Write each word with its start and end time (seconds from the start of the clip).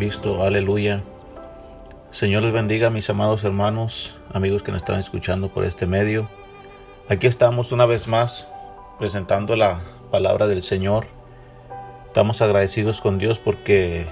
Cristo, 0.00 0.42
aleluya. 0.42 1.02
Señor 2.10 2.42
les 2.42 2.52
bendiga, 2.52 2.88
mis 2.88 3.10
amados 3.10 3.44
hermanos, 3.44 4.14
amigos 4.32 4.62
que 4.62 4.72
nos 4.72 4.80
están 4.80 4.98
escuchando 4.98 5.50
por 5.50 5.62
este 5.62 5.86
medio. 5.86 6.26
Aquí 7.10 7.26
estamos 7.26 7.70
una 7.70 7.84
vez 7.84 8.08
más 8.08 8.46
presentando 8.98 9.56
la 9.56 9.80
palabra 10.10 10.46
del 10.46 10.62
Señor. 10.62 11.06
Estamos 12.06 12.40
agradecidos 12.40 13.02
con 13.02 13.18
Dios 13.18 13.38
porque 13.38 14.06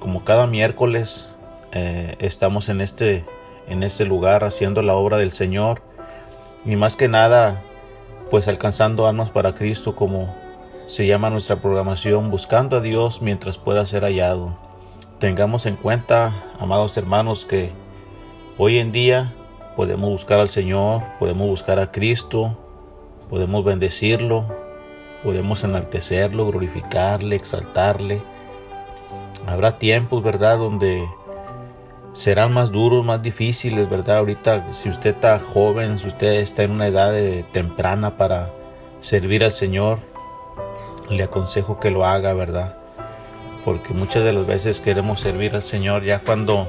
como 0.00 0.24
cada 0.24 0.48
miércoles 0.48 1.32
eh, 1.70 2.16
estamos 2.18 2.68
en 2.68 2.80
este, 2.80 3.24
en 3.68 3.84
este 3.84 4.06
lugar 4.06 4.42
haciendo 4.42 4.82
la 4.82 4.96
obra 4.96 5.18
del 5.18 5.30
Señor 5.30 5.82
y 6.64 6.74
más 6.74 6.96
que 6.96 7.06
nada 7.06 7.62
pues 8.28 8.48
alcanzando 8.48 9.06
almas 9.06 9.30
para 9.30 9.54
Cristo 9.54 9.94
como 9.94 10.34
se 10.88 11.06
llama 11.06 11.30
nuestra 11.30 11.62
programación, 11.62 12.28
buscando 12.28 12.78
a 12.78 12.80
Dios 12.80 13.22
mientras 13.22 13.56
pueda 13.56 13.86
ser 13.86 14.02
hallado 14.02 14.65
tengamos 15.18 15.66
en 15.66 15.76
cuenta, 15.76 16.52
amados 16.58 16.96
hermanos, 16.96 17.46
que 17.46 17.70
hoy 18.58 18.78
en 18.78 18.92
día 18.92 19.34
podemos 19.74 20.10
buscar 20.10 20.40
al 20.40 20.48
Señor, 20.48 21.02
podemos 21.18 21.46
buscar 21.46 21.78
a 21.78 21.90
Cristo, 21.90 22.56
podemos 23.30 23.64
bendecirlo, 23.64 24.44
podemos 25.22 25.64
enaltecerlo, 25.64 26.46
glorificarle, 26.46 27.36
exaltarle. 27.36 28.22
Habrá 29.46 29.78
tiempos, 29.78 30.22
¿verdad?, 30.22 30.58
donde 30.58 31.06
serán 32.12 32.52
más 32.52 32.72
duros, 32.72 33.04
más 33.04 33.22
difíciles, 33.22 33.88
¿verdad? 33.88 34.18
Ahorita, 34.18 34.72
si 34.72 34.88
usted 34.88 35.14
está 35.14 35.38
joven, 35.38 35.98
si 35.98 36.06
usted 36.08 36.40
está 36.40 36.62
en 36.62 36.72
una 36.72 36.86
edad 36.86 37.14
temprana 37.52 38.16
para 38.16 38.50
servir 39.00 39.44
al 39.44 39.52
Señor, 39.52 39.98
le 41.10 41.22
aconsejo 41.22 41.78
que 41.78 41.90
lo 41.90 42.04
haga, 42.04 42.32
¿verdad? 42.34 42.85
Porque 43.66 43.92
muchas 43.92 44.22
de 44.22 44.32
las 44.32 44.46
veces 44.46 44.80
queremos 44.80 45.20
servir 45.20 45.56
al 45.56 45.64
Señor 45.64 46.04
ya 46.04 46.20
cuando 46.20 46.68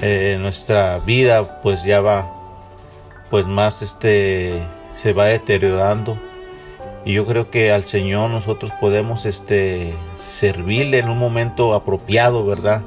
eh, 0.00 0.38
nuestra 0.40 1.00
vida 1.00 1.60
pues 1.60 1.82
ya 1.82 2.00
va 2.00 2.32
pues 3.30 3.46
más 3.46 3.82
este 3.82 4.62
se 4.94 5.12
va 5.12 5.26
deteriorando. 5.26 6.16
Y 7.04 7.14
yo 7.14 7.26
creo 7.26 7.50
que 7.50 7.72
al 7.72 7.82
Señor 7.82 8.30
nosotros 8.30 8.70
podemos 8.80 9.26
este 9.26 9.92
servirle 10.16 10.98
en 10.98 11.08
un 11.08 11.18
momento 11.18 11.74
apropiado 11.74 12.46
verdad 12.46 12.82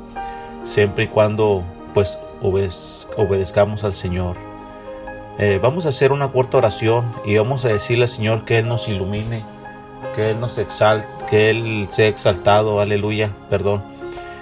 siempre 0.64 1.04
y 1.04 1.08
cuando 1.08 1.64
pues 1.94 2.18
obedezcamos 2.42 3.84
al 3.84 3.94
Señor. 3.94 4.38
Eh, 5.38 5.60
vamos 5.62 5.86
a 5.86 5.90
hacer 5.90 6.14
una 6.14 6.32
corta 6.32 6.60
oración 6.60 7.12
y 7.26 7.36
vamos 7.36 7.66
a 7.66 7.70
decirle 7.70 8.06
al 8.06 8.10
Señor 8.10 8.46
que 8.46 8.60
Él 8.60 8.70
nos 8.70 8.88
ilumine 8.88 9.44
que 10.16 10.32
Él 10.32 10.40
nos 10.40 10.58
exalte, 10.58 11.08
que 11.30 11.50
Él 11.50 11.88
sea 11.92 12.08
exaltado, 12.08 12.82
aleluya, 12.82 13.32
perdón, 13.50 13.84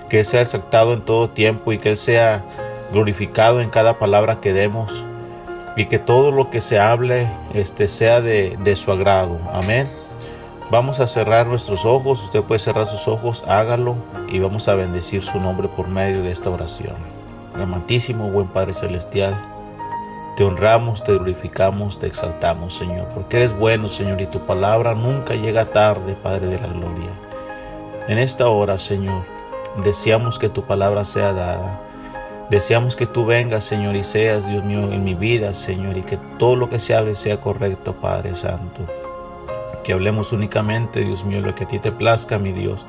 que 0.09 0.19
Él 0.19 0.25
sea 0.25 0.41
exaltado 0.41 0.93
en 0.93 1.01
todo 1.01 1.29
tiempo 1.29 1.71
y 1.71 1.77
que 1.77 1.89
Él 1.89 1.97
sea 1.97 2.43
glorificado 2.91 3.61
en 3.61 3.69
cada 3.69 3.99
palabra 3.99 4.39
que 4.41 4.53
demos. 4.53 5.05
y 5.75 5.85
que 5.85 5.99
todo 5.99 6.31
lo 6.31 6.49
que 6.49 6.59
se 6.59 6.77
hable 6.77 7.29
este, 7.53 7.87
sea 7.87 8.19
de, 8.19 8.57
de 8.63 8.75
su 8.75 8.91
agrado. 8.91 9.39
Amén. 9.53 9.87
Vamos 10.71 10.99
a 10.99 11.07
cerrar 11.07 11.47
nuestros 11.47 11.85
ojos, 11.85 12.21
usted 12.23 12.43
puede 12.43 12.59
cerrar 12.59 12.85
sus 12.87 13.07
ojos, 13.07 13.43
hágalo 13.47 13.95
y 14.27 14.39
vamos 14.39 14.67
a 14.67 14.75
bendecir 14.75 15.23
su 15.23 15.39
nombre 15.39 15.67
por 15.67 15.87
medio 15.87 16.21
de 16.21 16.31
esta 16.31 16.49
oración. 16.49 16.95
Amantísimo, 17.55 18.29
buen 18.29 18.47
Padre 18.47 18.73
Celestial, 18.73 19.41
te 20.39 20.45
honramos, 20.45 21.03
te 21.03 21.11
glorificamos, 21.11 21.99
te 21.99 22.07
exaltamos, 22.07 22.73
Señor, 22.73 23.09
porque 23.13 23.35
eres 23.35 23.51
bueno, 23.51 23.89
Señor, 23.89 24.21
y 24.21 24.25
tu 24.25 24.39
palabra 24.45 24.95
nunca 24.95 25.35
llega 25.35 25.65
tarde, 25.65 26.15
Padre 26.15 26.47
de 26.47 26.57
la 26.57 26.67
Gloria. 26.67 27.11
En 28.07 28.17
esta 28.17 28.47
hora, 28.47 28.77
Señor, 28.77 29.25
deseamos 29.83 30.39
que 30.39 30.47
tu 30.47 30.63
palabra 30.63 31.03
sea 31.03 31.33
dada. 31.33 31.81
Deseamos 32.49 32.95
que 32.95 33.05
tú 33.05 33.25
vengas, 33.25 33.65
Señor, 33.65 33.97
y 33.97 34.05
seas, 34.05 34.47
Dios 34.47 34.63
mío, 34.63 34.89
en 34.93 35.03
mi 35.03 35.13
vida, 35.13 35.53
Señor, 35.53 35.97
y 35.97 36.03
que 36.03 36.15
todo 36.37 36.55
lo 36.55 36.69
que 36.69 36.79
se 36.79 36.95
hable 36.95 37.15
sea 37.15 37.41
correcto, 37.41 37.95
Padre 37.95 38.33
Santo 38.33 38.87
que 39.83 39.91
hablemos 39.91 40.31
únicamente, 40.31 41.03
Dios 41.03 41.25
mío, 41.25 41.41
lo 41.41 41.55
que 41.55 41.65
a 41.65 41.67
ti 41.67 41.79
te 41.79 41.91
plazca, 41.91 42.39
mi 42.39 42.53
Dios. 42.53 42.85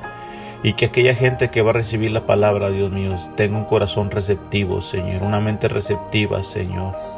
Y 0.63 0.73
que 0.73 0.85
aquella 0.85 1.15
gente 1.15 1.49
que 1.49 1.61
va 1.61 1.71
a 1.71 1.73
recibir 1.73 2.11
la 2.11 2.25
palabra, 2.25 2.69
Dios 2.69 2.91
mío, 2.91 3.15
tenga 3.35 3.57
un 3.57 3.65
corazón 3.65 4.09
receptivo, 4.09 4.81
Señor, 4.81 5.23
una 5.23 5.39
mente 5.39 5.67
receptiva, 5.67 6.43
Señor. 6.43 7.10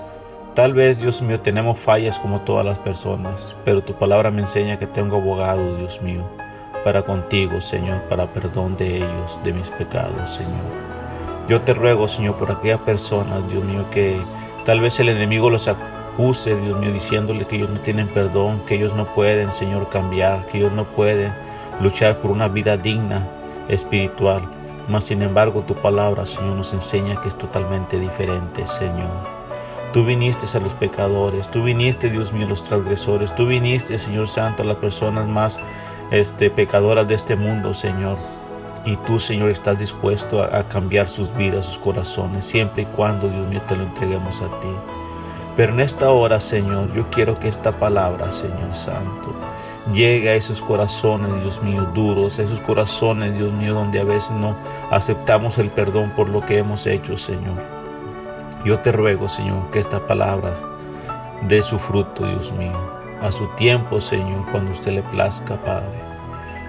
Tal 0.56 0.76
vez, 0.76 1.00
Dios 1.00 1.20
mío, 1.24 1.40
tenemos 1.40 1.80
fallas 1.80 2.20
como 2.20 2.42
todas 2.42 2.64
las 2.64 2.78
personas, 2.78 3.56
pero 3.66 3.82
tu 3.82 3.94
palabra 3.94 4.30
me 4.30 4.42
enseña 4.42 4.78
que 4.78 4.86
tengo 4.86 5.16
abogado, 5.16 5.78
Dios 5.78 6.00
mío, 6.04 6.22
para 6.84 7.02
contigo, 7.02 7.60
Señor, 7.60 8.04
para 8.04 8.32
perdón 8.32 8.78
de 8.78 8.98
ellos, 8.98 9.42
de 9.44 9.52
mis 9.52 9.72
pecados, 9.72 10.30
Señor. 10.30 10.62
Yo 11.48 11.64
te 11.64 11.74
ruego, 11.74 12.08
Señor, 12.08 12.38
por 12.38 12.52
aquellas 12.52 12.82
personas, 12.82 13.50
Dios 13.50 13.64
mío, 13.64 13.90
que 13.90 14.16
tal 14.64 14.80
vez 14.80 15.00
el 15.00 15.10
enemigo 15.10 15.50
los 15.50 15.68
acuse, 15.68 16.56
Dios 16.62 16.80
mío, 16.80 16.94
diciéndole 16.94 17.46
que 17.46 17.56
ellos 17.56 17.72
no 17.72 17.80
tienen 17.80 18.08
perdón, 18.10 18.62
que 18.68 18.76
ellos 18.76 18.94
no 18.94 19.12
pueden, 19.12 19.52
Señor, 19.52 19.90
cambiar, 19.90 20.46
que 20.46 20.60
ellos 20.60 20.72
no 20.72 20.86
pueden 20.86 21.34
luchar 21.82 22.20
por 22.20 22.30
una 22.30 22.48
vida 22.48 22.78
digna 22.78 23.28
espiritual. 23.70 24.44
Mas, 24.88 25.06
sin 25.06 25.24
embargo, 25.24 25.64
tu 25.64 25.74
palabra, 25.74 26.28
Señor, 26.28 26.58
nos 26.58 26.74
enseña 26.74 27.20
que 27.22 27.30
es 27.30 27.36
totalmente 27.36 28.00
diferente, 28.00 28.68
Señor. 28.68 29.33
Tú 29.94 30.04
viniste 30.04 30.48
a 30.58 30.60
los 30.60 30.74
pecadores, 30.74 31.52
tú 31.52 31.62
viniste, 31.62 32.10
Dios 32.10 32.34
mío, 32.34 32.48
a 32.48 32.50
los 32.50 32.64
transgresores, 32.64 33.36
tú 33.36 33.46
viniste, 33.46 34.00
Señor 34.00 34.28
Santo, 34.28 34.64
a 34.64 34.66
las 34.66 34.78
personas 34.78 35.28
más 35.28 35.60
este, 36.10 36.50
pecadoras 36.50 37.08
de 37.08 37.14
este 37.14 37.36
mundo, 37.36 37.76
Señor. 37.76 38.18
Y 38.86 38.96
tú, 38.98 39.20
Señor, 39.20 39.52
estás 39.52 39.78
dispuesto 39.78 40.42
a, 40.42 40.58
a 40.58 40.68
cambiar 40.68 41.08
sus 41.08 41.32
vidas, 41.36 41.66
sus 41.66 41.78
corazones, 41.78 42.44
siempre 42.44 42.82
y 42.82 42.86
cuando, 42.88 43.30
Dios 43.30 43.48
mío, 43.48 43.62
te 43.68 43.76
lo 43.76 43.84
entreguemos 43.84 44.42
a 44.42 44.48
ti. 44.60 44.70
Pero 45.56 45.74
en 45.74 45.80
esta 45.82 46.10
hora, 46.10 46.40
Señor, 46.40 46.92
yo 46.94 47.12
quiero 47.12 47.38
que 47.38 47.48
esta 47.48 47.72
palabra, 47.74 48.32
Señor 48.32 48.74
Santo, 48.74 49.36
llegue 49.94 50.30
a 50.30 50.34
esos 50.34 50.64
corazones, 50.64 51.40
Dios 51.40 51.62
mío, 51.62 51.88
duros, 51.94 52.40
a 52.40 52.42
esos 52.42 52.60
corazones, 52.62 53.38
Dios 53.38 53.52
mío, 53.52 53.76
donde 53.76 54.00
a 54.00 54.04
veces 54.04 54.32
no 54.32 54.56
aceptamos 54.90 55.60
el 55.60 55.70
perdón 55.70 56.14
por 56.16 56.30
lo 56.30 56.42
que 56.44 56.58
hemos 56.58 56.88
hecho, 56.88 57.16
Señor. 57.16 57.83
Yo 58.66 58.80
te 58.80 58.94
ruego, 58.94 59.28
Señor, 59.28 59.72
que 59.72 59.80
esta 59.80 60.08
palabra 60.08 60.58
dé 61.50 61.62
su 61.62 61.78
fruto, 61.78 62.26
Dios 62.26 62.54
mío, 62.54 62.78
a 63.22 63.30
su 63.32 63.48
tiempo, 63.56 64.00
Señor, 64.00 64.46
cuando 64.52 64.72
usted 64.72 64.94
le 64.94 65.04
plazca, 65.04 65.58
Padre. 65.58 66.02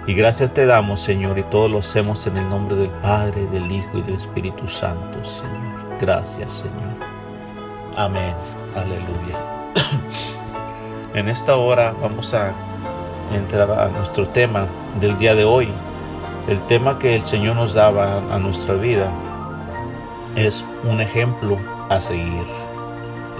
Y 0.06 0.14
gracias 0.14 0.52
te 0.52 0.66
damos, 0.66 1.00
Señor, 1.00 1.38
y 1.38 1.44
todo 1.44 1.68
lo 1.68 1.78
hacemos 1.78 2.26
en 2.26 2.36
el 2.36 2.48
nombre 2.48 2.74
del 2.74 2.90
Padre, 2.90 3.46
del 3.46 3.70
Hijo 3.70 3.98
y 3.98 4.02
del 4.02 4.16
Espíritu 4.16 4.66
Santo, 4.66 5.22
Señor. 5.24 5.98
Gracias, 6.00 6.52
Señor. 6.52 6.94
Amén. 7.96 8.34
Aleluya. 8.74 9.38
En 11.14 11.28
esta 11.28 11.54
hora 11.54 11.94
vamos 12.02 12.34
a 12.34 12.52
entrar 13.32 13.70
a 13.70 13.86
nuestro 13.86 14.26
tema 14.26 14.66
del 15.00 15.16
día 15.16 15.36
de 15.36 15.44
hoy. 15.44 15.68
El 16.48 16.60
tema 16.64 16.98
que 16.98 17.14
el 17.14 17.22
Señor 17.22 17.54
nos 17.54 17.72
daba 17.72 18.16
a 18.34 18.38
nuestra 18.40 18.74
vida 18.74 19.12
es 20.34 20.64
un 20.82 21.00
ejemplo 21.00 21.56
a 21.88 22.00
seguir. 22.00 22.44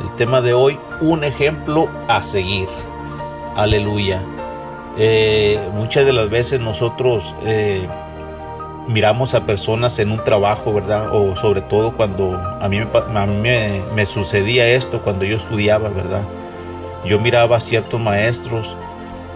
El 0.02 0.14
tema 0.16 0.40
de 0.40 0.52
hoy, 0.52 0.78
un 1.00 1.24
ejemplo 1.24 1.88
a 2.08 2.22
seguir. 2.22 2.68
Aleluya. 3.56 4.22
Eh, 4.96 5.58
muchas 5.72 6.06
de 6.06 6.12
las 6.12 6.30
veces 6.30 6.60
nosotros 6.60 7.34
eh, 7.44 7.86
miramos 8.88 9.34
a 9.34 9.46
personas 9.46 9.98
en 9.98 10.10
un 10.10 10.22
trabajo, 10.22 10.72
¿verdad? 10.72 11.08
O 11.12 11.34
sobre 11.36 11.62
todo 11.62 11.92
cuando 11.92 12.36
a 12.36 12.68
mí, 12.68 12.80
me, 13.40 13.82
me, 13.94 14.06
sucedía 14.06 14.68
esto, 14.68 15.02
cuando 15.02 15.24
yo 15.24 15.36
estudiaba, 15.36 15.88
¿verdad? 15.88 16.22
Yo 17.04 17.18
miraba 17.18 17.56
a 17.56 17.60
ciertos 17.60 18.00
maestros 18.00 18.76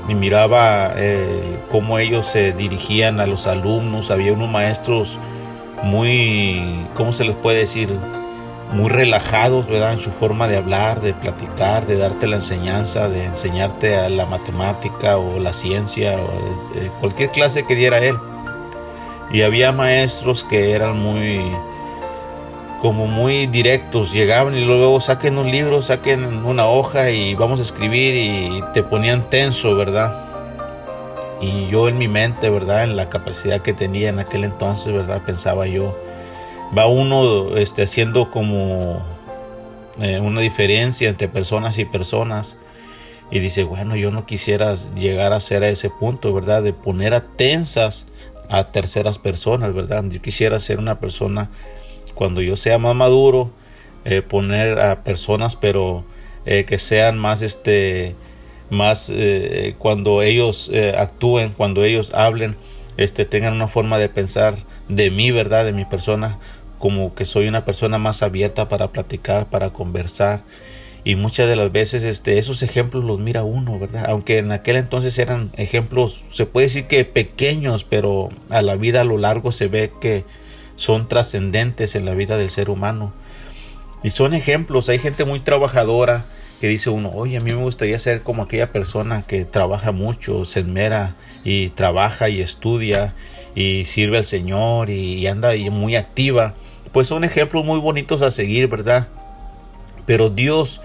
y 0.08 0.14
miraba 0.14 0.92
eh, 0.96 1.58
cómo 1.70 1.98
ellos 1.98 2.26
se 2.26 2.52
dirigían 2.52 3.20
a 3.20 3.26
los 3.26 3.46
alumnos. 3.46 4.10
Había 4.10 4.32
unos 4.32 4.50
maestros 4.50 5.18
muy, 5.82 6.86
¿cómo 6.94 7.12
se 7.12 7.24
les 7.24 7.36
puede 7.36 7.58
decir? 7.58 7.98
Muy 8.72 8.90
relajados, 8.90 9.66
¿verdad? 9.66 9.94
En 9.94 9.98
su 9.98 10.10
forma 10.10 10.46
de 10.46 10.56
hablar, 10.56 11.00
de 11.00 11.14
platicar, 11.14 11.86
de 11.86 11.96
darte 11.96 12.26
la 12.26 12.36
enseñanza, 12.36 13.08
de 13.08 13.24
enseñarte 13.24 13.96
a 13.96 14.08
la 14.08 14.26
matemática 14.26 15.16
o 15.16 15.38
la 15.38 15.52
ciencia, 15.52 16.16
o 16.18 16.78
eh, 16.78 16.90
cualquier 17.00 17.30
clase 17.30 17.64
que 17.64 17.74
diera 17.74 17.98
él 17.98 18.18
y 19.30 19.42
había 19.42 19.72
maestros 19.72 20.44
que 20.44 20.72
eran 20.72 20.98
muy 20.98 21.54
como 22.80 23.06
muy 23.06 23.48
directos, 23.48 24.12
llegaban 24.12 24.54
y 24.54 24.64
luego 24.64 25.00
saquen 25.00 25.36
un 25.36 25.50
libro, 25.50 25.82
saquen 25.82 26.44
una 26.44 26.68
hoja 26.68 27.10
y 27.10 27.34
vamos 27.34 27.58
a 27.58 27.64
escribir 27.64 28.14
y 28.14 28.62
te 28.72 28.84
ponían 28.84 29.28
tenso, 29.28 29.74
¿verdad? 29.74 30.14
Y 31.40 31.66
yo 31.66 31.88
en 31.88 31.98
mi 31.98 32.06
mente, 32.06 32.50
¿verdad? 32.50 32.84
En 32.84 32.94
la 32.94 33.08
capacidad 33.08 33.62
que 33.62 33.72
tenía 33.72 34.10
en 34.10 34.20
aquel 34.20 34.44
entonces, 34.44 34.92
¿verdad? 34.92 35.22
Pensaba 35.26 35.66
yo, 35.66 35.98
va 36.76 36.86
uno 36.86 37.56
este, 37.56 37.82
haciendo 37.82 38.30
como 38.30 39.02
eh, 40.00 40.20
una 40.20 40.40
diferencia 40.40 41.08
entre 41.08 41.28
personas 41.28 41.78
y 41.78 41.84
personas 41.84 42.56
y 43.30 43.40
dice, 43.40 43.64
bueno, 43.64 43.96
yo 43.96 44.10
no 44.10 44.26
quisiera 44.26 44.74
llegar 44.96 45.32
a 45.32 45.40
ser 45.40 45.62
a 45.62 45.68
ese 45.68 45.90
punto, 45.90 46.32
¿verdad? 46.32 46.62
De 46.62 46.72
poner 46.72 47.14
a 47.14 47.20
tensas 47.20 48.06
a 48.48 48.64
terceras 48.72 49.18
personas, 49.18 49.74
¿verdad? 49.74 50.04
Yo 50.08 50.22
quisiera 50.22 50.58
ser 50.58 50.78
una 50.78 50.98
persona, 50.98 51.50
cuando 52.14 52.40
yo 52.40 52.56
sea 52.56 52.78
más 52.78 52.94
maduro, 52.94 53.50
eh, 54.04 54.22
poner 54.22 54.80
a 54.80 55.04
personas, 55.04 55.56
pero 55.56 56.04
eh, 56.46 56.64
que 56.64 56.78
sean 56.78 57.18
más, 57.18 57.42
este, 57.42 58.14
más, 58.70 59.12
cuando 59.78 60.22
ellos 60.22 60.70
actúen, 60.96 61.52
cuando 61.52 61.84
ellos 61.84 62.12
hablen, 62.14 62.56
este, 62.96 63.24
tengan 63.24 63.54
una 63.54 63.68
forma 63.68 63.98
de 63.98 64.08
pensar 64.08 64.56
de 64.88 65.10
mí, 65.10 65.30
¿verdad? 65.30 65.64
De 65.64 65.72
mi 65.72 65.84
persona, 65.84 66.38
como 66.78 67.14
que 67.14 67.24
soy 67.24 67.48
una 67.48 67.64
persona 67.64 67.98
más 67.98 68.22
abierta 68.22 68.68
para 68.68 68.88
platicar, 68.88 69.50
para 69.50 69.70
conversar 69.70 70.42
y 71.04 71.16
muchas 71.16 71.48
de 71.48 71.56
las 71.56 71.72
veces 71.72 72.02
este, 72.02 72.38
esos 72.38 72.62
ejemplos 72.62 73.04
los 73.04 73.18
mira 73.18 73.42
uno, 73.42 73.78
¿verdad? 73.78 74.04
Aunque 74.08 74.38
en 74.38 74.52
aquel 74.52 74.76
entonces 74.76 75.16
eran 75.18 75.50
ejemplos, 75.56 76.24
se 76.30 76.44
puede 76.44 76.66
decir 76.66 76.84
que 76.84 77.04
pequeños, 77.04 77.84
pero 77.84 78.28
a 78.50 78.62
la 78.62 78.76
vida 78.76 79.00
a 79.00 79.04
lo 79.04 79.16
largo 79.16 79.52
se 79.52 79.68
ve 79.68 79.90
que 80.00 80.24
son 80.76 81.08
trascendentes 81.08 81.94
en 81.94 82.04
la 82.04 82.14
vida 82.14 82.36
del 82.36 82.50
ser 82.50 82.68
humano. 82.68 83.12
Y 84.02 84.10
son 84.10 84.34
ejemplos, 84.34 84.88
hay 84.88 84.98
gente 84.98 85.24
muy 85.24 85.40
trabajadora 85.40 86.24
que 86.60 86.68
dice 86.68 86.90
uno, 86.90 87.10
oye, 87.14 87.36
a 87.36 87.40
mí 87.40 87.52
me 87.52 87.62
gustaría 87.62 87.98
ser 87.98 88.22
como 88.22 88.42
aquella 88.42 88.72
persona 88.72 89.22
que 89.26 89.44
trabaja 89.44 89.92
mucho, 89.92 90.44
se 90.44 90.60
esmera 90.60 91.16
y 91.44 91.70
trabaja 91.70 92.28
y 92.28 92.40
estudia 92.40 93.14
y 93.54 93.84
sirve 93.84 94.18
al 94.18 94.24
Señor 94.24 94.90
y, 94.90 95.26
anda 95.26 95.56
y 95.56 95.70
muy 95.70 95.96
activa. 95.96 96.54
Pues 96.92 97.08
son 97.08 97.24
ejemplos 97.24 97.64
muy 97.64 97.80
bonitos 97.80 98.22
a 98.22 98.30
seguir, 98.30 98.68
¿verdad? 98.68 99.08
Pero 100.06 100.30
Dios, 100.30 100.80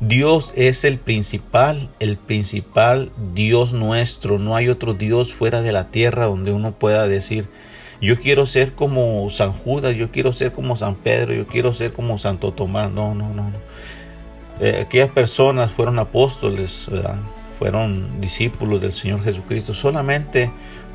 Dios 0.00 0.52
es 0.56 0.84
el 0.84 0.98
principal, 0.98 1.88
el 2.00 2.16
principal 2.16 3.10
Dios 3.34 3.72
nuestro. 3.72 4.38
No 4.38 4.56
hay 4.56 4.68
otro 4.68 4.94
Dios 4.94 5.34
fuera 5.34 5.62
de 5.62 5.72
la 5.72 5.90
tierra 5.90 6.26
donde 6.26 6.52
uno 6.52 6.72
pueda 6.72 7.08
decir, 7.08 7.48
yo 8.00 8.20
quiero 8.20 8.46
ser 8.46 8.74
como 8.74 9.28
San 9.30 9.52
Judas, 9.52 9.96
yo 9.96 10.10
quiero 10.10 10.32
ser 10.32 10.52
como 10.52 10.76
San 10.76 10.96
Pedro, 10.96 11.34
yo 11.34 11.46
quiero 11.46 11.72
ser 11.72 11.92
como 11.92 12.18
Santo 12.18 12.52
Tomás. 12.52 12.90
No, 12.90 13.14
no, 13.14 13.28
no. 13.34 13.50
no. 13.50 13.58
Eh, 14.60 14.80
aquellas 14.82 15.10
personas 15.10 15.72
fueron 15.72 15.98
apóstoles, 15.98 16.88
fueron 17.58 18.20
discípulos 18.20 18.80
del 18.80 18.92
Señor 18.92 19.22
Jesucristo. 19.22 19.74
Solamente 19.74 20.50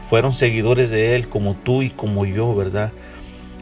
fueron 0.10 0.32
seguidores 0.32 0.90
de 0.90 1.16
Él 1.16 1.28
como 1.28 1.56
tú 1.56 1.82
y 1.82 1.90
como 1.90 2.26
yo, 2.26 2.56
¿verdad? 2.56 2.92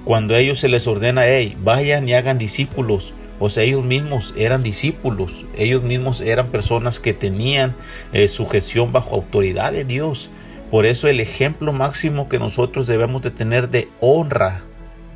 Cuando 0.04 0.36
a 0.36 0.40
ellos 0.40 0.60
se 0.60 0.70
les 0.70 0.88
ordena, 0.88 1.24
hey, 1.26 1.56
vayan 1.64 2.08
y 2.08 2.14
hagan 2.14 2.38
discípulos, 2.38 3.14
o 3.40 3.50
sea, 3.50 3.64
ellos 3.64 3.84
mismos 3.84 4.34
eran 4.38 4.64
discípulos, 4.64 5.46
ellos 5.56 5.84
mismos 5.84 6.22
eran 6.22 6.48
personas 6.48 7.00
que 7.00 7.14
tenían 7.14 7.76
eh, 8.14 8.28
sujeción 8.28 8.92
bajo 8.92 9.16
autoridad 9.16 9.72
de 9.72 9.86
Dios. 9.86 10.30
Por 10.70 10.86
eso 10.86 11.08
el 11.08 11.20
ejemplo 11.20 11.74
máximo 11.74 12.30
que 12.30 12.40
nosotros 12.40 12.88
debemos 12.88 13.22
de 13.22 13.32
tener 13.32 13.70
de 13.70 13.90
honra, 14.00 14.62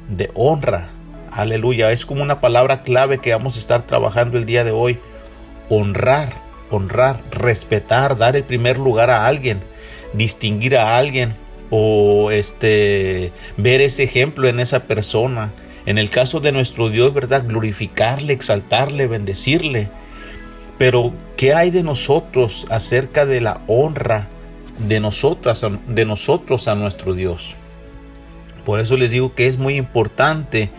de 0.10 0.30
honra 0.34 0.90
Aleluya. 1.36 1.92
Es 1.92 2.06
como 2.06 2.24
una 2.24 2.40
palabra 2.40 2.84
clave 2.84 3.18
que 3.18 3.34
vamos 3.34 3.58
a 3.58 3.60
estar 3.60 3.82
trabajando 3.82 4.38
el 4.38 4.46
día 4.46 4.64
de 4.64 4.72
hoy. 4.72 5.00
Honrar, 5.68 6.32
honrar, 6.70 7.22
respetar, 7.32 8.18
dar 8.18 8.36
el 8.36 8.44
primer 8.44 8.78
lugar 8.80 9.10
a 9.10 9.28
alguien, 9.28 9.60
distinguir 10.14 10.78
a 10.78 10.98
alguien 10.98 11.36
o 11.70 12.32
este 12.32 13.32
ver 13.58 13.82
ese 13.82 14.04
ejemplo 14.04 14.48
en 14.48 14.60
esa 14.60 14.84
persona. 14.84 15.52
En 15.86 15.98
el 15.98 16.10
caso 16.10 16.40
de 16.40 16.52
nuestro 16.52 16.90
Dios, 16.90 17.14
¿verdad? 17.14 17.46
Glorificarle, 17.48 18.34
exaltarle, 18.34 19.08
bendecirle. 19.08 19.90
Pero, 20.78 21.14
¿qué 21.38 21.54
hay 21.54 21.70
de 21.70 21.84
nosotros 21.84 22.66
acerca 22.70 23.26
de 23.26 23.40
la 23.40 23.62
honra 23.68 24.28
de 24.80 25.00
nosotras, 25.00 25.66
de 25.88 26.06
nosotros 26.06 26.68
a 26.68 26.76
nuestro 26.76 27.14
Dios? 27.14 27.56
Por 28.66 28.80
eso 28.80 28.98
les 28.98 29.12
digo 29.12 29.36
que 29.36 29.48
es 29.48 29.58
muy 29.58 29.76
importante 29.76 30.72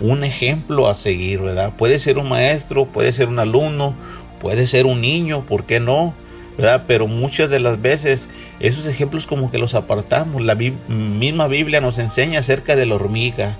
un 0.00 0.24
ejemplo 0.24 0.88
a 0.88 0.94
seguir, 0.94 1.40
¿verdad? 1.40 1.74
Puede 1.76 1.98
ser 1.98 2.18
un 2.18 2.28
maestro, 2.28 2.86
puede 2.86 3.12
ser 3.12 3.28
un 3.28 3.38
alumno, 3.38 3.94
puede 4.40 4.66
ser 4.66 4.86
un 4.86 5.00
niño, 5.00 5.46
¿por 5.46 5.64
qué 5.64 5.78
no? 5.80 6.14
¿verdad? 6.60 6.84
Pero 6.86 7.06
muchas 7.06 7.48
de 7.48 7.58
las 7.58 7.80
veces 7.80 8.28
esos 8.60 8.86
ejemplos 8.86 9.26
como 9.26 9.50
que 9.50 9.58
los 9.58 9.74
apartamos. 9.74 10.42
La 10.42 10.54
misma 10.54 11.48
Biblia 11.48 11.80
nos 11.80 11.98
enseña 11.98 12.40
acerca 12.40 12.76
de 12.76 12.86
la 12.86 12.96
hormiga, 12.96 13.56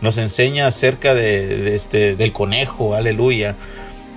nos 0.00 0.18
enseña 0.18 0.66
acerca 0.66 1.14
de, 1.14 1.74
este, 1.74 2.16
del 2.16 2.32
conejo, 2.32 2.94
aleluya. 2.94 3.54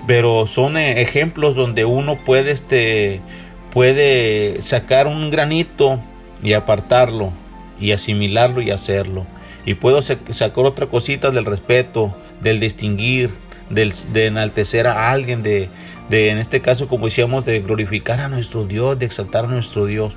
Pero 0.06 0.46
son 0.46 0.76
eh, 0.76 1.00
ejemplos 1.00 1.54
donde 1.54 1.84
uno 1.84 2.24
puede, 2.24 2.50
este, 2.50 3.20
puede 3.70 4.60
sacar 4.62 5.06
un 5.06 5.30
granito 5.30 6.00
y 6.42 6.52
apartarlo 6.54 7.32
y 7.80 7.92
asimilarlo 7.92 8.60
y 8.60 8.70
hacerlo. 8.70 9.26
Y 9.64 9.74
puedo 9.74 10.02
sacar 10.02 10.66
otra 10.66 10.86
cosita 10.86 11.30
del 11.30 11.46
respeto, 11.46 12.14
del 12.42 12.60
distinguir, 12.60 13.30
del, 13.70 13.94
de 14.12 14.26
enaltecer 14.26 14.86
a 14.86 15.10
alguien, 15.10 15.42
de, 15.42 15.70
de, 16.08 16.30
en 16.30 16.38
este 16.38 16.60
caso, 16.60 16.88
como 16.88 17.06
decíamos, 17.06 17.44
de 17.44 17.60
glorificar 17.60 18.20
a 18.20 18.28
nuestro 18.28 18.64
Dios, 18.64 18.98
de 18.98 19.06
exaltar 19.06 19.44
a 19.44 19.48
nuestro 19.48 19.86
Dios. 19.86 20.16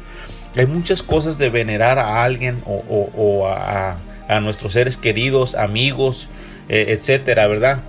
Hay 0.55 0.65
muchas 0.65 1.03
cosas 1.03 1.37
de 1.37 1.49
venerar 1.49 1.99
a 1.99 2.23
alguien 2.23 2.57
o, 2.65 3.47
a, 3.47 3.97
nuestros 4.41 4.73
seres 4.73 4.97
queridos, 4.97 5.55
amigos, 5.55 6.29
eh, 6.67 6.87
etcétera, 6.89 7.47
¿verdad? 7.47 7.79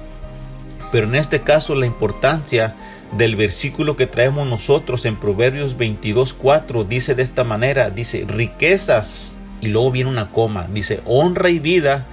Pero 0.92 1.06
en 1.06 1.16
este 1.16 1.40
caso, 1.40 1.74
la 1.74 1.86
importancia 1.86 2.76
del 3.16 3.36
versículo 3.36 3.96
que 3.96 4.06
traemos 4.06 4.46
nosotros 4.46 5.04
en 5.04 5.16
Proverbios 5.16 5.76
22:4 5.76 6.86
dice 6.86 7.14
de 7.14 7.22
esta 7.22 7.42
manera: 7.42 7.90
dice, 7.90 8.24
riquezas, 8.28 9.36
y 9.60 9.68
luego 9.68 9.90
viene 9.90 10.10
una 10.10 10.30
coma, 10.30 10.68
dice, 10.72 11.00
honra 11.04 11.50
y 11.50 11.58
vida 11.58 12.06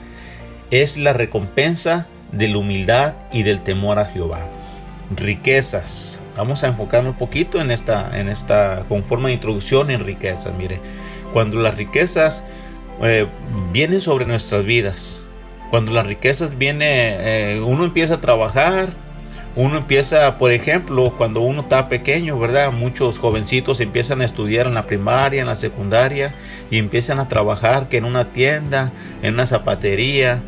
es 0.71 0.97
la 0.97 1.13
recompensa 1.13 2.07
de 2.31 2.47
la 2.47 2.57
humildad 2.57 3.15
y 3.31 3.43
del 3.43 3.61
temor 3.61 3.99
a 3.99 4.05
Jehová 4.05 4.54
riquezas. 5.15 6.19
Vamos 6.35 6.63
a 6.63 6.67
enfocarnos 6.67 7.13
un 7.13 7.19
poquito 7.19 7.61
en 7.61 7.71
esta, 7.71 8.19
en 8.19 8.29
esta, 8.29 8.85
con 8.89 9.03
forma 9.03 9.29
de 9.29 9.35
introducción 9.35 9.89
en 9.91 10.03
riquezas. 10.03 10.53
Mire, 10.57 10.79
cuando 11.33 11.57
las 11.57 11.75
riquezas 11.75 12.43
eh, 13.01 13.27
vienen 13.71 14.01
sobre 14.01 14.25
nuestras 14.25 14.65
vidas, 14.65 15.19
cuando 15.69 15.91
las 15.91 16.05
riquezas 16.05 16.57
vienen, 16.57 17.17
eh, 17.19 17.61
uno 17.65 17.85
empieza 17.85 18.15
a 18.15 18.21
trabajar, 18.21 18.93
uno 19.55 19.77
empieza, 19.77 20.37
por 20.37 20.51
ejemplo, 20.51 21.13
cuando 21.17 21.39
uno 21.39 21.61
está 21.61 21.87
pequeño, 21.87 22.37
¿verdad? 22.37 22.73
Muchos 22.73 23.19
jovencitos 23.19 23.79
empiezan 23.79 24.21
a 24.21 24.25
estudiar 24.25 24.67
en 24.67 24.73
la 24.73 24.85
primaria, 24.85 25.39
en 25.41 25.47
la 25.47 25.55
secundaria 25.55 26.35
y 26.69 26.77
empiezan 26.77 27.19
a 27.19 27.29
trabajar 27.29 27.87
que 27.87 27.97
en 27.97 28.05
una 28.05 28.33
tienda, 28.33 28.91
en 29.21 29.35
una 29.35 29.47
zapatería 29.47 30.41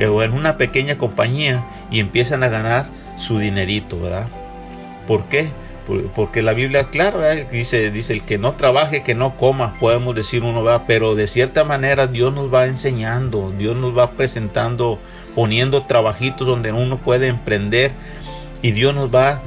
eh, 0.00 0.06
o 0.06 0.24
en 0.24 0.32
una 0.32 0.56
pequeña 0.56 0.98
compañía 0.98 1.64
y 1.90 2.00
empiezan 2.00 2.42
a 2.42 2.48
ganar 2.48 2.86
su 3.18 3.38
dinerito, 3.38 3.98
¿verdad? 4.00 4.28
¿Por 5.06 5.24
qué? 5.24 5.50
Porque 6.14 6.42
la 6.42 6.52
Biblia, 6.52 6.88
claro, 6.90 7.20
dice, 7.50 7.90
dice 7.90 8.12
el 8.12 8.22
que 8.22 8.36
no 8.36 8.52
trabaje, 8.52 9.02
que 9.02 9.14
no 9.14 9.36
coma, 9.36 9.78
podemos 9.80 10.14
decir 10.14 10.42
uno 10.42 10.62
va, 10.62 10.86
pero 10.86 11.14
de 11.14 11.26
cierta 11.26 11.64
manera 11.64 12.06
Dios 12.06 12.34
nos 12.34 12.52
va 12.52 12.66
enseñando, 12.66 13.54
Dios 13.56 13.74
nos 13.74 13.96
va 13.96 14.10
presentando, 14.10 14.98
poniendo 15.34 15.84
trabajitos 15.84 16.46
donde 16.46 16.72
uno 16.72 16.98
puede 16.98 17.28
emprender 17.28 17.92
y 18.60 18.72
Dios 18.72 18.94
nos 18.94 19.08
va 19.14 19.40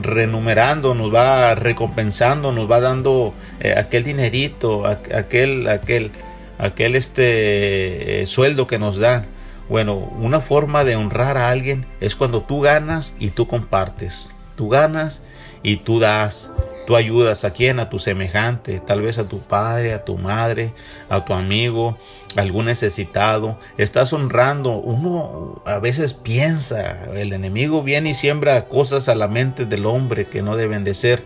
renumerando, 0.00 0.94
nos 0.94 1.12
va 1.12 1.56
recompensando, 1.56 2.52
nos 2.52 2.70
va 2.70 2.80
dando 2.80 3.34
eh, 3.60 3.74
aquel 3.76 4.04
dinerito, 4.04 4.86
aquel, 4.86 5.66
aquel, 5.68 6.12
aquel 6.58 6.94
este 6.94 8.22
eh, 8.22 8.26
sueldo 8.26 8.68
que 8.68 8.78
nos 8.78 8.98
dan. 8.98 9.26
Bueno, 9.68 9.94
una 9.96 10.40
forma 10.40 10.84
de 10.84 10.96
honrar 10.96 11.38
a 11.38 11.48
alguien 11.48 11.86
es 12.00 12.16
cuando 12.16 12.42
tú 12.42 12.60
ganas 12.60 13.14
y 13.18 13.30
tú 13.30 13.46
compartes. 13.46 14.30
Tú 14.56 14.68
ganas 14.68 15.22
y 15.62 15.78
tú 15.78 15.98
das. 15.98 16.52
Tú 16.86 16.96
ayudas 16.96 17.44
a 17.44 17.52
quien, 17.52 17.80
a 17.80 17.88
tu 17.88 17.98
semejante, 17.98 18.78
tal 18.78 19.00
vez 19.00 19.16
a 19.16 19.26
tu 19.26 19.38
padre, 19.38 19.94
a 19.94 20.04
tu 20.04 20.18
madre, 20.18 20.74
a 21.08 21.24
tu 21.24 21.32
amigo, 21.32 21.96
algún 22.36 22.66
necesitado. 22.66 23.58
Estás 23.78 24.12
honrando. 24.12 24.72
Uno 24.72 25.62
a 25.64 25.78
veces 25.78 26.12
piensa, 26.12 27.04
el 27.14 27.32
enemigo 27.32 27.82
viene 27.82 28.10
y 28.10 28.14
siembra 28.14 28.66
cosas 28.68 29.08
a 29.08 29.14
la 29.14 29.28
mente 29.28 29.64
del 29.64 29.86
hombre 29.86 30.26
que 30.26 30.42
no 30.42 30.56
deben 30.56 30.84
de 30.84 30.94
ser. 30.94 31.24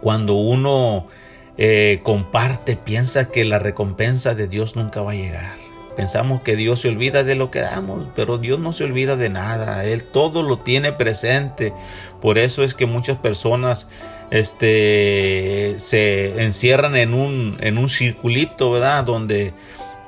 Cuando 0.00 0.34
uno 0.34 1.06
eh, 1.56 2.00
comparte, 2.02 2.76
piensa 2.76 3.30
que 3.30 3.44
la 3.44 3.60
recompensa 3.60 4.34
de 4.34 4.48
Dios 4.48 4.74
nunca 4.74 5.00
va 5.02 5.12
a 5.12 5.14
llegar. 5.14 5.63
Pensamos 5.96 6.42
que 6.42 6.56
Dios 6.56 6.80
se 6.80 6.88
olvida 6.88 7.22
de 7.22 7.34
lo 7.34 7.50
que 7.50 7.60
damos, 7.60 8.08
pero 8.16 8.38
Dios 8.38 8.58
no 8.58 8.72
se 8.72 8.84
olvida 8.84 9.16
de 9.16 9.30
nada. 9.30 9.84
Él 9.84 10.04
todo 10.04 10.42
lo 10.42 10.58
tiene 10.58 10.92
presente. 10.92 11.72
Por 12.20 12.38
eso 12.38 12.64
es 12.64 12.74
que 12.74 12.86
muchas 12.86 13.18
personas 13.18 13.88
este, 14.30 15.74
se 15.78 16.42
encierran 16.42 16.96
en 16.96 17.14
un, 17.14 17.58
en 17.60 17.78
un 17.78 17.88
circulito, 17.88 18.72
¿verdad? 18.72 19.04
Donde 19.04 19.52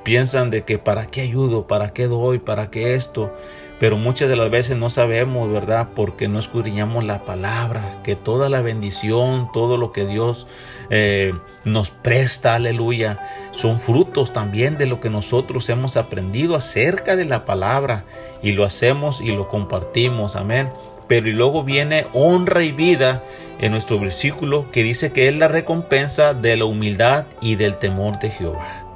piensan 0.07 0.49
de 0.51 0.63
que 0.63 0.77
para 0.77 1.07
qué 1.07 1.19
ayudo, 1.19 1.67
para 1.67 1.89
qué 1.89 2.07
doy, 2.07 2.39
para 2.39 2.71
qué 2.71 2.95
esto 2.95 3.33
pero 3.79 3.97
muchas 3.97 4.27
de 4.27 4.35
las 4.35 4.49
veces 4.49 4.75
no 4.75 4.89
sabemos, 4.89 5.51
¿verdad? 5.51 5.89
Porque 5.95 6.27
no 6.27 6.39
escudriñamos 6.39 7.03
la 7.03 7.25
palabra, 7.25 7.99
que 8.03 8.15
toda 8.15 8.49
la 8.49 8.61
bendición, 8.61 9.49
todo 9.53 9.77
lo 9.77 9.91
que 9.91 10.05
Dios 10.05 10.47
eh, 10.89 11.33
nos 11.63 11.91
presta, 11.91 12.55
aleluya, 12.55 13.19
son 13.51 13.79
frutos 13.79 14.33
también 14.33 14.77
de 14.77 14.87
lo 14.87 14.99
que 14.99 15.11
nosotros 15.11 15.69
hemos 15.69 15.95
aprendido 15.95 16.55
acerca 16.55 17.15
de 17.15 17.25
la 17.25 17.45
palabra 17.45 18.05
y 18.41 18.53
lo 18.53 18.63
hacemos 18.63 19.21
y 19.21 19.27
lo 19.27 19.47
compartimos, 19.47 20.35
amén. 20.35 20.69
Pero 21.07 21.29
y 21.29 21.33
luego 21.33 21.63
viene 21.63 22.05
honra 22.13 22.63
y 22.63 22.71
vida 22.71 23.23
en 23.59 23.71
nuestro 23.71 23.99
versículo 23.99 24.69
que 24.71 24.83
dice 24.83 25.11
que 25.11 25.29
es 25.29 25.35
la 25.35 25.47
recompensa 25.47 26.33
de 26.33 26.57
la 26.57 26.65
humildad 26.65 27.27
y 27.41 27.55
del 27.55 27.77
temor 27.77 28.19
de 28.19 28.31
Jehová. 28.31 28.86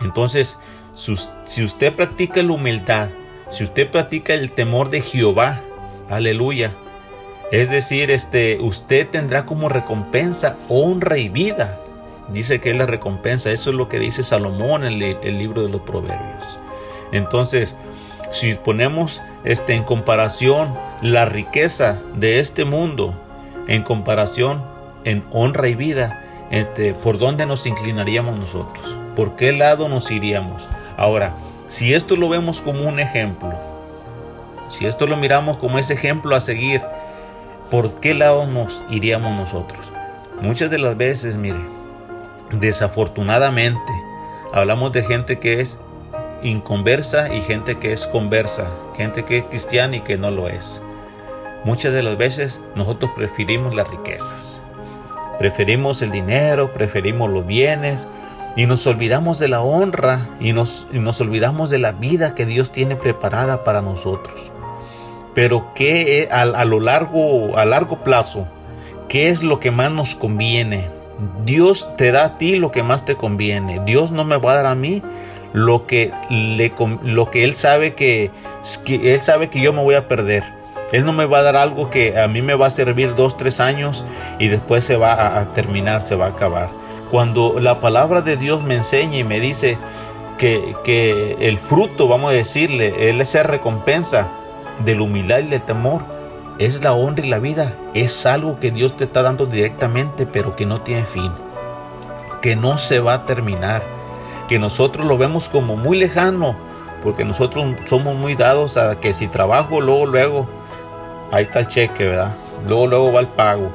Entonces, 0.00 0.58
si 0.94 1.64
usted 1.64 1.94
practica 1.94 2.42
la 2.42 2.52
humildad, 2.52 3.10
si 3.50 3.64
usted 3.64 3.90
practica 3.90 4.34
el 4.34 4.52
temor 4.52 4.90
de 4.90 5.00
Jehová, 5.00 5.60
aleluya, 6.08 6.72
es 7.50 7.70
decir, 7.70 8.10
este, 8.10 8.58
usted 8.60 9.08
tendrá 9.08 9.46
como 9.46 9.68
recompensa 9.68 10.56
honra 10.68 11.18
y 11.18 11.28
vida. 11.28 11.78
Dice 12.28 12.60
que 12.60 12.70
es 12.70 12.76
la 12.76 12.86
recompensa. 12.86 13.52
Eso 13.52 13.70
es 13.70 13.76
lo 13.76 13.88
que 13.88 13.98
dice 13.98 14.22
Salomón 14.22 14.84
en 14.84 15.00
el, 15.00 15.38
libro 15.38 15.62
de 15.62 15.68
los 15.68 15.82
Proverbios. 15.82 16.58
Entonces, 17.12 17.74
si 18.32 18.54
ponemos 18.54 19.22
este, 19.44 19.74
en 19.74 19.84
comparación 19.84 20.76
la 21.02 21.26
riqueza 21.26 22.00
de 22.16 22.40
este 22.40 22.64
mundo, 22.64 23.14
en 23.68 23.82
comparación 23.82 24.64
en 25.04 25.22
honra 25.30 25.68
y 25.68 25.74
vida, 25.74 26.48
este, 26.50 26.94
¿por 26.94 27.18
dónde 27.18 27.46
nos 27.46 27.66
inclinaríamos 27.66 28.38
nosotros? 28.38 29.03
¿Por 29.16 29.36
qué 29.36 29.52
lado 29.52 29.88
nos 29.88 30.10
iríamos? 30.10 30.68
Ahora, 30.96 31.34
si 31.68 31.94
esto 31.94 32.16
lo 32.16 32.28
vemos 32.28 32.60
como 32.60 32.88
un 32.88 32.98
ejemplo, 32.98 33.52
si 34.68 34.86
esto 34.86 35.06
lo 35.06 35.16
miramos 35.16 35.56
como 35.58 35.78
ese 35.78 35.94
ejemplo 35.94 36.34
a 36.34 36.40
seguir, 36.40 36.82
¿por 37.70 38.00
qué 38.00 38.14
lado 38.14 38.46
nos 38.46 38.82
iríamos 38.90 39.36
nosotros? 39.36 39.80
Muchas 40.42 40.70
de 40.70 40.78
las 40.78 40.96
veces, 40.96 41.36
mire, 41.36 41.58
desafortunadamente, 42.50 43.92
hablamos 44.52 44.92
de 44.92 45.04
gente 45.04 45.38
que 45.38 45.60
es 45.60 45.78
inconversa 46.42 47.32
y 47.32 47.40
gente 47.40 47.78
que 47.78 47.92
es 47.92 48.06
conversa, 48.06 48.68
gente 48.96 49.24
que 49.24 49.38
es 49.38 49.44
cristiana 49.44 49.96
y 49.96 50.00
que 50.00 50.16
no 50.18 50.30
lo 50.30 50.48
es. 50.48 50.82
Muchas 51.64 51.92
de 51.92 52.02
las 52.02 52.18
veces 52.18 52.60
nosotros 52.74 53.12
preferimos 53.16 53.74
las 53.74 53.88
riquezas, 53.88 54.62
preferimos 55.38 56.02
el 56.02 56.10
dinero, 56.10 56.72
preferimos 56.74 57.30
los 57.30 57.46
bienes, 57.46 58.06
y 58.56 58.66
nos 58.66 58.86
olvidamos 58.86 59.38
de 59.38 59.48
la 59.48 59.62
honra 59.62 60.28
y 60.40 60.52
nos, 60.52 60.86
nos 60.92 61.20
olvidamos 61.20 61.70
de 61.70 61.78
la 61.78 61.92
vida 61.92 62.34
que 62.34 62.46
Dios 62.46 62.72
tiene 62.72 62.96
preparada 62.96 63.64
para 63.64 63.82
nosotros. 63.82 64.50
Pero 65.34 65.72
¿qué 65.74 66.28
a, 66.30 66.42
a 66.42 66.64
lo 66.64 66.80
largo, 66.80 67.56
a 67.56 67.64
largo 67.64 68.04
plazo, 68.04 68.46
qué 69.08 69.28
es 69.28 69.42
lo 69.42 69.58
que 69.60 69.70
más 69.70 69.90
nos 69.90 70.14
conviene? 70.14 70.88
Dios 71.44 71.88
te 71.96 72.12
da 72.12 72.24
a 72.24 72.38
ti 72.38 72.56
lo 72.56 72.70
que 72.70 72.82
más 72.82 73.04
te 73.04 73.16
conviene. 73.16 73.80
Dios 73.84 74.10
no 74.10 74.24
me 74.24 74.36
va 74.36 74.52
a 74.52 74.56
dar 74.56 74.66
a 74.66 74.74
mí 74.74 75.02
lo 75.52 75.86
que, 75.86 76.12
le, 76.30 76.72
lo 77.02 77.30
que 77.30 77.44
él 77.44 77.54
sabe 77.54 77.94
que, 77.94 78.30
que 78.84 79.14
él 79.14 79.20
sabe 79.20 79.50
que 79.50 79.60
yo 79.60 79.72
me 79.72 79.82
voy 79.82 79.94
a 79.94 80.08
perder. 80.08 80.42
Él 80.92 81.04
no 81.04 81.12
me 81.12 81.26
va 81.26 81.38
a 81.38 81.42
dar 81.42 81.56
algo 81.56 81.90
que 81.90 82.20
a 82.20 82.28
mí 82.28 82.42
me 82.42 82.54
va 82.54 82.66
a 82.66 82.70
servir 82.70 83.14
dos, 83.14 83.36
tres 83.36 83.60
años 83.60 84.04
y 84.38 84.48
después 84.48 84.84
se 84.84 84.96
va 84.96 85.38
a, 85.38 85.52
terminar, 85.52 86.02
se 86.02 86.16
va 86.16 86.26
a 86.26 86.30
acabar. 86.30 86.70
Cuando 87.10 87.60
la 87.60 87.80
palabra 87.80 88.22
de 88.22 88.36
Dios 88.36 88.62
me 88.62 88.74
enseña 88.74 89.18
y 89.18 89.24
me 89.24 89.40
dice 89.40 89.78
que, 90.38 90.74
que 90.84 91.36
el 91.40 91.58
fruto, 91.58 92.08
vamos 92.08 92.32
a 92.32 92.34
decirle, 92.34 93.10
él 93.10 93.20
esa 93.20 93.42
recompensa 93.42 94.28
de 94.84 94.96
la 94.96 95.02
humildad 95.02 95.40
y 95.40 95.48
del 95.48 95.62
temor, 95.62 96.02
es 96.58 96.82
la 96.82 96.92
honra 96.92 97.24
y 97.24 97.28
la 97.28 97.38
vida. 97.38 97.74
Es 97.94 98.26
algo 98.26 98.58
que 98.58 98.70
Dios 98.70 98.96
te 98.96 99.04
está 99.04 99.22
dando 99.22 99.46
directamente, 99.46 100.26
pero 100.26 100.56
que 100.56 100.66
no 100.66 100.80
tiene 100.80 101.04
fin. 101.04 101.32
Que 102.42 102.56
no 102.56 102.76
se 102.76 103.00
va 103.00 103.14
a 103.14 103.26
terminar. 103.26 103.82
Que 104.48 104.58
nosotros 104.58 105.06
lo 105.06 105.18
vemos 105.18 105.48
como 105.48 105.76
muy 105.76 105.98
lejano, 105.98 106.54
porque 107.02 107.24
nosotros 107.24 107.74
somos 107.86 108.14
muy 108.14 108.34
dados 108.34 108.76
a 108.76 109.00
que 109.00 109.12
si 109.12 109.26
trabajo, 109.26 109.80
luego, 109.80 110.06
luego, 110.06 110.46
ahí 111.32 111.44
está 111.44 111.60
el 111.60 111.66
cheque, 111.68 112.04
¿verdad? 112.04 112.36
Luego, 112.66 112.86
luego 112.86 113.12
va 113.12 113.20
el 113.20 113.28
pago. 113.28 113.70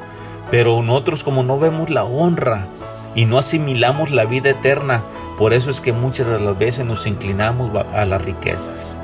Pero 0.52 0.82
nosotros 0.82 1.24
como 1.24 1.44
no 1.44 1.60
vemos 1.60 1.90
la 1.90 2.04
honra 2.06 2.68
y 3.16 3.26
no 3.26 3.38
asimilamos 3.38 4.12
la 4.12 4.26
vida 4.26 4.52
eterna, 4.52 5.04
por 5.38 5.54
eso 5.54 5.70
es 5.70 5.82
que 5.82 5.94
muchas 5.94 6.28
de 6.28 6.40
las 6.40 6.58
veces 6.58 6.86
nos 6.86 7.08
inclinamos 7.08 7.72
a 7.94 8.06
las 8.06 8.22
riquezas. 8.22 9.00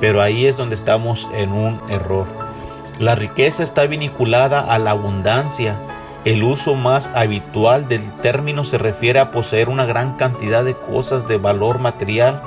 Pero 0.00 0.20
ahí 0.20 0.46
es 0.46 0.56
donde 0.56 0.74
estamos 0.74 1.28
en 1.34 1.52
un 1.52 1.80
error. 1.88 2.26
La 2.98 3.14
riqueza 3.16 3.62
está 3.62 3.86
vinculada 3.86 4.60
a 4.60 4.78
la 4.78 4.92
abundancia. 4.92 5.76
El 6.24 6.44
uso 6.44 6.74
más 6.74 7.10
habitual 7.14 7.88
del 7.88 8.12
término 8.20 8.64
se 8.64 8.78
refiere 8.78 9.18
a 9.18 9.30
poseer 9.30 9.68
una 9.68 9.84
gran 9.84 10.16
cantidad 10.16 10.64
de 10.64 10.76
cosas 10.76 11.26
de 11.26 11.38
valor 11.38 11.80
material 11.80 12.40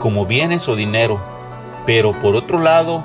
como 0.00 0.24
bienes 0.24 0.68
o 0.68 0.76
dinero. 0.76 1.20
Pero 1.84 2.18
por 2.20 2.36
otro 2.36 2.58
lado, 2.58 3.04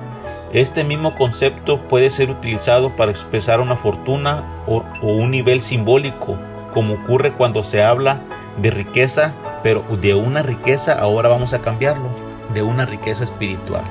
este 0.53 0.83
mismo 0.83 1.15
concepto 1.15 1.79
puede 1.79 2.12
ser 2.12 2.29
utilizado 2.29 2.95
para 2.95 3.09
expresar 3.09 3.59
una 3.59 3.75
fortuna 3.75 4.43
o, 4.67 4.83
un 5.01 5.31
nivel 5.31 5.62
simbólico, 5.62 6.38
como 6.74 6.96
ocurre 6.96 7.34
cuando 7.34 7.63
se 7.63 7.84
habla 7.84 8.22
de 8.58 8.72
riqueza, 8.72 9.34
pero 9.62 9.84
de 10.01 10.13
una 10.13 10.42
riqueza 10.42 10.94
ahora 10.94 11.30
vamos 11.30 11.53
a 11.53 11.60
cambiarlo, 11.60 12.10
de 12.53 12.62
una 12.62 12.86
riqueza 12.86 13.24
espiritual. 13.24 13.84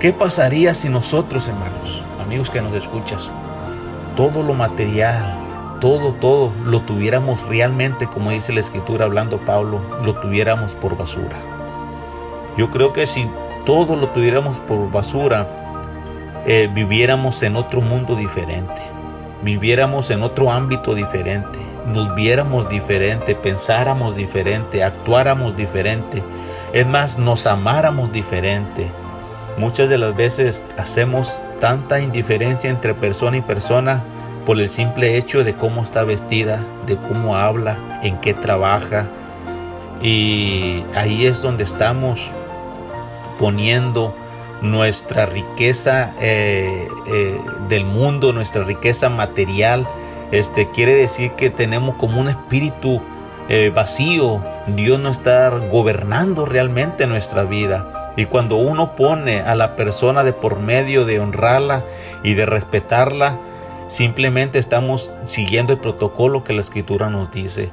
¿Qué 0.00 0.12
pasaría 0.12 0.74
si 0.74 0.88
nosotros, 0.88 1.48
hermanos, 1.48 2.02
amigos 2.20 2.50
que 2.50 2.60
nos 2.60 2.72
escuchas, 2.74 3.30
todo 4.16 4.42
lo 4.42 4.54
material, 4.54 5.34
todo, 5.80 6.12
todo 6.14 6.52
lo 6.64 6.80
tuviéramos 6.82 7.46
realmente, 7.48 8.06
como 8.06 8.30
dice 8.30 8.52
la 8.52 8.60
escritura 8.60 9.04
hablando 9.04 9.38
Pablo, 9.38 9.80
lo 10.04 10.14
tuviéramos 10.14 10.74
por 10.74 10.96
basura? 10.96 11.36
Yo 12.56 12.70
creo 12.70 12.92
que 12.92 13.06
si 13.06 13.28
todo 13.64 13.96
lo 13.96 14.08
tuviéramos 14.08 14.58
por 14.58 14.90
basura, 14.90 15.46
eh, 16.46 16.68
viviéramos 16.72 17.42
en 17.42 17.56
otro 17.56 17.80
mundo 17.80 18.16
diferente, 18.16 18.80
viviéramos 19.42 20.10
en 20.10 20.22
otro 20.22 20.50
ámbito 20.50 20.94
diferente, 20.94 21.58
nos 21.86 22.14
viéramos 22.14 22.68
diferente, 22.68 23.34
pensáramos 23.34 24.16
diferente, 24.16 24.82
actuáramos 24.82 25.56
diferente, 25.56 26.22
es 26.72 26.86
más, 26.86 27.18
nos 27.18 27.46
amáramos 27.46 28.12
diferente. 28.12 28.90
Muchas 29.56 29.88
de 29.88 29.98
las 29.98 30.14
veces 30.14 30.62
hacemos 30.76 31.40
tanta 31.60 32.00
indiferencia 32.00 32.70
entre 32.70 32.94
persona 32.94 33.38
y 33.38 33.40
persona 33.40 34.04
por 34.46 34.60
el 34.60 34.68
simple 34.68 35.16
hecho 35.16 35.44
de 35.44 35.54
cómo 35.54 35.82
está 35.82 36.04
vestida, 36.04 36.64
de 36.86 36.96
cómo 36.96 37.36
habla, 37.36 38.00
en 38.02 38.18
qué 38.20 38.34
trabaja. 38.34 39.08
Y 40.00 40.84
ahí 40.94 41.26
es 41.26 41.42
donde 41.42 41.64
estamos 41.64 42.30
poniendo 43.38 44.14
nuestra 44.60 45.26
riqueza 45.26 46.14
eh, 46.20 46.88
eh, 47.06 47.40
del 47.68 47.84
mundo, 47.84 48.32
nuestra 48.32 48.64
riqueza 48.64 49.08
material. 49.08 49.86
Este 50.32 50.70
quiere 50.70 50.94
decir 50.94 51.32
que 51.32 51.50
tenemos 51.50 51.96
como 51.96 52.20
un 52.20 52.28
espíritu 52.28 53.00
eh, 53.48 53.70
vacío. 53.74 54.42
Dios 54.66 54.98
no 55.00 55.10
está 55.10 55.48
gobernando 55.50 56.44
realmente 56.44 57.06
nuestra 57.06 57.44
vida. 57.44 58.12
Y 58.16 58.26
cuando 58.26 58.56
uno 58.56 58.96
pone 58.96 59.40
a 59.40 59.54
la 59.54 59.76
persona 59.76 60.24
de 60.24 60.32
por 60.32 60.58
medio 60.58 61.04
de 61.04 61.20
honrarla 61.20 61.84
y 62.24 62.34
de 62.34 62.46
respetarla, 62.46 63.38
simplemente 63.86 64.58
estamos 64.58 65.12
siguiendo 65.24 65.72
el 65.72 65.78
protocolo 65.78 66.42
que 66.42 66.52
la 66.52 66.60
escritura 66.60 67.10
nos 67.10 67.30
dice, 67.30 67.70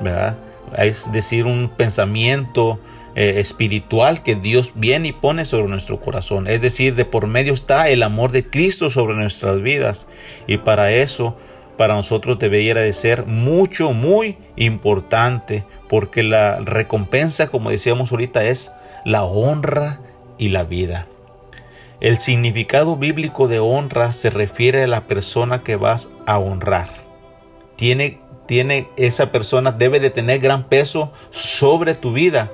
¿verdad? 0.00 0.36
Es 0.78 1.10
decir, 1.10 1.46
un 1.46 1.68
pensamiento, 1.68 2.78
eh, 3.14 3.40
espiritual 3.40 4.22
que 4.22 4.36
Dios 4.36 4.72
viene 4.74 5.08
y 5.08 5.12
pone 5.12 5.44
sobre 5.44 5.68
nuestro 5.68 6.00
corazón. 6.00 6.46
Es 6.46 6.62
decir, 6.62 6.94
de 6.94 7.04
por 7.04 7.26
medio 7.26 7.52
está 7.52 7.90
el 7.90 8.02
amor 8.02 8.32
de 8.32 8.48
Cristo 8.48 8.88
sobre 8.88 9.14
nuestras 9.14 9.60
vidas. 9.60 10.08
Y 10.46 10.56
para 10.56 10.92
eso, 10.92 11.36
para 11.76 11.94
nosotros 11.94 12.38
debería 12.38 12.74
de 12.74 12.92
ser 12.94 13.26
mucho, 13.26 13.92
muy 13.92 14.38
importante, 14.56 15.64
porque 15.90 16.22
la 16.22 16.60
recompensa, 16.60 17.48
como 17.48 17.70
decíamos 17.70 18.12
ahorita, 18.12 18.44
es 18.44 18.72
la 19.04 19.24
honra 19.24 20.00
y 20.38 20.48
la 20.48 20.64
vida. 20.64 21.06
El 22.00 22.16
significado 22.16 22.96
bíblico 22.96 23.46
de 23.46 23.58
honra 23.58 24.14
se 24.14 24.30
refiere 24.30 24.84
a 24.84 24.88
la 24.88 25.02
persona 25.02 25.62
que 25.62 25.76
vas 25.76 26.08
a 26.24 26.38
honrar. 26.38 26.88
Tiene, 27.76 28.20
tiene 28.46 28.88
esa 28.96 29.32
persona 29.32 29.70
debe 29.70 30.00
de 30.00 30.08
tener 30.08 30.38
gran 30.38 30.64
peso 30.64 31.12
sobre 31.30 31.94
tu 31.94 32.14
vida 32.14 32.50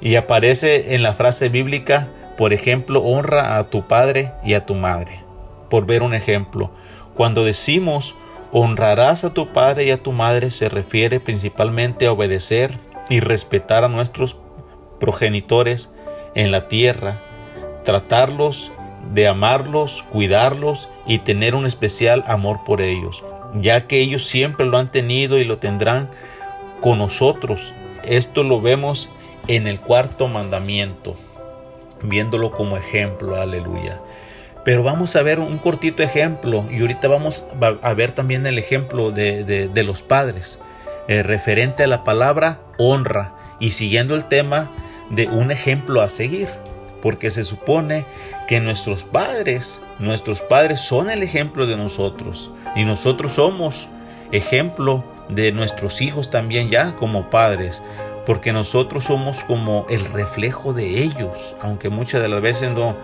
y 0.00 0.14
aparece 0.14 0.94
en 0.94 1.02
la 1.02 1.14
frase 1.14 1.48
bíblica, 1.48 2.08
por 2.36 2.52
ejemplo, 2.52 3.02
honra 3.02 3.58
a 3.58 3.64
tu 3.64 3.86
padre 3.86 4.32
y 4.44 4.54
a 4.54 4.64
tu 4.66 4.74
madre. 4.74 5.22
Por 5.68 5.86
ver 5.86 6.02
un 6.02 6.14
ejemplo, 6.14 6.70
cuando 7.14 7.44
decimos 7.44 8.14
honrarás 8.52 9.24
a 9.24 9.34
tu 9.34 9.52
padre 9.52 9.84
y 9.84 9.90
a 9.90 10.02
tu 10.02 10.12
madre 10.12 10.50
se 10.50 10.68
refiere 10.68 11.20
principalmente 11.20 12.06
a 12.06 12.12
obedecer 12.12 12.78
y 13.08 13.20
respetar 13.20 13.84
a 13.84 13.88
nuestros 13.88 14.36
progenitores 14.98 15.92
en 16.34 16.50
la 16.50 16.68
tierra, 16.68 17.20
tratarlos 17.84 18.72
de 19.12 19.26
amarlos, 19.28 20.04
cuidarlos 20.10 20.88
y 21.06 21.18
tener 21.18 21.54
un 21.54 21.66
especial 21.66 22.24
amor 22.26 22.60
por 22.64 22.80
ellos, 22.80 23.24
ya 23.54 23.86
que 23.86 24.00
ellos 24.00 24.26
siempre 24.26 24.66
lo 24.66 24.78
han 24.78 24.92
tenido 24.92 25.38
y 25.38 25.44
lo 25.44 25.58
tendrán 25.58 26.10
con 26.80 26.98
nosotros. 26.98 27.74
Esto 28.04 28.42
lo 28.42 28.60
vemos 28.60 29.10
en 29.50 29.66
el 29.66 29.80
cuarto 29.80 30.28
mandamiento, 30.28 31.16
viéndolo 32.02 32.52
como 32.52 32.76
ejemplo, 32.76 33.34
aleluya. 33.34 34.00
Pero 34.64 34.84
vamos 34.84 35.16
a 35.16 35.22
ver 35.22 35.40
un 35.40 35.58
cortito 35.58 36.04
ejemplo 36.04 36.64
y 36.70 36.80
ahorita 36.82 37.08
vamos 37.08 37.44
a 37.82 37.94
ver 37.94 38.12
también 38.12 38.46
el 38.46 38.58
ejemplo 38.58 39.10
de, 39.10 39.82
los 39.84 40.02
padres, 40.02 40.60
eh, 41.08 41.24
referente 41.24 41.82
a 41.82 41.88
la 41.88 42.04
palabra 42.04 42.60
honra 42.78 43.34
y 43.58 43.72
siguiendo 43.72 44.14
el 44.14 44.26
tema 44.26 44.70
de 45.10 45.26
un 45.26 45.50
ejemplo 45.50 46.00
a 46.00 46.08
seguir, 46.08 46.48
porque 47.02 47.32
se 47.32 47.42
supone 47.42 48.06
que 48.46 48.60
nuestros 48.60 49.02
padres, 49.02 49.82
nuestros 49.98 50.42
padres 50.42 50.80
son 50.80 51.10
el 51.10 51.24
ejemplo 51.24 51.66
de 51.66 51.76
nosotros 51.76 52.52
y 52.76 52.84
nosotros 52.84 53.32
somos 53.32 53.88
ejemplo 54.30 55.02
de 55.28 55.50
nuestros 55.50 56.02
hijos 56.02 56.30
también 56.30 56.70
ya 56.70 56.94
como 56.94 57.30
padres 57.30 57.82
porque 58.26 58.52
nosotros 58.52 59.04
somos 59.04 59.42
como 59.44 59.86
el 59.88 60.04
reflejo 60.04 60.72
de 60.72 61.02
ellos, 61.02 61.54
aunque 61.60 61.88
muchas 61.88 62.22
de 62.22 62.28
las 62.28 62.42
veces 62.42 62.70
no, 62.70 62.94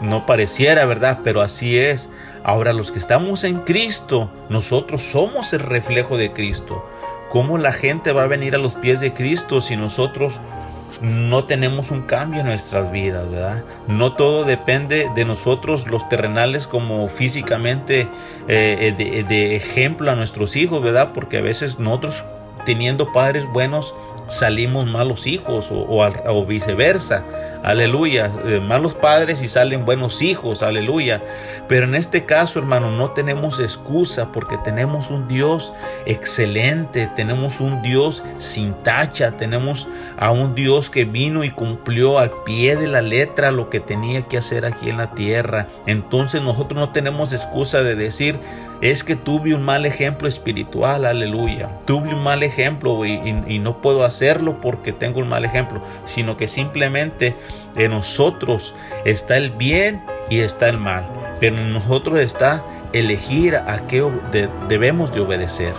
no 0.00 0.26
pareciera, 0.26 0.84
¿verdad? 0.86 1.20
Pero 1.24 1.40
así 1.40 1.78
es. 1.78 2.08
Ahora 2.42 2.72
los 2.72 2.92
que 2.92 2.98
estamos 2.98 3.44
en 3.44 3.60
Cristo, 3.60 4.30
nosotros 4.48 5.02
somos 5.02 5.52
el 5.52 5.60
reflejo 5.60 6.16
de 6.16 6.32
Cristo. 6.32 6.88
¿Cómo 7.28 7.58
la 7.58 7.72
gente 7.72 8.12
va 8.12 8.22
a 8.22 8.28
venir 8.28 8.54
a 8.54 8.58
los 8.58 8.74
pies 8.74 9.00
de 9.00 9.12
Cristo 9.12 9.60
si 9.60 9.76
nosotros 9.76 10.40
no 11.02 11.44
tenemos 11.44 11.90
un 11.90 12.02
cambio 12.02 12.40
en 12.40 12.46
nuestras 12.46 12.90
vidas, 12.90 13.28
¿verdad? 13.28 13.64
No 13.86 14.14
todo 14.14 14.44
depende 14.44 15.10
de 15.14 15.24
nosotros 15.24 15.86
los 15.88 16.08
terrenales 16.08 16.66
como 16.66 17.08
físicamente 17.08 18.08
eh, 18.48 18.94
de, 18.96 19.24
de, 19.24 19.56
ejemplo 19.56 20.10
a 20.10 20.14
nuestros 20.14 20.56
hijos, 20.56 20.82
¿verdad? 20.82 21.10
Porque 21.12 21.38
a 21.38 21.42
veces 21.42 21.78
nosotros 21.78 22.24
teniendo 22.64 23.12
padres 23.12 23.44
buenos 23.52 23.94
salimos 24.26 24.86
malos 24.86 25.26
hijos 25.26 25.68
o, 25.70 26.46
viceversa. 26.46 27.24
Aleluya. 27.62 28.30
Eh, 28.44 28.60
malos 28.60 28.94
padres 28.94 29.42
y 29.42 29.48
salen 29.48 29.84
buenos 29.84 30.22
hijos. 30.22 30.62
Aleluya. 30.62 31.20
Pero 31.68 31.86
en 31.86 31.94
este 31.96 32.24
caso, 32.24 32.58
hermano, 32.60 32.92
no 32.92 33.10
tenemos 33.10 33.58
excusa 33.58 34.30
porque 34.30 34.56
tenemos 34.58 35.10
un 35.10 35.26
Dios 35.26 35.72
excelente. 36.04 37.10
Tenemos 37.16 37.60
un 37.60 37.82
Dios 37.82 38.22
sin 38.38 38.74
tacha. 38.82 39.32
Tenemos 39.32 39.88
a 40.16 40.30
un 40.30 40.54
Dios 40.54 40.90
que 40.90 41.04
vino 41.04 41.42
y 41.42 41.50
cumplió 41.50 42.18
al 42.18 42.30
pie 42.44 42.76
de 42.76 42.86
la 42.86 43.02
letra 43.02 43.50
lo 43.50 43.68
que 43.68 43.80
tenía 43.80 44.22
que 44.22 44.38
hacer 44.38 44.64
aquí 44.64 44.88
en 44.88 44.98
la 44.98 45.14
tierra. 45.14 45.66
Entonces 45.86 46.42
nosotros 46.42 46.78
no 46.78 46.90
tenemos 46.90 47.32
excusa 47.32 47.82
de 47.82 47.96
decir, 47.96 48.38
es 48.80 49.04
que 49.04 49.16
tuve 49.16 49.54
un 49.54 49.62
mal 49.62 49.86
ejemplo 49.86 50.28
espiritual, 50.28 51.06
aleluya. 51.06 51.70
Tuve 51.86 52.14
un 52.14 52.22
mal 52.22 52.42
ejemplo 52.42 53.04
y, 53.04 53.58
no 53.58 53.80
puedo 53.80 54.04
hacerlo 54.04 54.60
porque 54.60 54.92
tengo 54.92 55.20
un 55.20 55.28
mal 55.28 55.44
ejemplo, 55.44 55.80
sino 56.04 56.36
que 56.36 56.46
simplemente 56.46 57.34
en 57.76 57.90
nosotros 57.90 58.74
está 59.04 59.36
el 59.36 59.50
bien 59.50 60.02
y 60.28 60.40
está 60.40 60.68
el 60.68 60.78
mal, 60.78 61.06
pero 61.40 61.56
en 61.56 61.72
nosotros 61.72 62.18
está 62.20 62.64
elegir 62.92 63.56
a 63.56 63.86
qué 63.86 64.04
debemos 64.68 65.12
de 65.12 65.20
obedecer. 65.20 65.74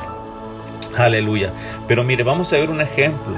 Aleluya. 0.97 1.51
Pero 1.87 2.03
mire, 2.03 2.23
vamos 2.23 2.51
a 2.53 2.57
ver 2.57 2.69
un 2.69 2.81
ejemplo 2.81 3.35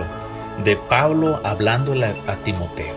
de 0.63 0.75
Pablo 0.75 1.41
hablándole 1.43 2.05
a 2.05 2.35
Timoteo. 2.37 2.95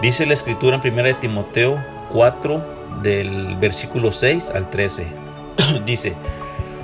Dice 0.00 0.24
la 0.26 0.34
escritura 0.34 0.80
en 0.82 0.98
1 0.98 1.16
Timoteo 1.16 1.82
4 2.12 2.80
del 3.02 3.56
versículo 3.56 4.12
6 4.12 4.50
al 4.50 4.70
13. 4.70 5.19
Dice, 5.84 6.14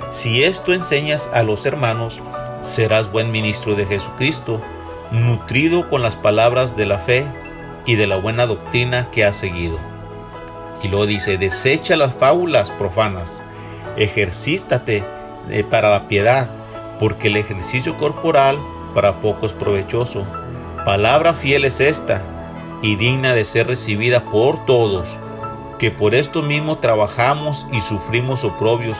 si 0.09 0.43
esto 0.43 0.73
enseñas 0.73 1.29
a 1.33 1.43
los 1.43 1.65
hermanos, 1.65 2.21
serás 2.61 3.11
buen 3.11 3.31
ministro 3.31 3.75
de 3.75 3.85
Jesucristo, 3.85 4.61
nutrido 5.11 5.89
con 5.89 6.01
las 6.01 6.15
palabras 6.15 6.75
de 6.75 6.85
la 6.85 6.99
fe 6.99 7.25
y 7.85 7.95
de 7.95 8.07
la 8.07 8.17
buena 8.17 8.45
doctrina 8.45 9.09
que 9.11 9.25
has 9.25 9.35
seguido. 9.35 9.77
Y 10.83 10.89
luego 10.89 11.07
dice, 11.07 11.37
desecha 11.37 11.95
las 11.95 12.13
fábulas 12.13 12.71
profanas, 12.71 13.41
ejercítate 13.95 15.03
eh, 15.49 15.63
para 15.63 15.89
la 15.89 16.07
piedad, 16.07 16.49
porque 16.99 17.29
el 17.29 17.37
ejercicio 17.37 17.97
corporal 17.97 18.57
para 18.93 19.21
poco 19.21 19.45
es 19.45 19.53
provechoso. 19.53 20.25
Palabra 20.85 21.33
fiel 21.33 21.65
es 21.65 21.79
esta, 21.79 22.21
y 22.81 22.95
digna 22.95 23.33
de 23.33 23.43
ser 23.43 23.67
recibida 23.67 24.23
por 24.25 24.65
todos, 24.65 25.07
que 25.79 25.91
por 25.91 26.15
esto 26.15 26.41
mismo 26.41 26.79
trabajamos 26.79 27.67
y 27.71 27.79
sufrimos 27.79 28.43
oprobios, 28.43 28.97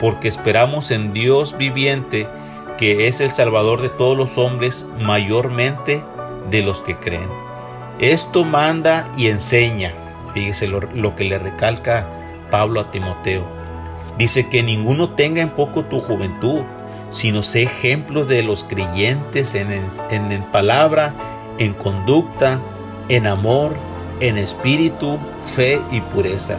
porque 0.00 0.28
esperamos 0.28 0.90
en 0.90 1.12
Dios 1.12 1.56
viviente, 1.56 2.28
que 2.76 3.08
es 3.08 3.20
el 3.20 3.30
Salvador 3.30 3.82
de 3.82 3.88
todos 3.88 4.16
los 4.16 4.38
hombres, 4.38 4.86
mayormente 5.00 6.02
de 6.50 6.62
los 6.62 6.80
que 6.80 6.96
creen. 6.96 7.28
Esto 7.98 8.44
manda 8.44 9.04
y 9.16 9.28
enseña. 9.28 9.92
Fíjese 10.32 10.68
lo, 10.68 11.16
que 11.16 11.24
le 11.24 11.38
recalca 11.38 12.06
Pablo 12.50 12.80
a 12.80 12.90
Timoteo. 12.90 13.44
Dice 14.16 14.48
que 14.48 14.62
ninguno 14.62 15.10
tenga 15.10 15.42
en 15.42 15.50
poco 15.50 15.84
tu 15.84 16.00
juventud, 16.00 16.62
sino 17.10 17.42
sé 17.42 17.62
ejemplo 17.62 18.24
de 18.24 18.42
los 18.42 18.64
creyentes 18.64 19.54
en, 19.54 19.72
en, 19.72 20.32
en 20.32 20.42
palabra, 20.50 21.14
en 21.58 21.74
conducta, 21.74 22.60
en 23.08 23.26
amor, 23.26 23.76
en 24.20 24.38
espíritu, 24.38 25.18
fe 25.54 25.80
y 25.90 26.00
pureza. 26.00 26.58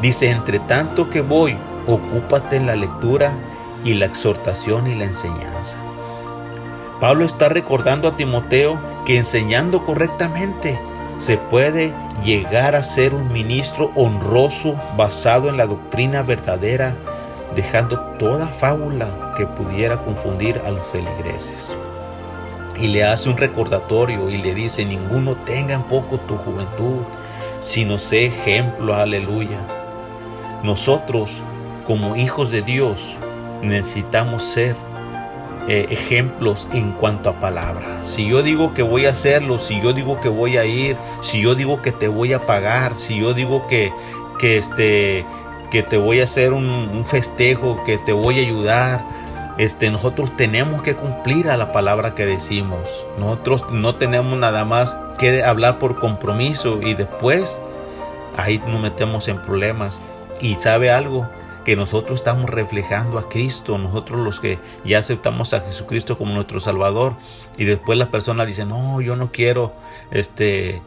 Dice, 0.00 0.30
entre 0.30 0.58
tanto 0.60 1.10
que 1.10 1.20
voy, 1.20 1.56
ocúpate 1.86 2.56
en 2.56 2.66
la 2.66 2.76
lectura 2.76 3.32
y 3.84 3.94
la 3.94 4.06
exhortación 4.06 4.86
y 4.86 4.94
la 4.94 5.04
enseñanza. 5.04 5.78
Pablo 7.00 7.24
está 7.24 7.48
recordando 7.48 8.08
a 8.08 8.16
Timoteo 8.16 8.80
que 9.04 9.16
enseñando 9.16 9.84
correctamente 9.84 10.78
se 11.18 11.36
puede 11.36 11.94
llegar 12.24 12.74
a 12.74 12.82
ser 12.82 13.14
un 13.14 13.32
ministro 13.32 13.90
honroso 13.94 14.80
basado 14.96 15.48
en 15.48 15.56
la 15.56 15.66
doctrina 15.66 16.22
verdadera, 16.22 16.96
dejando 17.54 18.00
toda 18.18 18.46
fábula 18.48 19.34
que 19.36 19.46
pudiera 19.46 20.02
confundir 20.04 20.60
a 20.64 20.70
los 20.70 20.86
feligreses 20.86 21.74
y 22.78 22.88
le 22.88 23.04
hace 23.04 23.28
un 23.28 23.36
recordatorio 23.36 24.28
y 24.30 24.38
le 24.38 24.54
dice, 24.54 24.84
ninguno 24.84 25.36
tenga 25.36 25.74
en 25.74 25.82
poco 25.82 26.18
tu 26.18 26.36
juventud, 26.36 27.02
sino 27.60 27.98
sé 27.98 28.26
ejemplo, 28.26 28.94
aleluya. 28.94 29.58
Nosotros, 30.62 31.42
como 31.86 32.16
hijos 32.16 32.50
de 32.50 32.62
Dios, 32.62 33.16
necesitamos 33.62 34.42
ser 34.42 34.76
eh, 35.68 35.86
ejemplos 35.90 36.68
en 36.72 36.92
cuanto 36.92 37.30
a 37.30 37.38
palabra. 37.38 38.02
Si 38.02 38.28
yo 38.28 38.42
digo 38.42 38.74
que 38.74 38.82
voy 38.82 39.06
a 39.06 39.10
hacerlo, 39.10 39.58
si 39.58 39.80
yo 39.80 39.92
digo 39.92 40.20
que 40.20 40.28
voy 40.28 40.56
a 40.56 40.64
ir, 40.64 40.96
si 41.20 41.40
yo 41.40 41.54
digo 41.54 41.82
que 41.82 41.92
te 41.92 42.08
voy 42.08 42.32
a 42.32 42.46
pagar, 42.46 42.96
si 42.96 43.20
yo 43.20 43.32
digo 43.32 43.66
que, 43.68 43.92
que, 44.40 44.58
este, 44.58 45.24
que 45.70 45.84
te 45.84 45.96
voy 45.96 46.20
a 46.20 46.24
hacer 46.24 46.52
un, 46.52 46.64
un 46.64 47.04
festejo, 47.04 47.82
que 47.84 47.98
te 47.98 48.12
voy 48.12 48.40
a 48.40 48.42
ayudar, 48.42 49.04
este, 49.62 49.90
nosotros 49.90 50.36
tenemos 50.36 50.82
que 50.82 50.96
cumplir 50.96 51.48
a 51.48 51.56
la 51.56 51.70
palabra 51.70 52.14
que 52.14 52.26
decimos. 52.26 53.06
Nosotros 53.18 53.70
no 53.70 53.94
tenemos 53.94 54.36
nada 54.36 54.64
más 54.64 54.96
que 55.18 55.44
hablar 55.44 55.78
por 55.78 56.00
compromiso 56.00 56.80
y 56.82 56.94
después 56.94 57.60
ahí 58.36 58.60
nos 58.66 58.80
metemos 58.80 59.28
en 59.28 59.40
problemas. 59.40 60.00
Y 60.40 60.56
sabe 60.56 60.90
algo, 60.90 61.28
que 61.64 61.76
nosotros 61.76 62.18
estamos 62.18 62.50
reflejando 62.50 63.18
a 63.18 63.28
Cristo, 63.28 63.78
nosotros 63.78 64.18
los 64.20 64.40
que 64.40 64.58
ya 64.84 64.98
aceptamos 64.98 65.54
a 65.54 65.60
Jesucristo 65.60 66.18
como 66.18 66.34
nuestro 66.34 66.58
Salvador 66.58 67.14
y 67.56 67.64
después 67.64 67.96
la 67.98 68.10
persona 68.10 68.44
dice, 68.44 68.64
no, 68.64 69.00
yo 69.00 69.14
no 69.14 69.30
quiero 69.30 69.72
este 70.10 70.82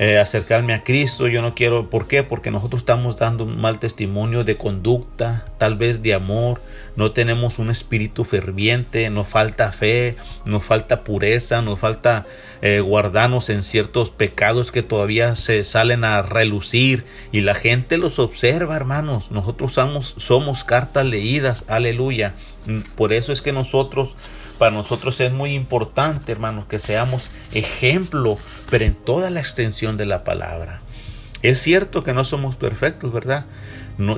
eh, 0.00 0.18
acercarme 0.18 0.72
a 0.72 0.82
Cristo, 0.82 1.28
yo 1.28 1.42
no 1.42 1.54
quiero, 1.54 1.90
¿por 1.90 2.08
qué? 2.08 2.22
Porque 2.22 2.50
nosotros 2.50 2.80
estamos 2.80 3.18
dando 3.18 3.44
un 3.44 3.60
mal 3.60 3.78
testimonio 3.78 4.44
de 4.44 4.56
conducta, 4.56 5.44
tal 5.58 5.76
vez 5.76 6.02
de 6.02 6.14
amor, 6.14 6.62
no 6.96 7.12
tenemos 7.12 7.58
un 7.58 7.68
espíritu 7.68 8.24
ferviente, 8.24 9.10
nos 9.10 9.28
falta 9.28 9.72
fe, 9.72 10.16
nos 10.46 10.64
falta 10.64 11.04
pureza, 11.04 11.60
nos 11.60 11.78
falta 11.78 12.26
eh, 12.62 12.80
guardarnos 12.80 13.50
en 13.50 13.60
ciertos 13.60 14.10
pecados 14.10 14.72
que 14.72 14.82
todavía 14.82 15.34
se 15.34 15.64
salen 15.64 16.04
a 16.04 16.22
relucir. 16.22 17.04
Y 17.30 17.42
la 17.42 17.54
gente 17.54 17.98
los 17.98 18.18
observa, 18.18 18.76
hermanos, 18.76 19.30
nosotros 19.30 19.74
somos, 19.74 20.14
somos 20.16 20.64
cartas 20.64 21.04
leídas, 21.04 21.66
aleluya, 21.68 22.36
por 22.96 23.12
eso 23.12 23.32
es 23.32 23.42
que 23.42 23.52
nosotros 23.52 24.16
para 24.60 24.76
nosotros 24.76 25.18
es 25.22 25.32
muy 25.32 25.54
importante, 25.54 26.30
hermanos, 26.30 26.66
que 26.66 26.78
seamos 26.78 27.30
ejemplo, 27.54 28.36
pero 28.68 28.84
en 28.84 28.94
toda 28.94 29.30
la 29.30 29.40
extensión 29.40 29.96
de 29.96 30.04
la 30.04 30.22
palabra. 30.22 30.82
Es 31.40 31.60
cierto 31.60 32.04
que 32.04 32.12
no 32.12 32.24
somos 32.24 32.56
perfectos, 32.56 33.10
¿verdad? 33.10 33.46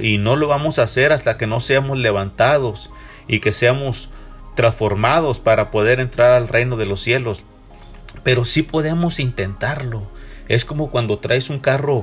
y 0.01 0.19
no 0.19 0.35
lo 0.35 0.49
vamos 0.49 0.81
a 0.81 0.83
hacer 0.83 1.13
hasta 1.13 1.39
que 1.39 1.47
no 1.47 1.61
seamos 1.61 1.97
levantados 1.97 2.91
y 3.29 3.39
que 3.39 3.53
seamos 3.53 4.11
transformados 4.57 5.39
para 5.39 5.71
poder 5.71 6.01
entrar 6.01 6.33
al 6.33 6.49
reino 6.49 6.77
de 6.77 6.87
los 6.87 7.01
cielos. 7.01 7.43
Pero 8.25 8.45
sí 8.45 8.65
podemos 8.65 9.21
intentarlo. 9.21 10.03
Es 10.49 10.65
como 10.65 10.91
cuando 10.91 11.21
traes 11.21 11.51
un 11.51 11.61
carro, 11.61 12.03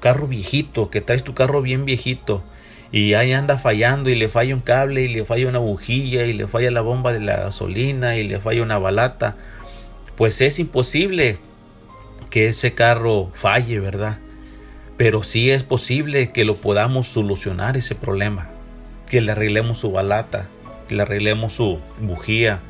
carro 0.00 0.28
viejito, 0.28 0.90
que 0.90 1.00
traes 1.00 1.24
tu 1.24 1.32
carro 1.32 1.62
bien 1.62 1.86
viejito 1.86 2.44
y 2.94 3.14
ahí 3.14 3.32
anda 3.32 3.58
fallando 3.58 4.08
y 4.08 4.14
le 4.14 4.28
falla 4.28 4.54
un 4.54 4.60
cable 4.60 5.02
y 5.02 5.08
le 5.08 5.24
falla 5.24 5.48
una 5.48 5.58
bujilla 5.58 6.26
y 6.26 6.32
le 6.32 6.46
falla 6.46 6.70
la 6.70 6.80
bomba 6.80 7.12
de 7.12 7.18
la 7.18 7.38
gasolina 7.38 8.16
y 8.16 8.22
le 8.22 8.38
falla 8.38 8.62
una 8.62 8.78
balata, 8.78 9.34
pues 10.14 10.40
es 10.40 10.60
imposible 10.60 11.38
que 12.30 12.46
ese 12.46 12.74
carro 12.74 13.32
falle, 13.34 13.80
¿verdad? 13.80 14.20
Pero 14.96 15.24
sí 15.24 15.50
es 15.50 15.64
posible 15.64 16.30
que 16.30 16.44
lo 16.44 16.54
podamos 16.54 17.08
solucionar 17.08 17.76
ese 17.76 17.96
problema, 17.96 18.50
que 19.08 19.20
le 19.20 19.32
arreglemos 19.32 19.78
su 19.78 19.90
balata, 19.90 20.46
que 20.86 20.94
le 20.94 21.02
arreglemos 21.02 21.54
su 21.54 21.80
bujía 22.00 22.60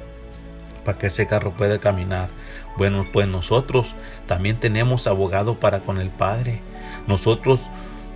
para 0.87 0.97
que 0.97 1.09
ese 1.09 1.27
carro 1.27 1.53
pueda 1.53 1.81
caminar. 1.81 2.31
Bueno, 2.79 3.07
pues 3.13 3.29
nosotros 3.29 3.95
también 4.27 4.59
tenemos 4.59 5.07
abogado 5.07 5.61
para 5.61 5.81
con 5.81 6.01
el 6.01 6.09
Padre. 6.09 6.63
Nosotros 7.07 7.69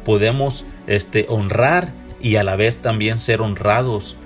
podemos 0.08 0.64
este, 0.86 1.26
honrar 1.28 1.92
y 2.18 2.36
a 2.36 2.42
la 2.42 2.56
vez 2.56 2.76
también 2.76 3.18
ser 3.18 3.42
honrados, 3.42 4.16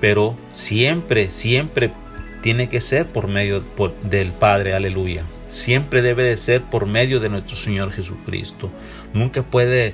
pero 0.00 0.34
siempre, 0.52 1.30
siempre 1.30 1.90
tiene 2.40 2.70
que 2.70 2.80
ser 2.80 3.06
por 3.06 3.28
medio 3.28 3.62
del 4.02 4.32
Padre, 4.32 4.72
aleluya. 4.72 5.24
Siempre 5.48 6.00
debe 6.00 6.24
de 6.24 6.38
ser 6.38 6.62
por 6.62 6.86
medio 6.86 7.20
de 7.20 7.28
nuestro 7.28 7.54
Señor 7.54 7.92
Jesucristo. 7.92 8.70
Nunca 9.12 9.42
puede, 9.42 9.92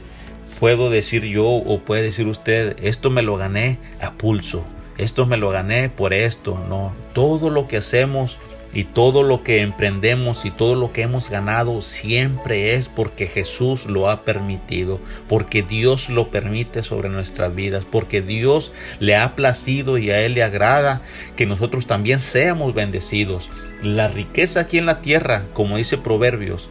puedo 0.61 0.91
decir 0.91 1.25
yo 1.25 1.49
o 1.49 1.81
puede 1.81 2.03
decir 2.03 2.29
usted, 2.29 2.77
esto 2.81 3.11
me 3.11 3.23
lo 3.23 3.37
gané 3.37 3.79
a 4.01 4.13
pulso, 4.13 4.65
esto 4.97 5.27
me 5.27 5.39
lo 5.39 5.51
gané 5.51 5.89
por 5.89 6.15
esto. 6.15 6.65
No, 6.69 6.95
todo 7.15 7.51
lo 7.51 7.67
que 7.67 7.79
hacemos 7.79 8.39
y 8.75 8.85
todo 8.85 9.23
lo 9.23 9.43
que 9.43 9.61
emprendemos 9.61 10.45
y 10.45 10.51
todo 10.51 10.75
lo 10.75 10.93
que 10.93 11.03
hemos 11.03 11.29
ganado 11.29 11.83
siempre 11.83 12.75
es 12.75 12.89
porque 12.89 13.27
Jesús 13.27 13.87
lo 13.87 14.09
ha 14.09 14.25
permitido, 14.25 14.99
porque 15.29 15.63
Dios 15.63 16.09
lo 16.09 16.31
permite 16.31 16.83
sobre 16.83 17.11
nuestras 17.11 17.55
vidas, 17.55 17.85
porque 17.85 18.23
Dios 18.23 18.73
le 18.99 19.17
ha 19.17 19.37
placido 19.37 19.99
y 19.99 20.11
a 20.11 20.21
Él 20.23 20.35
le 20.35 20.43
agrada 20.43 21.03
que 21.37 21.47
nosotros 21.47 21.87
también 21.87 22.19
seamos 22.19 22.75
bendecidos. 22.75 23.51
La 23.83 24.09
riqueza 24.09 24.61
aquí 24.61 24.79
en 24.79 24.87
la 24.87 25.03
tierra, 25.03 25.45
como 25.53 25.77
dice 25.77 25.99
Proverbios, 25.99 26.71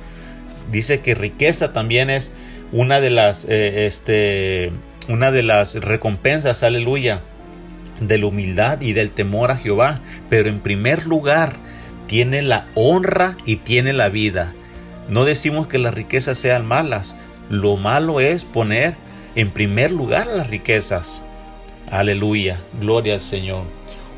dice 0.72 1.02
que 1.02 1.14
riqueza 1.14 1.74
también 1.74 2.10
es 2.10 2.32
una 2.72 3.00
de 3.00 3.10
las, 3.10 3.46
eh, 3.46 3.86
este, 3.86 4.72
una 5.08 5.32
de 5.32 5.44
las 5.44 5.76
recompensas, 5.76 6.64
aleluya, 6.64 7.22
de 8.00 8.18
la 8.18 8.26
humildad 8.26 8.82
y 8.82 8.94
del 8.94 9.12
temor 9.12 9.52
a 9.52 9.58
Jehová. 9.58 10.02
Pero 10.30 10.50
en 10.50 10.62
primer 10.62 11.06
lugar, 11.06 11.54
tiene 12.12 12.42
la 12.42 12.68
honra 12.76 13.38
y 13.46 13.56
tiene 13.56 13.94
la 13.94 14.10
vida. 14.10 14.52
No 15.08 15.24
decimos 15.24 15.68
que 15.68 15.78
las 15.78 15.94
riquezas 15.94 16.38
sean 16.38 16.66
malas. 16.66 17.16
Lo 17.50 17.78
malo 17.78 18.20
es 18.20 18.44
poner 18.44 18.96
en 19.36 19.50
primer 19.50 19.92
lugar 19.92 20.28
las 20.28 20.50
riquezas. 20.50 21.24
Aleluya, 21.90 22.60
gloria 22.82 23.14
al 23.14 23.22
Señor. 23.22 23.64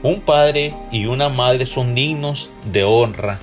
Un 0.01 0.21
padre 0.21 0.73
y 0.91 1.05
una 1.05 1.29
madre 1.29 1.67
son 1.67 1.93
dignos 1.93 2.49
de 2.71 2.83
honra. 2.83 3.37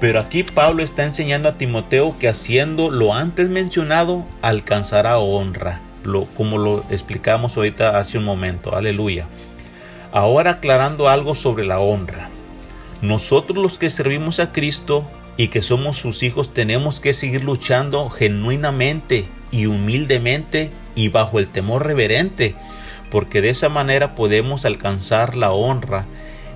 Pero 0.00 0.18
aquí 0.18 0.44
Pablo 0.44 0.82
está 0.82 1.04
enseñando 1.04 1.50
a 1.50 1.58
Timoteo 1.58 2.16
que 2.18 2.28
haciendo 2.28 2.90
lo 2.90 3.12
antes 3.12 3.50
mencionado 3.50 4.24
alcanzará 4.40 5.18
honra, 5.18 5.82
lo, 6.04 6.24
como 6.24 6.56
lo 6.56 6.78
explicamos 6.88 7.54
ahorita 7.54 7.98
hace 7.98 8.16
un 8.16 8.24
momento. 8.24 8.74
Aleluya. 8.74 9.26
Ahora 10.10 10.52
aclarando 10.52 11.10
algo 11.10 11.34
sobre 11.34 11.66
la 11.66 11.80
honra. 11.80 12.30
Nosotros 13.02 13.58
los 13.58 13.78
que 13.78 13.90
servimos 13.90 14.40
a 14.40 14.52
Cristo 14.52 15.08
y 15.36 15.48
que 15.48 15.62
somos 15.62 15.96
sus 15.96 16.22
hijos 16.22 16.52
tenemos 16.52 17.00
que 17.00 17.12
seguir 17.12 17.44
luchando 17.44 18.08
genuinamente 18.10 19.28
y 19.50 19.66
humildemente 19.66 20.70
y 20.94 21.08
bajo 21.08 21.38
el 21.38 21.48
temor 21.48 21.86
reverente 21.86 22.54
porque 23.10 23.42
de 23.42 23.50
esa 23.50 23.68
manera 23.68 24.14
podemos 24.14 24.64
alcanzar 24.64 25.36
la 25.36 25.52
honra. 25.52 26.06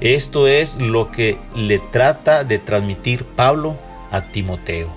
Esto 0.01 0.49
es 0.49 0.77
lo 0.77 1.11
que 1.11 1.39
le 1.55 1.79
trata 1.79 2.45
de 2.45 2.59
transmitir 2.59 3.25
Pablo 3.25 3.77
a 4.11 4.33
Timoteo. 4.33 4.89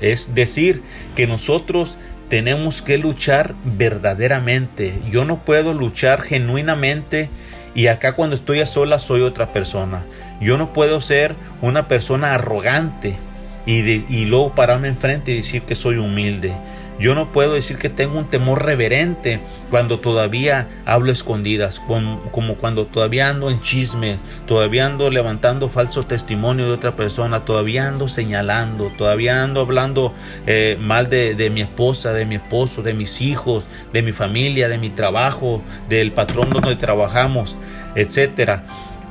Es 0.00 0.34
decir, 0.34 0.82
que 1.16 1.26
nosotros 1.26 1.96
tenemos 2.28 2.82
que 2.82 2.98
luchar 2.98 3.54
verdaderamente. 3.64 5.00
Yo 5.10 5.24
no 5.24 5.44
puedo 5.44 5.74
luchar 5.74 6.22
genuinamente 6.22 7.28
y 7.74 7.86
acá 7.86 8.14
cuando 8.14 8.36
estoy 8.36 8.60
a 8.60 8.66
solas 8.66 9.02
soy 9.02 9.22
otra 9.22 9.52
persona. 9.52 10.02
Yo 10.42 10.58
no 10.58 10.72
puedo 10.72 11.00
ser 11.00 11.36
una 11.60 11.86
persona 11.86 12.34
arrogante 12.34 13.16
y, 13.64 14.24
luego 14.24 14.54
pararme 14.54 14.88
enfrente 14.88 15.30
y 15.30 15.36
decir 15.36 15.62
que 15.62 15.76
soy 15.76 15.96
humilde. 15.96 16.52
Yo 16.98 17.14
no 17.14 17.32
puedo 17.32 17.54
decir 17.54 17.78
que 17.78 17.88
tengo 17.88 18.18
un 18.18 18.28
temor 18.28 18.64
reverente 18.64 19.40
cuando 19.70 20.00
todavía 20.00 20.68
hablo 20.84 21.10
escondidas, 21.10 21.80
como 21.80 22.54
cuando 22.56 22.86
todavía 22.86 23.28
ando 23.28 23.50
en 23.50 23.60
chisme, 23.60 24.18
todavía 24.46 24.86
ando 24.86 25.10
levantando 25.10 25.68
falso 25.68 26.02
testimonio 26.02 26.66
de 26.66 26.72
otra 26.72 26.94
persona, 26.94 27.44
todavía 27.44 27.88
ando 27.88 28.08
señalando, 28.08 28.92
todavía 28.98 29.42
ando 29.42 29.62
hablando 29.62 30.12
eh, 30.46 30.76
mal 30.80 31.08
de, 31.08 31.34
de 31.34 31.50
mi 31.50 31.62
esposa, 31.62 32.12
de 32.12 32.26
mi 32.26 32.36
esposo, 32.36 32.82
de 32.82 32.94
mis 32.94 33.20
hijos, 33.20 33.64
de 33.92 34.02
mi 34.02 34.12
familia, 34.12 34.68
de 34.68 34.78
mi 34.78 34.90
trabajo, 34.90 35.62
del 35.88 36.12
patrón 36.12 36.50
donde 36.50 36.76
trabajamos, 36.76 37.56
etcétera. 37.96 38.64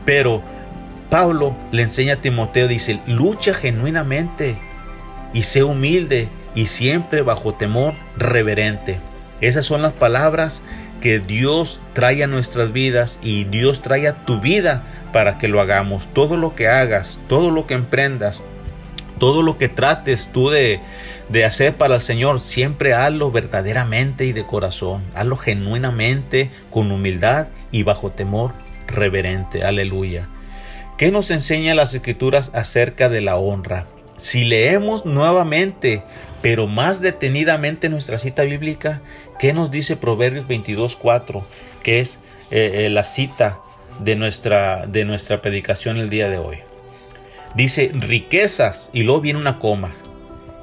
Pero 0.05 0.43
Pablo 1.11 1.57
le 1.73 1.81
enseña 1.81 2.13
a 2.13 2.21
Timoteo, 2.21 2.69
dice, 2.69 3.01
lucha 3.05 3.53
genuinamente 3.53 4.57
y 5.33 5.43
sé 5.43 5.61
humilde 5.61 6.29
y 6.55 6.67
siempre 6.67 7.21
bajo 7.21 7.53
temor 7.53 7.95
reverente. 8.15 9.01
Esas 9.41 9.65
son 9.65 9.81
las 9.81 9.91
palabras 9.91 10.61
que 11.01 11.19
Dios 11.19 11.81
trae 11.91 12.23
a 12.23 12.27
nuestras 12.27 12.71
vidas 12.71 13.19
y 13.21 13.43
Dios 13.43 13.81
trae 13.81 14.07
a 14.07 14.23
tu 14.25 14.39
vida 14.39 14.83
para 15.11 15.37
que 15.37 15.49
lo 15.49 15.59
hagamos. 15.59 16.07
Todo 16.13 16.37
lo 16.37 16.55
que 16.55 16.69
hagas, 16.69 17.19
todo 17.27 17.51
lo 17.51 17.67
que 17.67 17.73
emprendas, 17.73 18.41
todo 19.19 19.41
lo 19.41 19.57
que 19.57 19.67
trates 19.67 20.29
tú 20.31 20.49
de, 20.49 20.79
de, 21.27 21.43
hacer 21.43 21.75
para 21.75 21.95
el 21.95 22.01
Señor, 22.01 22.39
siempre 22.39 22.93
hazlo 22.93 23.31
verdaderamente 23.31 24.23
y 24.27 24.31
de 24.31 24.45
corazón. 24.45 25.03
Hazlo 25.13 25.35
genuinamente, 25.35 26.51
con 26.69 26.89
humildad 26.89 27.49
y 27.69 27.83
bajo 27.83 28.11
temor 28.11 28.53
reverente. 28.87 29.65
Aleluya. 29.65 30.29
¿Qué 31.01 31.09
nos 31.09 31.31
enseña 31.31 31.73
las 31.73 31.95
escrituras 31.95 32.51
acerca 32.53 33.09
de 33.09 33.21
la 33.21 33.35
honra? 33.35 33.87
Si 34.17 34.43
leemos 34.43 35.03
nuevamente, 35.03 36.03
pero 36.43 36.67
más 36.67 37.01
detenidamente 37.01 37.89
nuestra 37.89 38.19
cita 38.19 38.43
bíblica, 38.43 39.01
¿qué 39.39 39.51
nos 39.51 39.71
dice 39.71 39.95
Proverbios 39.95 40.47
22.4? 40.47 41.43
Que 41.81 42.01
es 42.01 42.19
eh, 42.51 42.85
eh, 42.85 42.89
la 42.91 43.03
cita 43.03 43.57
de 43.99 44.15
nuestra, 44.15 44.85
de 44.85 45.03
nuestra 45.03 45.41
predicación 45.41 45.97
el 45.97 46.11
día 46.11 46.29
de 46.29 46.37
hoy. 46.37 46.59
Dice 47.55 47.89
riquezas 47.95 48.91
y 48.93 49.01
luego 49.01 49.21
viene 49.21 49.39
una 49.39 49.57
coma. 49.57 49.95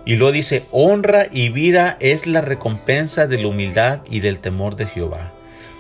Y 0.06 0.14
luego 0.14 0.30
dice 0.30 0.62
honra 0.70 1.26
y 1.32 1.48
vida 1.48 1.96
es 1.98 2.28
la 2.28 2.42
recompensa 2.42 3.26
de 3.26 3.38
la 3.38 3.48
humildad 3.48 4.02
y 4.08 4.20
del 4.20 4.38
temor 4.38 4.76
de 4.76 4.86
Jehová. 4.86 5.32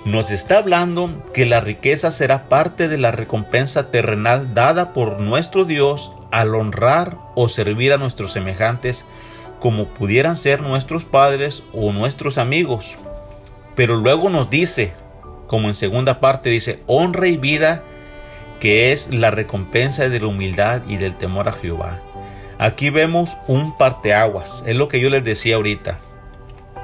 Nos 0.04 0.30
está 0.30 0.58
hablando 0.58 1.24
que 1.34 1.44
la 1.44 1.60
riqueza 1.60 2.12
será 2.12 2.48
parte 2.48 2.88
de 2.88 2.98
la 2.98 3.10
recompensa 3.10 3.90
terrenal 3.90 4.54
dada 4.54 4.92
por 4.92 5.20
nuestro 5.20 5.64
Dios 5.64 6.12
al 6.30 6.54
honrar 6.54 7.18
o 7.34 7.48
servir 7.48 7.92
a 7.92 7.98
nuestros 7.98 8.32
semejantes 8.32 9.04
como 9.60 9.88
pudieran 9.88 10.36
ser 10.36 10.60
nuestros 10.60 11.04
padres 11.04 11.62
o 11.72 11.92
nuestros 11.92 12.38
amigos. 12.38 12.94
Pero 13.74 13.96
luego 13.96 14.30
nos 14.30 14.50
dice, 14.50 14.92
como 15.46 15.68
en 15.68 15.74
segunda 15.74 16.20
parte 16.20 16.48
dice, 16.50 16.80
honra 16.86 17.26
y 17.26 17.36
vida, 17.36 17.82
que 18.60 18.92
es 18.92 19.12
la 19.12 19.30
recompensa 19.30 20.08
de 20.08 20.20
la 20.20 20.26
humildad 20.26 20.82
y 20.88 20.96
del 20.96 21.16
temor 21.16 21.48
a 21.48 21.52
Jehová. 21.52 22.00
Aquí 22.58 22.90
vemos 22.90 23.36
un 23.46 23.76
parteaguas, 23.76 24.64
es 24.66 24.76
lo 24.76 24.88
que 24.88 25.00
yo 25.00 25.10
les 25.10 25.24
decía 25.24 25.56
ahorita 25.56 26.00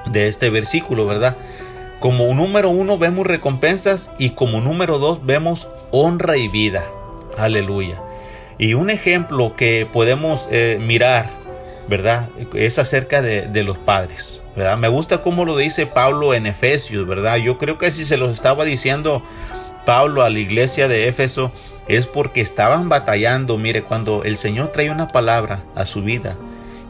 de 0.07 0.29
este 0.29 0.51
versículo, 0.51 1.07
¿verdad? 1.07 1.37
Como 2.05 2.35
número 2.35 2.69
uno 2.69 2.99
vemos 2.99 3.27
recompensas 3.27 4.11
y 4.19 4.33
como 4.33 4.61
número 4.61 4.99
dos 4.99 5.25
vemos 5.25 5.69
honra 5.91 6.37
y 6.37 6.49
vida. 6.49 6.85
Aleluya. 7.39 8.03
Y 8.59 8.75
un 8.75 8.91
ejemplo 8.91 9.57
que 9.57 9.89
podemos 9.91 10.47
eh, 10.53 10.77
mirar, 10.83 11.31
¿verdad? 11.89 12.29
Es 12.53 12.79
acerca 12.79 13.23
de, 13.23 13.63
los 13.63 13.79
padres, 13.79 14.43
¿verdad? 14.55 14.77
Me 14.77 14.89
gusta 14.89 15.23
cómo 15.23 15.47
lo 15.47 15.57
dice 15.57 15.87
Pablo 15.87 16.35
en 16.35 16.45
Efesios, 16.45 17.07
¿verdad? 17.07 17.37
Yo 17.37 17.57
creo 17.57 17.79
que 17.79 17.91
si 17.91 18.05
se 18.05 18.19
los 18.19 18.33
estaba 18.33 18.67
diciendo 18.67 19.23
Pablo 19.87 20.25
a 20.25 20.29
la 20.29 20.41
iglesia 20.41 20.89
de 20.89 21.09
Éfeso, 21.09 21.53
es 21.89 22.07
porque 22.07 22.43
estaban 22.43 22.91
batallando. 22.91 23.57
Mire, 23.57 23.81
cuando 23.81 24.25
el 24.25 24.37
Señor 24.37 24.69
trae 24.69 24.91
una 24.91 25.09
palabra 25.09 25.65
a 25.75 25.87
su 25.87 26.03
vida, 26.03 26.37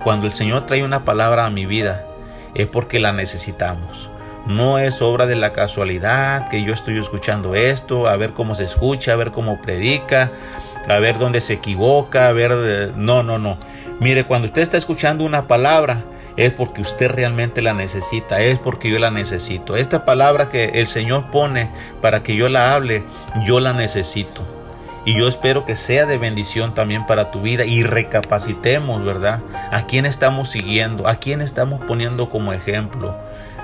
cuando 0.03 0.27
el 0.27 0.33
Señor 0.33 0.67
trae 0.67 0.83
una 0.83 1.05
palabra 1.05 1.47
a 1.47 1.51
mi 1.51 1.67
vida, 1.67 2.05
es 2.57 2.67
porque 2.67 2.99
la 2.99 3.13
necesitamos. 3.13 4.11
No 4.47 4.79
es 4.79 5.01
obra 5.01 5.27
de 5.27 5.37
la 5.37 5.53
casualidad 5.53 6.49
que 6.49 6.63
yo 6.65 6.75
estoy 6.75 6.99
escuchando 6.99 7.55
esto, 7.55 8.07
a 8.07 8.17
ver 8.17 8.33
cómo 8.33 8.55
se 8.55 8.65
escucha, 8.65 9.15
a 9.15 9.17
ver 9.17 9.31
cómo 9.31 9.61
predica, 9.63 10.31
a 10.89 10.99
ver 10.99 11.19
dónde 11.19 11.41
se 11.41 11.55
equivoca, 11.55 12.29
a 12.29 12.33
ver... 12.33 12.93
No, 12.97 13.23
no, 13.23 13.39
no. 13.39 13.57
Mire, 14.01 14.25
cuando 14.25 14.47
usted 14.47 14.61
está 14.61 14.77
escuchando 14.77 15.25
una 15.25 15.47
palabra, 15.47 16.05
es 16.37 16.53
porque 16.53 16.83
usted 16.83 17.11
realmente 17.11 17.63
la 17.63 17.75
necesita, 17.75 18.41
es 18.41 18.59
porque 18.59 18.91
yo 18.91 18.99
la 18.99 19.11
necesito. 19.11 19.77
Esta 19.77 20.05
palabra 20.05 20.51
que 20.51 20.73
el 20.75 20.87
Señor 20.87 21.31
pone 21.31 21.71
para 22.03 22.23
que 22.23 22.37
yo 22.37 22.49
la 22.49 22.75
hable, 22.75 23.03
yo 23.47 23.61
la 23.61 23.73
necesito. 23.73 24.43
Y 25.07 25.15
yo 25.15 25.29
espero 25.29 25.65
que 25.65 25.77
sea 25.77 26.07
de 26.07 26.19
bendición 26.19 26.75
también 26.75 27.07
para 27.07 27.31
tu 27.31 27.43
vida 27.43 27.65
y 27.67 27.83
recapacitemos, 27.83 29.05
¿verdad? 29.05 29.41
¿A 29.71 29.87
quién 29.87 30.07
estamos 30.07 30.51
siguiendo? 30.51 31.07
¿A 31.07 31.17
quién 31.17 31.41
estamos 31.41 31.85
poniendo 31.85 32.31
como 32.31 32.53
ejemplo? 32.53 33.15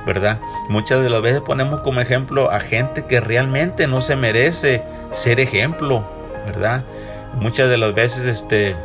¿Verdad? 0.07 0.41
Muchas 0.69 1.03
de 1.03 1.11
las 1.11 1.23
veces 1.23 1.41
ponemos 1.41 1.81
como 1.81 2.01
ejemplo 2.01 2.51
a 2.51 2.61
gente 2.61 3.05
que 3.05 3.21
realmente 3.21 3.87
no 3.87 4.01
se 4.01 4.17
merece 4.17 4.83
ser 5.11 5.41
ejemplo, 5.41 6.05
¿verdad? 6.47 6.85
Muchas 7.35 7.69
de 7.69 7.77
las 7.79 7.95
veces 7.95 8.25
este, 8.25 8.77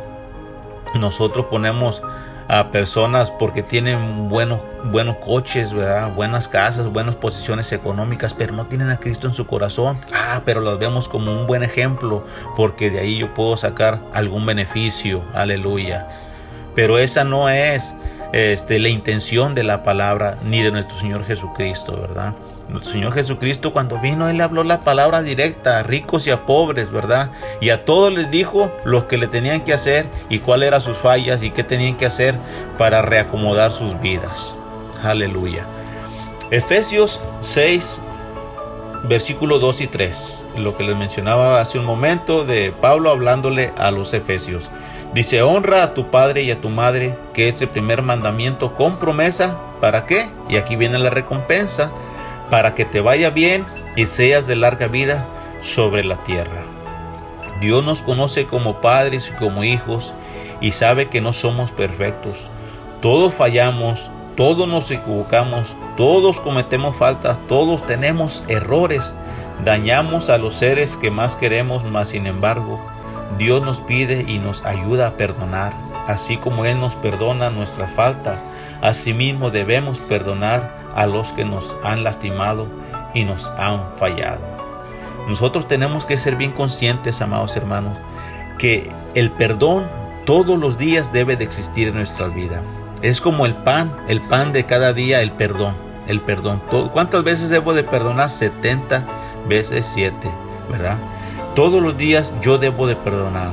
nosotros 0.94 1.46
ponemos 1.46 2.02
a 2.48 2.70
personas 2.70 3.30
porque 3.30 3.62
tienen 3.62 4.28
buenos, 4.28 4.60
buenos 4.84 5.16
coches, 5.16 5.72
¿verdad? 5.72 6.12
buenas 6.14 6.46
casas, 6.46 6.86
buenas 6.86 7.16
posiciones 7.16 7.72
económicas, 7.72 8.34
pero 8.34 8.54
no 8.54 8.66
tienen 8.66 8.90
a 8.90 8.98
Cristo 8.98 9.26
en 9.26 9.34
su 9.34 9.46
corazón. 9.46 9.98
Ah, 10.12 10.42
pero 10.44 10.60
las 10.60 10.78
vemos 10.78 11.08
como 11.08 11.32
un 11.32 11.46
buen 11.46 11.62
ejemplo 11.62 12.24
porque 12.56 12.90
de 12.90 13.00
ahí 13.00 13.18
yo 13.18 13.34
puedo 13.34 13.56
sacar 13.56 14.00
algún 14.12 14.46
beneficio. 14.46 15.22
Aleluya. 15.34 16.06
Pero 16.74 16.98
esa 16.98 17.24
no 17.24 17.48
es 17.48 17.94
este, 18.32 18.78
la 18.78 18.88
intención 18.88 19.54
de 19.54 19.64
la 19.64 19.82
palabra 19.82 20.38
ni 20.44 20.62
de 20.62 20.70
nuestro 20.70 20.96
Señor 20.98 21.24
Jesucristo, 21.24 21.98
¿verdad? 22.00 22.34
Nuestro 22.68 22.92
Señor 22.92 23.12
Jesucristo 23.12 23.72
cuando 23.72 24.00
vino, 24.00 24.28
Él 24.28 24.40
habló 24.40 24.64
la 24.64 24.80
palabra 24.80 25.22
directa 25.22 25.78
a 25.78 25.82
ricos 25.84 26.26
y 26.26 26.30
a 26.30 26.46
pobres, 26.46 26.90
¿verdad? 26.90 27.30
Y 27.60 27.70
a 27.70 27.84
todos 27.84 28.12
les 28.12 28.30
dijo 28.30 28.72
lo 28.84 29.06
que 29.06 29.18
le 29.18 29.28
tenían 29.28 29.62
que 29.62 29.72
hacer 29.72 30.06
y 30.28 30.40
cuáles 30.40 30.68
eran 30.68 30.80
sus 30.80 30.96
fallas 30.96 31.42
y 31.42 31.50
qué 31.50 31.62
tenían 31.62 31.96
que 31.96 32.06
hacer 32.06 32.34
para 32.76 33.02
reacomodar 33.02 33.70
sus 33.70 33.98
vidas. 34.00 34.56
Aleluya. 35.02 35.64
Efesios 36.50 37.20
6, 37.40 38.02
versículos 39.04 39.60
2 39.60 39.80
y 39.82 39.86
3, 39.86 40.44
lo 40.58 40.76
que 40.76 40.84
les 40.84 40.96
mencionaba 40.96 41.60
hace 41.60 41.78
un 41.78 41.84
momento 41.84 42.44
de 42.44 42.72
Pablo 42.72 43.10
hablándole 43.10 43.72
a 43.76 43.92
los 43.92 44.12
Efesios. 44.12 44.70
Dice, 45.16 45.40
honra 45.40 45.82
a 45.82 45.94
tu 45.94 46.10
padre 46.10 46.42
y 46.42 46.50
a 46.50 46.60
tu 46.60 46.68
madre, 46.68 47.16
que 47.32 47.48
es 47.48 47.62
el 47.62 47.70
primer 47.70 48.02
mandamiento 48.02 48.74
con 48.74 48.98
promesa. 48.98 49.56
¿Para 49.80 50.04
qué? 50.04 50.28
Y 50.50 50.56
aquí 50.56 50.76
viene 50.76 50.98
la 50.98 51.08
recompensa 51.08 51.90
para 52.50 52.74
que 52.74 52.84
te 52.84 53.00
vaya 53.00 53.30
bien 53.30 53.64
y 53.96 54.04
seas 54.04 54.46
de 54.46 54.56
larga 54.56 54.88
vida 54.88 55.26
sobre 55.62 56.04
la 56.04 56.22
tierra. 56.24 56.64
Dios 57.62 57.82
nos 57.82 58.02
conoce 58.02 58.46
como 58.46 58.82
padres 58.82 59.32
y 59.32 59.38
como 59.38 59.64
hijos 59.64 60.12
y 60.60 60.72
sabe 60.72 61.08
que 61.08 61.22
no 61.22 61.32
somos 61.32 61.70
perfectos. 61.70 62.50
Todos 63.00 63.32
fallamos, 63.32 64.10
todos 64.36 64.68
nos 64.68 64.90
equivocamos, 64.90 65.76
todos 65.96 66.40
cometemos 66.40 66.94
faltas, 66.94 67.38
todos 67.48 67.86
tenemos 67.86 68.44
errores. 68.48 69.14
Dañamos 69.64 70.28
a 70.28 70.36
los 70.36 70.52
seres 70.52 70.98
que 70.98 71.10
más 71.10 71.36
queremos, 71.36 71.84
mas 71.84 72.10
sin 72.10 72.26
embargo, 72.26 72.78
Dios 73.38 73.62
nos 73.62 73.80
pide 73.80 74.24
y 74.26 74.38
nos 74.38 74.64
ayuda 74.64 75.08
a 75.08 75.16
perdonar, 75.16 75.72
así 76.06 76.36
como 76.36 76.64
Él 76.64 76.80
nos 76.80 76.94
perdona 76.96 77.50
nuestras 77.50 77.90
faltas. 77.92 78.46
Asimismo 78.80 79.50
debemos 79.50 80.00
perdonar 80.00 80.76
a 80.94 81.06
los 81.06 81.32
que 81.32 81.44
nos 81.44 81.76
han 81.82 82.04
lastimado 82.04 82.66
y 83.14 83.24
nos 83.24 83.48
han 83.58 83.82
fallado. 83.98 84.40
Nosotros 85.28 85.66
tenemos 85.66 86.04
que 86.04 86.16
ser 86.16 86.36
bien 86.36 86.52
conscientes, 86.52 87.20
amados 87.20 87.56
hermanos, 87.56 87.98
que 88.58 88.90
el 89.14 89.30
perdón 89.32 89.86
todos 90.24 90.58
los 90.58 90.78
días 90.78 91.12
debe 91.12 91.36
de 91.36 91.44
existir 91.44 91.88
en 91.88 91.94
nuestras 91.94 92.32
vidas. 92.32 92.62
Es 93.02 93.20
como 93.20 93.44
el 93.44 93.54
pan, 93.54 93.94
el 94.08 94.22
pan 94.22 94.52
de 94.52 94.64
cada 94.64 94.92
día, 94.92 95.20
el 95.20 95.32
perdón, 95.32 95.74
el 96.06 96.20
perdón. 96.20 96.62
¿Cuántas 96.92 97.24
veces 97.24 97.50
debo 97.50 97.74
de 97.74 97.84
perdonar? 97.84 98.30
70 98.30 99.04
veces 99.48 99.86
7, 99.92 100.16
¿verdad? 100.70 100.98
Todos 101.56 101.82
los 101.82 101.96
días 101.96 102.36
yo 102.42 102.58
debo 102.58 102.86
de 102.86 102.96
perdonar. 102.96 103.50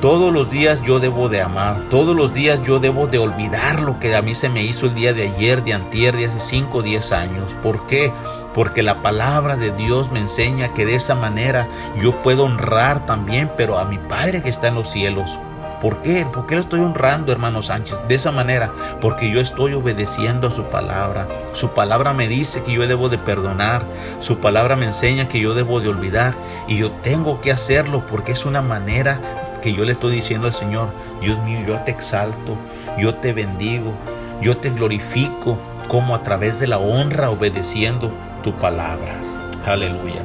Todos 0.00 0.32
los 0.32 0.50
días 0.50 0.80
yo 0.80 1.00
debo 1.00 1.28
de 1.28 1.42
amar, 1.42 1.88
todos 1.90 2.16
los 2.16 2.32
días 2.32 2.62
yo 2.62 2.78
debo 2.78 3.06
de 3.08 3.18
olvidar 3.18 3.82
lo 3.82 3.98
que 3.98 4.16
a 4.16 4.22
mí 4.22 4.34
se 4.34 4.48
me 4.48 4.62
hizo 4.62 4.86
el 4.86 4.94
día 4.94 5.12
de 5.12 5.28
ayer, 5.28 5.62
de 5.62 5.74
antier, 5.74 6.16
de 6.16 6.26
hace 6.26 6.40
5 6.40 6.78
o 6.78 6.82
10 6.82 7.12
años. 7.12 7.54
¿Por 7.62 7.86
qué? 7.86 8.10
Porque 8.54 8.82
la 8.82 9.02
palabra 9.02 9.56
de 9.56 9.70
Dios 9.72 10.10
me 10.10 10.20
enseña 10.20 10.72
que 10.72 10.86
de 10.86 10.94
esa 10.94 11.14
manera 11.14 11.68
yo 12.00 12.22
puedo 12.22 12.44
honrar 12.44 13.04
también, 13.04 13.50
pero 13.54 13.78
a 13.78 13.84
mi 13.84 13.98
Padre 13.98 14.42
que 14.42 14.48
está 14.48 14.68
en 14.68 14.76
los 14.76 14.90
cielos. 14.90 15.38
¿Por 15.80 16.00
qué? 16.02 16.26
¿Por 16.32 16.46
qué 16.46 16.54
lo 16.54 16.62
estoy 16.62 16.80
honrando, 16.80 17.32
hermano 17.32 17.62
Sánchez? 17.62 18.02
De 18.08 18.14
esa 18.14 18.32
manera, 18.32 18.72
porque 19.00 19.30
yo 19.30 19.40
estoy 19.40 19.74
obedeciendo 19.74 20.48
a 20.48 20.50
su 20.50 20.64
palabra. 20.64 21.28
Su 21.52 21.70
palabra 21.70 22.12
me 22.12 22.28
dice 22.28 22.62
que 22.62 22.72
yo 22.72 22.86
debo 22.86 23.08
de 23.08 23.18
perdonar. 23.18 23.84
Su 24.20 24.38
palabra 24.38 24.76
me 24.76 24.86
enseña 24.86 25.28
que 25.28 25.40
yo 25.40 25.54
debo 25.54 25.80
de 25.80 25.88
olvidar. 25.88 26.34
Y 26.66 26.78
yo 26.78 26.90
tengo 26.90 27.40
que 27.40 27.52
hacerlo 27.52 28.06
porque 28.06 28.32
es 28.32 28.46
una 28.46 28.62
manera 28.62 29.20
que 29.60 29.74
yo 29.74 29.84
le 29.84 29.92
estoy 29.92 30.14
diciendo 30.14 30.46
al 30.46 30.54
Señor, 30.54 30.88
Dios 31.20 31.42
mío, 31.42 31.60
yo 31.66 31.80
te 31.80 31.90
exalto, 31.90 32.56
yo 32.98 33.16
te 33.16 33.32
bendigo, 33.32 33.94
yo 34.40 34.56
te 34.58 34.70
glorifico 34.70 35.58
como 35.88 36.14
a 36.14 36.22
través 36.22 36.58
de 36.58 36.66
la 36.66 36.78
honra 36.78 37.30
obedeciendo 37.30 38.12
tu 38.42 38.52
palabra. 38.54 39.20
Aleluya. 39.66 40.22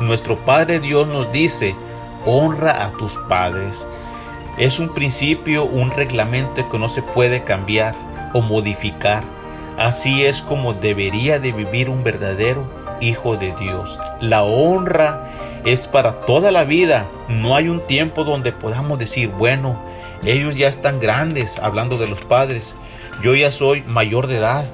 nuestro 0.00 0.44
Padre 0.44 0.80
Dios 0.80 1.06
nos 1.06 1.30
dice, 1.30 1.76
honra 2.24 2.84
a 2.84 2.92
tus 2.92 3.18
padres. 3.28 3.86
Es 4.58 4.78
un 4.78 4.92
principio, 4.92 5.64
un 5.64 5.90
reglamento 5.90 6.68
que 6.68 6.78
no 6.78 6.88
se 6.88 7.02
puede 7.02 7.44
cambiar 7.44 7.94
o 8.34 8.40
modificar. 8.40 9.24
Así 9.78 10.24
es 10.24 10.42
como 10.42 10.74
debería 10.74 11.38
de 11.38 11.52
vivir 11.52 11.88
un 11.88 12.04
verdadero 12.04 12.66
hijo 13.00 13.36
de 13.36 13.54
Dios. 13.56 13.98
La 14.20 14.42
honra 14.42 15.60
es 15.64 15.88
para 15.88 16.20
toda 16.22 16.50
la 16.50 16.64
vida. 16.64 17.06
No 17.28 17.56
hay 17.56 17.68
un 17.68 17.86
tiempo 17.86 18.24
donde 18.24 18.52
podamos 18.52 18.98
decir, 18.98 19.28
bueno, 19.28 19.78
ellos 20.24 20.56
ya 20.56 20.68
están 20.68 21.00
grandes, 21.00 21.58
hablando 21.58 21.98
de 21.98 22.08
los 22.08 22.20
padres. 22.20 22.74
Yo 23.22 23.34
ya 23.34 23.50
soy 23.50 23.82
mayor 23.82 24.26
de 24.26 24.38
edad. 24.38 24.64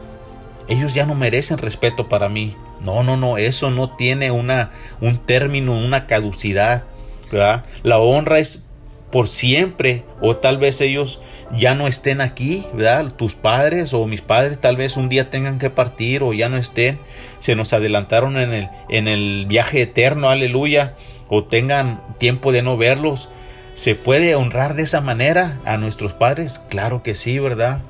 Ellos 0.69 0.93
ya 0.95 1.07
no 1.07 1.15
merecen 1.15 1.59
respeto 1.59 2.09
para 2.09 2.29
mí. 2.29 2.57
No, 2.81 3.03
no, 3.03 3.17
no, 3.17 3.39
eso 3.39 3.71
no 3.71 3.91
tiene 3.97 4.31
una, 4.31 4.71
un 5.01 5.19
término, 5.19 5.73
una 5.79 6.07
caducidad. 6.07 6.85
La 7.31 7.99
honra 7.99 8.39
es 8.39 8.63
por 9.11 9.29
siempre 9.29 10.05
o 10.21 10.37
tal 10.37 10.59
vez 10.59 10.81
ellos 10.81 11.21
ya 11.57 11.75
no 11.75 11.87
estén 11.87 12.21
aquí, 12.21 12.67
¿verdad? 12.75 13.13
Tus 13.13 13.35
padres 13.35 13.95
o 13.95 14.07
mis 14.07 14.21
padres 14.21 14.61
tal 14.61 14.77
vez 14.77 14.97
un 14.97 15.09
día 15.09 15.31
tengan 15.31 15.59
que 15.59 15.71
partir 15.71 16.23
o 16.23 16.33
ya 16.33 16.49
no 16.49 16.59
estén, 16.59 16.99
se 17.39 17.55
nos 17.55 17.73
adelantaron 17.73 18.37
en 18.37 18.53
el, 18.53 18.69
en 18.89 19.09
el 19.09 19.47
viaje 19.47 19.83
eterno, 19.83 20.29
aleluya, 20.29 20.95
o 21.29 21.45
tengan 21.45 22.03
tiempo 22.19 22.53
de 22.53 22.63
no 22.63 22.77
verlos. 22.77 23.29
¿Se 23.75 23.95
puede 23.95 24.35
honrar 24.35 24.75
de 24.75 24.83
esa 24.83 25.01
manera 25.01 25.61
a 25.65 25.77
nuestros 25.77 26.13
padres? 26.13 26.61
Claro 26.69 27.03
que 27.03 27.15
sí, 27.15 27.39
¿verdad? 27.39 27.81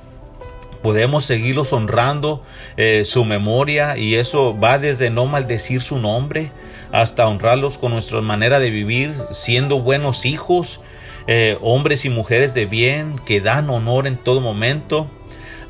Podemos 0.83 1.25
seguirlos 1.25 1.73
honrando 1.73 2.45
eh, 2.77 3.05
su 3.05 3.25
memoria 3.25 3.97
y 3.97 4.15
eso 4.15 4.57
va 4.59 4.79
desde 4.79 5.11
no 5.11 5.27
maldecir 5.27 5.81
su 5.81 5.99
nombre 5.99 6.53
hasta 6.93 7.27
honrarlos 7.27 7.79
con 7.79 7.93
nuestra 7.93 8.21
manera 8.21 8.59
de 8.59 8.71
vivir, 8.71 9.15
siendo 9.31 9.83
buenos 9.83 10.25
hijos, 10.25 10.81
eh, 11.27 11.59
hombres 11.61 12.05
y 12.05 12.11
mujeres 12.11 12.55
de 12.55 12.67
bien 12.67 13.17
que 13.27 13.41
dan 13.41 13.69
honor 13.71 14.07
en 14.07 14.17
todo 14.17 14.41
momento. 14.41 15.11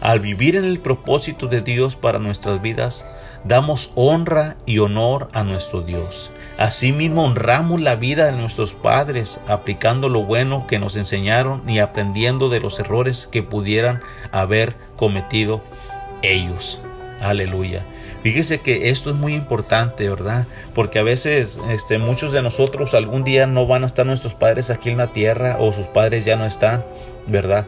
Al 0.00 0.20
vivir 0.20 0.54
en 0.54 0.64
el 0.64 0.78
propósito 0.78 1.48
de 1.48 1.60
Dios 1.60 1.96
para 1.96 2.20
nuestras 2.20 2.62
vidas, 2.62 3.04
damos 3.44 3.90
honra 3.96 4.56
y 4.66 4.78
honor 4.78 5.28
a 5.32 5.42
nuestro 5.42 5.82
Dios. 5.82 6.30
Asimismo 6.56 7.24
honramos 7.24 7.80
la 7.80 7.96
vida 7.96 8.26
de 8.26 8.32
nuestros 8.32 8.74
padres, 8.74 9.40
aplicando 9.46 10.08
lo 10.08 10.22
bueno 10.24 10.66
que 10.66 10.78
nos 10.78 10.96
enseñaron 10.96 11.68
y 11.68 11.78
aprendiendo 11.78 12.48
de 12.48 12.60
los 12.60 12.78
errores 12.78 13.28
que 13.30 13.42
pudieran 13.42 14.02
haber 14.32 14.76
cometido 14.96 15.62
ellos. 16.22 16.80
Aleluya. 17.20 17.84
Fíjese 18.22 18.60
que 18.60 18.90
esto 18.90 19.10
es 19.10 19.16
muy 19.16 19.34
importante, 19.34 20.08
¿verdad? 20.08 20.46
Porque 20.74 20.98
a 20.98 21.02
veces 21.02 21.58
este, 21.70 21.98
muchos 21.98 22.32
de 22.32 22.42
nosotros 22.42 22.94
algún 22.94 23.24
día 23.24 23.46
no 23.46 23.66
van 23.66 23.82
a 23.82 23.86
estar 23.86 24.06
nuestros 24.06 24.34
padres 24.34 24.70
aquí 24.70 24.90
en 24.90 24.98
la 24.98 25.12
tierra 25.12 25.56
o 25.58 25.72
sus 25.72 25.88
padres 25.88 26.24
ya 26.24 26.36
no 26.36 26.46
están, 26.46 26.84
¿verdad? 27.26 27.66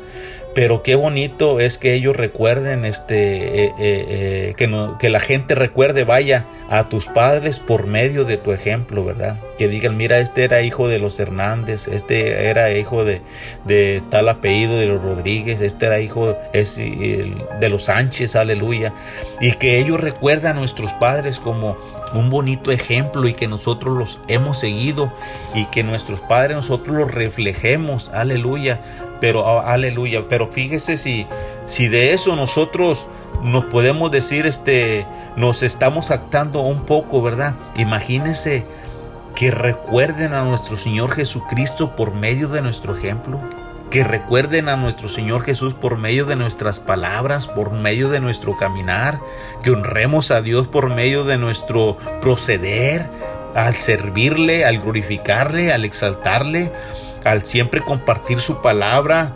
Pero 0.54 0.82
qué 0.82 0.94
bonito 0.94 1.60
es 1.60 1.78
que 1.78 1.94
ellos 1.94 2.16
recuerden 2.16 2.84
este 2.84 3.64
eh, 3.64 3.66
eh, 3.66 3.72
eh, 3.78 4.54
que, 4.56 4.66
no, 4.66 4.98
que 4.98 5.08
la 5.08 5.20
gente 5.20 5.54
recuerde 5.54 6.04
vaya 6.04 6.46
a 6.68 6.88
tus 6.88 7.06
padres 7.06 7.60
por 7.60 7.86
medio 7.86 8.24
de 8.24 8.36
tu 8.36 8.52
ejemplo 8.52 9.04
verdad 9.04 9.38
que 9.58 9.68
digan 9.68 9.96
mira 9.96 10.18
este 10.18 10.44
era 10.44 10.62
hijo 10.62 10.88
de 10.88 10.98
los 10.98 11.18
Hernández 11.20 11.86
este 11.88 12.48
era 12.48 12.72
hijo 12.72 13.04
de, 13.04 13.22
de 13.64 14.02
tal 14.10 14.28
apellido 14.28 14.76
de 14.76 14.86
los 14.86 15.02
Rodríguez 15.02 15.60
este 15.60 15.86
era 15.86 16.00
hijo 16.00 16.36
es, 16.52 16.76
de 16.76 17.68
los 17.68 17.84
Sánchez 17.84 18.34
aleluya 18.34 18.92
y 19.40 19.52
que 19.52 19.78
ellos 19.78 20.00
recuerdan 20.00 20.56
a 20.56 20.60
nuestros 20.60 20.92
padres 20.94 21.38
como 21.38 21.76
un 22.12 22.28
bonito 22.28 22.72
ejemplo 22.72 23.28
y 23.28 23.34
que 23.34 23.46
nosotros 23.46 23.96
los 23.96 24.18
hemos 24.26 24.58
seguido 24.58 25.12
y 25.54 25.66
que 25.66 25.84
nuestros 25.84 26.18
padres 26.20 26.56
nosotros 26.56 26.96
los 26.96 27.10
reflejemos 27.10 28.08
aleluya 28.08 28.80
pero 29.20 29.46
ah, 29.46 29.72
aleluya, 29.72 30.26
pero 30.28 30.48
fíjese 30.48 30.96
si, 30.96 31.26
si 31.66 31.88
de 31.88 32.12
eso 32.12 32.36
nosotros 32.36 33.06
nos 33.42 33.64
podemos 33.66 34.10
decir, 34.10 34.46
este, 34.46 35.06
nos 35.36 35.62
estamos 35.62 36.10
actando 36.10 36.60
un 36.60 36.84
poco, 36.84 37.22
¿verdad? 37.22 37.54
Imagínense 37.76 38.66
que 39.34 39.50
recuerden 39.50 40.34
a 40.34 40.44
nuestro 40.44 40.76
Señor 40.76 41.12
Jesucristo 41.12 41.96
por 41.96 42.14
medio 42.14 42.48
de 42.48 42.62
nuestro 42.62 42.96
ejemplo, 42.96 43.40
que 43.90 44.04
recuerden 44.04 44.68
a 44.68 44.76
nuestro 44.76 45.08
Señor 45.08 45.42
Jesús 45.42 45.74
por 45.74 45.96
medio 45.96 46.24
de 46.24 46.36
nuestras 46.36 46.78
palabras, 46.78 47.46
por 47.46 47.72
medio 47.72 48.08
de 48.08 48.20
nuestro 48.20 48.56
caminar, 48.56 49.20
que 49.62 49.70
honremos 49.70 50.30
a 50.30 50.42
Dios 50.42 50.68
por 50.68 50.90
medio 50.94 51.24
de 51.24 51.38
nuestro 51.38 51.96
proceder, 52.20 53.10
al 53.54 53.74
servirle, 53.74 54.64
al 54.64 54.78
glorificarle, 54.78 55.72
al 55.72 55.84
exaltarle, 55.84 56.72
al 57.24 57.42
siempre 57.42 57.82
compartir 57.82 58.40
su 58.40 58.60
palabra, 58.62 59.32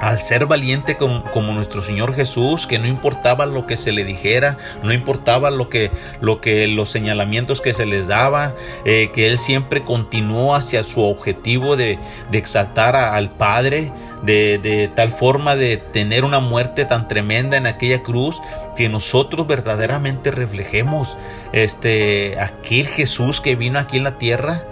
al 0.00 0.20
ser 0.20 0.46
valiente 0.46 0.96
como, 0.96 1.52
nuestro 1.52 1.82
Señor 1.82 2.14
Jesús, 2.14 2.66
que 2.66 2.78
no 2.78 2.86
importaba 2.86 3.46
lo 3.46 3.66
que 3.66 3.76
se 3.76 3.92
le 3.92 4.04
dijera, 4.04 4.56
no 4.82 4.92
importaba 4.92 5.50
lo 5.50 5.68
que, 5.68 5.90
lo 6.20 6.40
que 6.40 6.66
los 6.68 6.90
señalamientos 6.90 7.60
que 7.60 7.74
se 7.74 7.84
les 7.84 8.06
daba, 8.06 8.54
eh, 8.84 9.10
que 9.12 9.26
Él 9.26 9.38
siempre 9.38 9.82
continuó 9.82 10.54
hacia 10.54 10.84
su 10.84 11.02
objetivo 11.02 11.76
de, 11.76 11.98
exaltar 12.32 12.94
al 12.94 13.30
Padre, 13.30 13.92
de, 14.22 14.58
de, 14.58 14.88
tal 14.88 15.10
forma 15.10 15.56
de 15.56 15.78
tener 15.78 16.24
una 16.24 16.38
muerte 16.38 16.84
tan 16.84 17.08
tremenda 17.08 17.56
en 17.56 17.66
aquella 17.66 18.02
cruz, 18.02 18.40
que 18.76 18.88
nosotros 18.88 19.48
verdaderamente 19.48 20.30
reflejemos 20.30 21.16
este, 21.52 22.38
aquel 22.38 22.86
Jesús 22.86 23.40
que 23.40 23.56
vino 23.56 23.80
aquí 23.80 23.96
en 23.96 24.04
la 24.04 24.18
tierra 24.18 24.62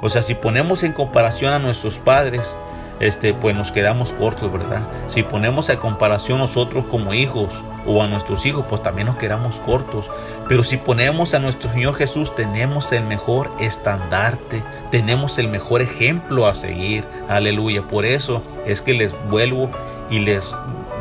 o 0.00 0.10
sea, 0.10 0.22
si 0.22 0.34
ponemos 0.34 0.82
en 0.82 0.92
comparación 0.92 1.52
a 1.52 1.58
nuestros 1.58 1.98
padres, 1.98 2.56
este, 3.00 3.32
pues 3.32 3.54
nos 3.54 3.70
quedamos 3.70 4.12
cortos, 4.12 4.52
¿verdad? 4.52 4.88
Si 5.06 5.22
ponemos 5.22 5.70
a 5.70 5.78
comparación 5.78 6.38
nosotros 6.38 6.84
como 6.86 7.14
hijos 7.14 7.64
o 7.86 8.02
a 8.02 8.08
nuestros 8.08 8.44
hijos, 8.44 8.64
pues 8.68 8.82
también 8.82 9.06
nos 9.06 9.16
quedamos 9.16 9.60
cortos. 9.60 10.10
Pero 10.48 10.64
si 10.64 10.76
ponemos 10.78 11.34
a 11.34 11.38
nuestro 11.38 11.70
Señor 11.72 11.94
Jesús, 11.94 12.34
tenemos 12.34 12.92
el 12.92 13.04
mejor 13.04 13.50
estandarte, 13.60 14.62
tenemos 14.90 15.38
el 15.38 15.48
mejor 15.48 15.80
ejemplo 15.80 16.46
a 16.46 16.54
seguir. 16.54 17.04
Aleluya. 17.28 17.86
Por 17.86 18.04
eso 18.04 18.42
es 18.66 18.82
que 18.82 18.94
les 18.94 19.14
vuelvo 19.30 19.70
y 20.10 20.18
les 20.20 20.56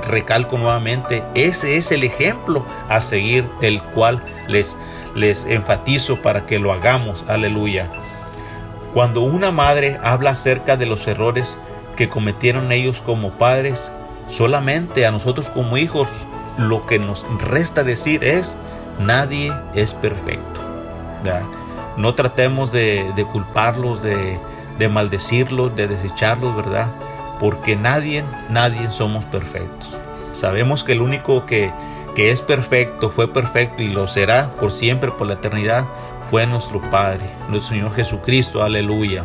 recalco 0.08 0.58
nuevamente, 0.58 1.24
ese 1.34 1.78
es 1.78 1.92
el 1.92 2.04
ejemplo 2.04 2.66
a 2.88 3.02
seguir 3.02 3.50
del 3.62 3.82
cual 3.82 4.24
les, 4.48 4.78
les 5.16 5.46
enfatizo 5.46 6.22
para 6.22 6.46
que 6.46 6.60
lo 6.60 6.72
hagamos. 6.72 7.26
Aleluya. 7.28 7.90
Cuando 8.98 9.22
una 9.22 9.52
madre 9.52 10.00
habla 10.02 10.32
acerca 10.32 10.76
de 10.76 10.88
los 10.88 11.08
errores 11.08 11.60
que 11.96 12.10
cometieron 12.10 12.72
ellos 12.72 13.00
como 13.00 13.30
padres, 13.30 13.92
solamente 14.26 15.06
a 15.06 15.12
nosotros 15.12 15.52
como 15.52 15.78
hijos 15.78 16.10
lo 16.58 16.88
que 16.88 16.98
nos 16.98 17.28
resta 17.38 17.84
decir 17.84 18.24
es, 18.24 18.58
nadie 18.98 19.54
es 19.76 19.94
perfecto. 19.94 20.62
No 21.96 22.16
tratemos 22.16 22.72
de, 22.72 23.28
culparlos, 23.32 24.02
de, 24.02 24.40
de 24.80 24.90
maldecirlos, 24.90 25.76
de 25.76 25.88
desecharlos, 25.88 26.56
¿verdad? 26.56 26.90
Porque 27.40 27.76
nadie, 27.76 28.24
nadie 28.50 28.90
somos 28.90 29.26
perfectos. 29.26 29.96
Sabemos 30.32 30.84
que 30.84 30.94
el 30.94 31.02
único 31.02 31.46
que 31.46 31.72
es 32.16 32.42
perfecto, 32.42 33.12
fue 33.12 33.32
perfecto 33.32 33.84
y 33.84 33.90
lo 33.90 34.08
será 34.08 34.50
por 34.60 34.72
siempre, 34.72 35.12
por 35.12 35.28
la 35.28 35.34
eternidad, 35.34 35.86
fue 36.30 36.46
nuestro 36.46 36.82
Padre, 36.90 37.30
nuestro 37.50 37.76
Señor 37.76 37.94
Jesucristo, 37.94 38.62
aleluya. 38.62 39.24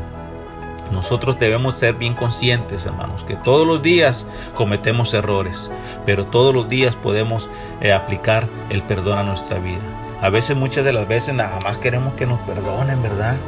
Nosotros 0.92 1.38
debemos 1.38 1.78
ser 1.78 1.94
bien 1.94 2.14
conscientes, 2.14 2.84
hermanos, 2.84 3.24
que 3.24 3.34
todos 3.36 3.66
los 3.66 3.82
días 3.82 4.26
cometemos 4.55 5.14
errores, 5.14 5.70
pero 6.05 6.26
todos 6.26 6.55
los 6.55 6.68
días 6.68 6.94
podemos 6.96 7.48
eh, 7.80 7.92
aplicar 7.92 8.46
el 8.68 8.82
perdón 8.82 9.18
a 9.18 9.22
nuestra 9.22 9.59
vida. 9.59 9.80
A 10.20 10.28
veces, 10.28 10.57
muchas 10.57 10.84
de 10.84 10.92
las 10.92 11.09
veces, 11.09 11.34
nada 11.34 11.59
más 11.64 11.78
queremos 11.78 12.14
que 12.14 12.26
nos 12.26 12.38
perdonen, 12.40 13.03
¿verdad? 13.03 13.38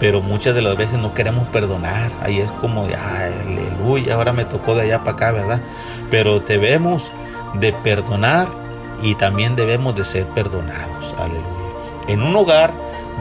Pero 0.00 0.22
muchas 0.22 0.54
de 0.54 0.62
las 0.62 0.76
veces 0.76 0.98
no 0.98 1.12
queremos 1.12 1.46
perdonar. 1.48 2.10
Ahí 2.22 2.38
es 2.38 2.50
como 2.52 2.86
de, 2.86 2.96
aleluya, 2.96 4.14
ahora 4.14 4.32
me 4.32 4.46
tocó 4.46 4.74
de 4.74 4.82
allá 4.82 5.04
para 5.04 5.12
acá, 5.12 5.32
¿verdad? 5.32 5.60
Pero 6.10 6.40
debemos 6.40 7.12
de 7.54 7.72
perdonar 7.72 8.48
y 9.02 9.14
también 9.16 9.54
debemos 9.54 9.94
de 9.94 10.04
ser 10.04 10.26
perdonados, 10.28 11.14
aleluya. 11.18 11.59
En 12.08 12.22
un 12.22 12.34
hogar 12.36 12.72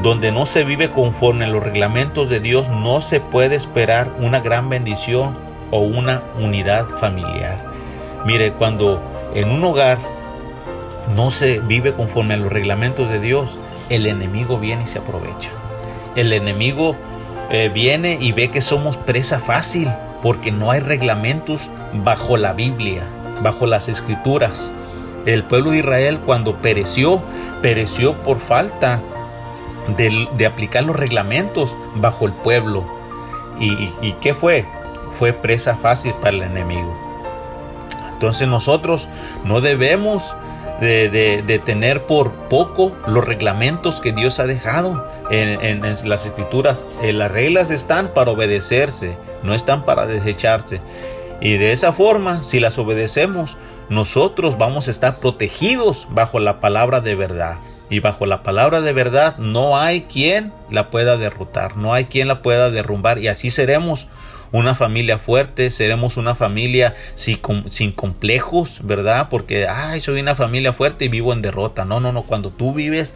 donde 0.02 0.32
no 0.32 0.46
se 0.46 0.64
vive 0.64 0.92
conforme 0.92 1.46
a 1.46 1.50
los 1.50 1.64
reglamentos 1.64 2.30
de 2.30 2.40
Dios, 2.40 2.70
no 2.70 3.02
se 3.02 3.20
puede 3.20 3.56
esperar 3.56 4.12
una 4.20 4.40
gran 4.40 4.70
bendición 4.70 5.36
o 5.72 5.80
una 5.80 6.22
unidad 6.40 6.88
familiar. 6.88 7.64
Mire, 8.26 8.54
cuando 8.54 9.02
en 9.34 9.52
un 9.52 9.64
hogar 9.64 9.98
no 11.16 11.32
se 11.32 11.60
vive 11.60 11.94
conforme 11.94 12.36
a 12.36 12.38
los 12.38 12.52
reglamentos 12.52 13.10
de 13.10 13.20
Dios, 13.20 13.58
el 13.90 14.06
enemigo 14.06 14.58
viene 14.58 14.84
y 14.84 14.88
se 14.88 15.00
aprovecha. 15.00 15.50
El 16.16 16.34
enemigo 16.34 16.96
eh, 17.50 17.70
viene 17.74 18.18
y 18.20 18.32
ve 18.32 18.52
que 18.52 18.62
somos 18.62 18.98
presa 18.98 19.40
fácil 19.40 19.90
porque 20.22 20.52
no 20.52 20.72
hay 20.72 20.82
reglamentos 20.82 21.70
bajo 21.94 22.38
la 22.38 22.54
Biblia, 22.54 23.04
bajo 23.42 23.66
las 23.66 23.90
escrituras. 23.90 24.72
El 25.26 25.43
pueblo 25.43 25.72
de 25.72 25.80
Israel 25.80 26.20
cuando 26.26 26.61
pereció, 26.61 27.22
pereció 27.61 28.22
por 28.24 28.39
falta 28.39 29.01
de, 29.97 30.45
aplicar 30.45 30.84
los 30.84 30.95
reglamentos 30.95 31.76
bajo 31.95 32.26
el 32.26 32.34
pueblo. 32.34 32.86
¿Y, 33.59 34.13
qué 34.22 34.34
fue? 34.34 34.65
Fue 35.11 35.34
presa 35.34 35.76
fácil 35.76 36.13
para 36.22 36.38
el 36.38 36.43
enemigo. 36.43 36.97
Entonces 38.13 38.47
nosotros 38.47 39.07
no 39.43 39.61
debemos 39.61 40.36
de, 40.80 41.61
tener 41.65 42.03
por 42.05 42.32
poco 42.32 42.93
los 43.07 43.26
reglamentos 43.26 43.99
que 43.99 44.13
Dios 44.13 44.39
ha 44.39 44.47
dejado 44.47 45.05
en, 45.30 45.82
las 46.07 46.26
escrituras. 46.26 46.88
Eh, 47.01 47.13
las 47.13 47.32
reglas 47.32 47.70
están 47.70 48.09
para 48.09 48.32
obedecerse, 48.32 49.17
no 49.43 49.53
están 49.53 49.84
para 49.84 50.05
desecharse. 50.05 50.82
Y 51.41 51.57
de 51.57 51.72
esa 51.72 51.93
forma, 51.93 52.43
si 52.43 52.59
las 52.59 52.78
obedecemos, 52.78 53.57
nosotros 53.90 54.58
vamos 54.58 54.88
a 54.88 54.92
estar 54.92 55.20
protegidos 55.20 56.08
bajo 56.10 56.40
la 56.40 56.60
palabra 56.60 57.02
de 57.02 57.16
verdad. 57.16 57.58
Y 57.90 58.02
bajo 58.02 58.28
la 58.28 58.44
palabra 58.44 58.82
de 58.82 58.94
verdad 58.94 59.38
no 59.40 59.76
hay 59.76 60.02
quien 60.02 60.54
la 60.70 60.92
pueda 60.92 61.18
derrotar, 61.18 61.76
no 61.76 61.94
hay 61.94 62.06
quien 62.06 62.28
la 62.28 62.44
pueda 62.44 62.70
derrumbar. 62.70 63.18
Y 63.18 63.28
así 63.28 63.50
seremos 63.50 64.08
una 64.52 64.76
familia 64.76 65.18
fuerte, 65.18 65.72
seremos 65.72 66.18
una 66.18 66.36
familia 66.36 66.96
sin, 67.16 67.92
complejos, 67.94 68.80
¿verdad? 68.84 69.28
Porque, 69.30 69.68
ay, 69.68 70.02
soy 70.02 70.22
una 70.22 70.36
familia 70.36 70.74
fuerte 70.74 71.06
y 71.06 71.10
vivo 71.10 71.34
en 71.34 71.42
derrota. 71.42 71.86
No, 71.86 72.00
no, 72.00 72.12
no, 72.12 72.24
cuando 72.24 72.52
tú 72.52 72.74
vives 72.74 73.16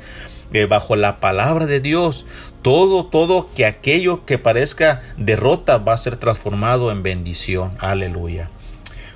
eh, 0.53 0.65
bajo 0.65 0.95
la 0.95 1.19
palabra 1.19 1.65
de 1.65 1.79
Dios, 1.79 2.25
todo, 2.61 3.05
todo 3.05 3.47
que 3.55 3.65
aquello 3.65 4.25
que 4.25 4.37
parezca 4.37 5.01
derrota 5.17 5.77
va 5.77 5.93
a 5.93 5.97
ser 5.97 6.17
transformado 6.17 6.91
en 6.91 7.03
bendición. 7.03 7.73
Aleluya. 7.79 8.49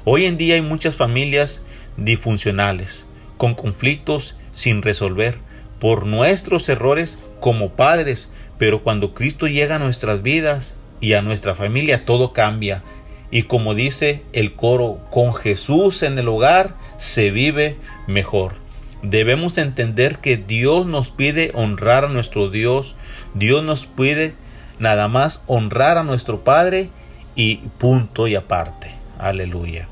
Hoy 0.10 0.26
en 0.26 0.38
día 0.38 0.55
hay 0.55 0.62
muchas 0.62 0.95
familias 0.95 1.62
disfuncionales, 1.97 3.05
con 3.36 3.55
conflictos 3.55 4.38
sin 4.51 4.82
resolver 4.82 5.38
por 5.82 6.05
nuestros 6.05 6.70
errores 6.70 7.20
como 7.41 7.72
padres, 7.72 8.30
pero 8.58 8.84
cuando 8.84 9.14
Cristo 9.14 9.47
llega 9.47 9.76
a 9.76 9.80
nuestras 9.80 10.22
vidas 10.22 10.78
y 11.01 11.12
a 11.12 11.22
nuestra 11.22 11.55
familia, 11.55 12.05
todo 12.05 12.32
cambia. 12.32 12.84
Y 13.32 13.43
como 13.43 13.76
dice 13.76 14.24
el 14.32 14.53
coro, 14.53 15.01
con 15.12 15.34
Jesús 15.34 16.01
en 16.03 16.18
el 16.18 16.30
hogar 16.30 16.78
se 16.95 17.30
vive 17.30 17.76
mejor. 18.08 18.53
Debemos 19.01 19.58
entender 19.58 20.20
que 20.20 20.38
Dios 20.38 20.86
nos 20.86 21.12
pide 21.12 21.51
honrar 21.53 22.05
a 22.05 22.08
nuestro 22.08 22.49
Dios, 22.49 22.95
Dios 23.34 23.62
nos 23.62 23.88
pide 23.88 24.36
nada 24.80 25.10
más 25.10 25.43
honrar 25.47 25.97
a 25.97 26.03
nuestro 26.03 26.45
Padre 26.45 26.91
y 27.36 27.58
punto 27.78 28.30
y 28.30 28.36
aparte. 28.36 28.95
Aleluya. 29.20 29.89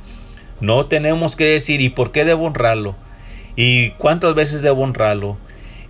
No 0.62 0.86
tenemos 0.86 1.36
que 1.36 1.46
decir, 1.46 1.82
¿y 1.82 1.90
por 1.90 2.12
qué 2.12 2.26
debo 2.26 2.46
honrarlo? 2.46 2.96
¿Y 3.56 3.92
cuántas 3.92 4.36
veces 4.36 4.62
debo 4.62 4.82
honrarlo? 4.82 5.38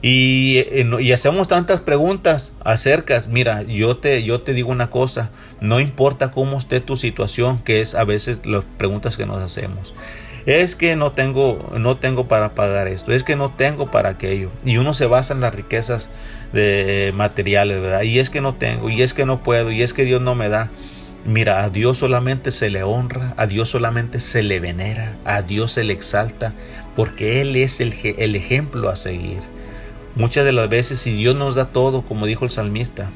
Eh, 0.07 0.87
y, 1.01 1.11
hacemos 1.13 1.47
tantas 1.47 1.79
preguntas 1.79 2.53
acerca, 2.63 3.19
mira, 3.27 3.63
yo 3.63 3.97
te, 3.97 4.21
yo 4.23 4.41
te 4.41 4.53
digo 4.53 4.69
una 4.69 4.91
cosa, 4.91 5.31
no 5.61 5.79
importa 5.79 6.29
cómo 6.29 6.59
esté 6.59 6.79
tu 6.79 6.95
situación, 6.95 7.57
que 7.63 7.81
es 7.81 7.95
a 7.95 8.03
veces 8.03 8.41
las 8.45 8.63
preguntas 8.77 9.17
que 9.17 9.25
nos 9.25 9.41
hacemos. 9.41 9.95
Es 10.45 10.75
que 10.75 10.95
no 10.95 11.11
tengo, 11.11 11.71
no 11.75 11.97
tengo 11.97 12.27
para 12.27 12.53
pagar 12.53 12.87
esto, 12.87 13.13
es 13.13 13.23
que 13.23 13.35
no 13.35 13.55
tengo 13.55 13.89
para 13.89 14.09
aquello. 14.09 14.51
Y 14.63 14.77
uno 14.77 14.93
se 14.93 15.07
basa 15.07 15.33
en 15.33 15.41
las 15.41 15.55
riquezas 15.55 16.11
de 16.53 17.11
materiales, 17.15 17.81
¿verdad? 17.81 18.03
Y 18.03 18.19
es 18.19 18.29
que 18.29 18.41
no 18.41 18.53
tengo, 18.53 18.91
y 18.91 19.01
es 19.01 19.15
que 19.15 19.25
no 19.25 19.41
puedo, 19.41 19.71
y 19.71 19.81
es 19.81 19.95
que 19.95 20.03
Dios 20.03 20.21
no 20.21 20.35
me 20.35 20.49
da. 20.49 20.69
Mira, 21.25 21.63
a 21.63 21.71
Dios 21.71 21.97
solamente 21.97 22.51
se 22.51 22.69
le 22.69 22.83
honra, 22.83 23.33
a 23.35 23.47
Dios 23.47 23.69
solamente 23.69 24.19
se 24.19 24.43
le 24.43 24.59
venera, 24.59 25.17
a 25.25 25.41
Dios 25.41 25.71
se 25.71 25.83
le 25.83 25.91
exalta, 25.91 26.53
porque 26.95 27.41
Él 27.41 27.55
es 27.55 27.79
el, 27.79 28.35
ejemplo 28.35 28.89
a 28.89 28.95
seguir. 28.95 29.39
Muchas 30.13 30.45
de 30.45 30.51
las 30.51 30.69
veces 30.69 30.99
si 30.99 31.13
Dios 31.13 31.35
nos 31.35 31.55
da 31.55 31.65
todo, 31.65 32.03
como 32.03 32.27
dijo 32.27 32.45
el 32.45 32.51
salmista, 32.51 33.09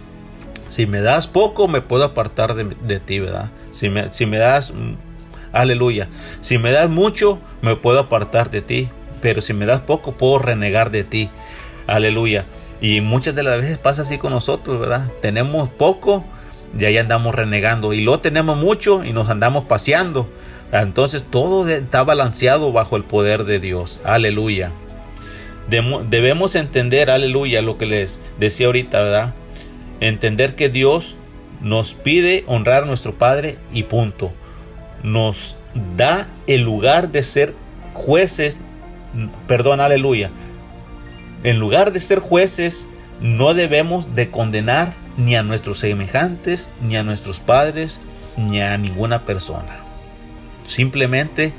si 0.69 0.87
me 0.87 1.01
das 1.01 1.27
poco 1.27 1.67
me 1.67 1.81
puedo 1.81 2.03
apartar 2.03 2.55
de, 2.55 2.99
ti, 2.99 3.19
¿verdad? 3.19 3.51
Si 3.71 3.89
me, 3.89 4.11
si 4.11 4.25
me 4.25 4.39
das, 4.39 4.73
aleluya, 5.53 6.09
si 6.41 6.57
me 6.57 6.71
das 6.71 6.89
mucho 6.89 7.39
me 7.61 7.75
puedo 7.75 7.99
apartar 7.99 8.49
de 8.49 8.63
ti, 8.63 8.89
pero 9.21 9.41
si 9.41 9.53
me 9.53 9.67
das 9.67 9.81
poco 9.81 10.13
puedo 10.13 10.39
renegar 10.39 10.89
de 10.89 11.03
ti, 11.03 11.29
aleluya. 11.85 12.45
Y 12.81 13.01
muchas 13.01 13.35
de 13.35 13.43
las 13.43 13.57
veces 13.57 13.77
pasa 13.77 14.01
así 14.01 14.17
con 14.17 14.31
nosotros, 14.31 14.79
¿verdad? 14.79 15.11
Tenemos 15.21 15.69
poco 15.69 16.25
y 16.77 16.85
ahí 16.85 16.97
andamos 16.97 17.33
renegando 17.33 17.93
y 17.93 18.01
luego 18.01 18.19
tenemos 18.19 18.57
mucho 18.57 19.03
y 19.03 19.13
nos 19.13 19.29
andamos 19.29 19.65
paseando. 19.65 20.29
Entonces 20.71 21.23
todo 21.23 21.67
está 21.67 22.03
balanceado 22.03 22.71
bajo 22.71 22.95
el 22.95 23.03
poder 23.03 23.43
de 23.45 23.59
Dios, 23.59 23.99
aleluya. 24.03 24.71
Debemos 25.67 26.55
entender, 26.55 27.11
aleluya, 27.11 27.61
lo 27.61 27.77
que 27.77 27.85
les 27.85 28.19
decía 28.39 28.67
ahorita, 28.67 29.01
¿verdad? 29.01 29.33
Entender 29.99 30.55
que 30.55 30.69
Dios 30.69 31.15
nos 31.61 31.93
pide 31.93 32.43
honrar 32.47 32.83
a 32.83 32.85
nuestro 32.87 33.15
Padre 33.15 33.57
y 33.71 33.83
punto. 33.83 34.31
Nos 35.03 35.59
da 35.95 36.27
el 36.47 36.61
lugar 36.61 37.11
de 37.11 37.23
ser 37.23 37.53
jueces, 37.93 38.59
perdón, 39.47 39.79
aleluya. 39.79 40.31
En 41.43 41.59
lugar 41.59 41.91
de 41.91 41.99
ser 41.99 42.19
jueces, 42.19 42.87
no 43.21 43.53
debemos 43.53 44.15
de 44.15 44.31
condenar 44.31 44.95
ni 45.17 45.35
a 45.35 45.43
nuestros 45.43 45.79
semejantes, 45.79 46.69
ni 46.81 46.95
a 46.95 47.03
nuestros 47.03 47.39
padres, 47.39 47.99
ni 48.37 48.61
a 48.61 48.77
ninguna 48.77 49.25
persona. 49.25 49.79
Simplemente, 50.65 51.53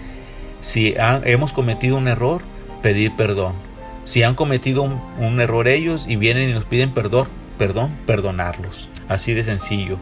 si 0.61 0.95
hemos 0.97 1.53
cometido 1.53 1.97
un 1.97 2.09
error, 2.09 2.43
pedir 2.83 3.13
perdón 3.17 3.71
si 4.05 4.23
han 4.23 4.35
cometido 4.35 4.83
un, 4.83 5.41
error 5.41 5.69
ellos 5.69 6.07
y 6.09 6.17
vienen 6.17 6.49
y 6.49 6.53
nos 6.53 6.65
piden 6.65 6.93
perdón, 6.93 7.29
perdón, 7.59 7.97
perdonarlos. 8.07 8.89
Así 9.09 9.35
de 9.35 9.45
sencillo. 9.45 9.99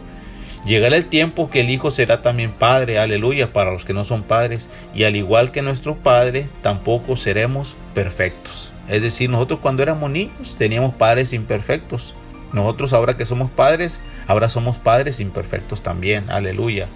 Llegará 0.64 0.96
el 0.96 1.07
tiempo 1.07 1.51
que 1.51 1.61
el 1.61 1.70
Hijo 1.70 1.90
será 1.90 2.22
también 2.22 2.53
Padre, 2.53 2.99
aleluya, 2.99 3.53
para 3.53 3.72
los 3.72 3.84
que 3.84 3.92
no 3.92 4.05
son 4.05 4.22
padres, 4.22 4.68
y 4.94 5.05
al 5.05 5.14
igual 5.14 5.53
que 5.53 5.62
nuestro 5.62 5.94
Padre, 5.94 6.49
tampoco 6.62 7.16
seremos 7.16 7.76
perfectos. 7.94 8.72
Es 8.88 9.03
decir, 9.03 9.30
nosotros 9.30 9.61
cuando 9.61 9.82
éramos 9.82 10.11
niños 10.11 10.57
teníamos 10.57 10.94
padres 10.94 11.34
imperfectos. 11.34 12.14
Nosotros 12.53 12.92
ahora 12.92 13.16
que 13.16 13.26
somos 13.26 13.51
padres, 13.51 14.01
ahora 14.26 14.49
somos 14.49 14.78
padres 14.78 15.20
imperfectos 15.20 15.82
también, 15.82 16.30
aleluya. 16.30 16.88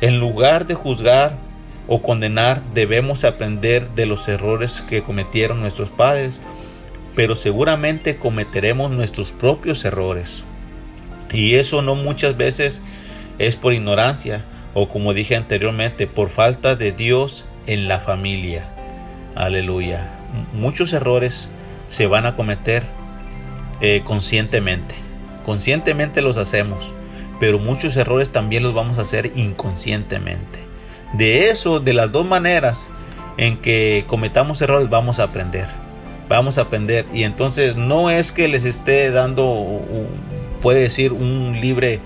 En 0.00 0.20
lugar 0.20 0.66
de 0.66 0.74
juzgar 0.74 1.36
o 1.88 2.02
condenar, 2.02 2.62
debemos 2.72 3.24
aprender 3.24 3.90
de 3.90 4.06
los 4.06 4.28
errores 4.28 4.82
que 4.88 5.02
cometieron 5.02 5.60
nuestros 5.60 5.90
padres, 5.90 6.40
pero 7.16 7.34
seguramente 7.34 8.16
cometeremos 8.16 8.90
nuestros 8.90 9.32
propios 9.32 9.84
errores. 9.84 10.44
Y 11.32 11.54
eso 11.56 11.82
no 11.82 11.96
muchas 11.96 12.36
veces 12.36 12.82
es 13.38 13.56
por 13.56 13.72
ignorancia 13.72 14.44
o 14.74 14.88
como 14.88 15.14
dije 15.14 15.36
anteriormente, 15.36 16.06
por 16.06 16.30
falta 16.30 16.76
de 16.76 16.92
Dios 16.92 17.44
en 17.66 17.88
la 17.88 18.00
familia. 18.00 18.68
Aleluya. 19.34 20.08
Muchos 20.52 20.92
errores 20.92 21.48
se 21.86 22.06
van 22.06 22.26
a 22.26 22.36
cometer 22.36 22.84
eh, 23.80 24.02
conscientemente. 24.04 24.94
Conscientemente 25.44 26.22
los 26.22 26.36
hacemos, 26.36 26.92
pero 27.38 27.58
muchos 27.58 27.96
errores 27.96 28.30
también 28.30 28.62
los 28.62 28.74
vamos 28.74 28.98
a 28.98 29.02
hacer 29.02 29.32
inconscientemente. 29.34 30.58
De 31.14 31.48
eso, 31.48 31.80
de 31.80 31.92
las 31.92 32.12
dos 32.12 32.26
maneras 32.26 32.88
en 33.36 33.56
que 33.56 34.04
cometamos 34.06 34.60
errores, 34.62 34.90
vamos 34.90 35.18
a 35.18 35.24
aprender. 35.24 35.66
Vamos 36.28 36.58
a 36.58 36.62
aprender. 36.62 37.06
Y 37.12 37.24
entonces 37.24 37.74
no 37.74 38.10
es 38.10 38.32
que 38.32 38.48
les 38.48 38.64
esté 38.64 39.10
dando, 39.10 39.80
puede 40.60 40.82
decir, 40.82 41.12
un 41.12 41.58
libre 41.60 42.00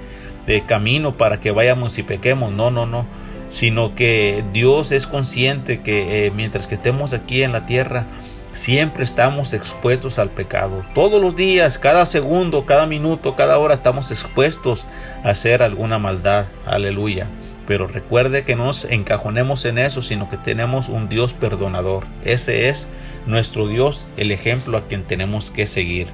de 0.47 0.64
camino 0.64 1.16
para 1.16 1.41
que 1.41 1.51
vayamos 1.51 1.99
y 1.99 2.03
pequemos. 2.03 2.53
No, 2.53 2.70
no, 2.70 2.87
no. 2.87 3.05
Sino 3.49 3.95
que 3.95 4.45
Dios 4.53 4.93
es 4.93 5.07
consciente 5.07 5.83
que 5.83 6.27
eh, 6.27 6.31
mientras 6.31 6.66
que 6.66 6.75
estemos 6.75 7.12
aquí 7.12 7.43
en 7.43 7.53
la 7.53 7.66
tierra, 7.66 8.07
Siempre 8.55 9.03
estamos 9.03 9.53
expuestos 9.53 10.21
al 10.21 10.31
pecado. 10.31 10.87
Todos 10.95 11.21
los 11.21 11.35
días, 11.35 11.77
cada 11.77 12.07
segundo, 12.07 12.67
cada 12.67 12.87
minuto, 12.87 13.35
cada 13.35 13.59
hora 13.59 13.75
estamos 13.75 14.13
expuestos 14.13 14.87
a 15.25 15.31
hacer 15.31 15.61
alguna 15.61 15.99
maldad. 15.99 16.47
Aleluya. 16.65 17.27
Pero 17.67 17.89
recuerde 17.89 18.45
que 18.45 18.55
no 18.55 18.67
nos 18.67 18.85
encajonemos 18.85 19.65
en 19.65 19.79
eso, 19.79 20.03
sino 20.03 20.31
que 20.31 20.37
tenemos 20.37 20.89
un 20.89 21.09
Dios 21.09 21.33
perdonador. 21.33 22.05
Ese 22.25 22.69
es 22.69 22.87
nuestro 23.27 23.67
Dios, 23.67 24.07
el 24.17 24.31
ejemplo 24.31 24.79
a 24.79 24.87
quien 24.87 25.03
tenemos 25.03 25.51
que 25.51 25.67
seguir. 25.67 26.07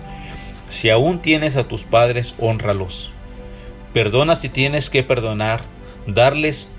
Si 0.68 0.88
aún 0.88 1.20
tienes 1.20 1.56
a 1.56 1.64
tus 1.64 1.84
padres, 1.84 2.34
honralos. 2.38 3.12
Perdona 3.92 4.34
si 4.34 4.48
tienes 4.48 4.88
que 4.88 5.02
perdonar. 5.02 5.60
Darles, 6.06 6.70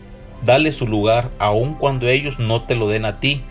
dale 0.44 0.72
su 0.72 0.88
lugar, 0.88 1.30
aun 1.38 1.76
cuando 1.76 2.08
ellos 2.08 2.40
no 2.40 2.64
te 2.64 2.74
lo 2.74 2.88
den 2.88 3.06
a 3.06 3.20
ti. 3.20 3.44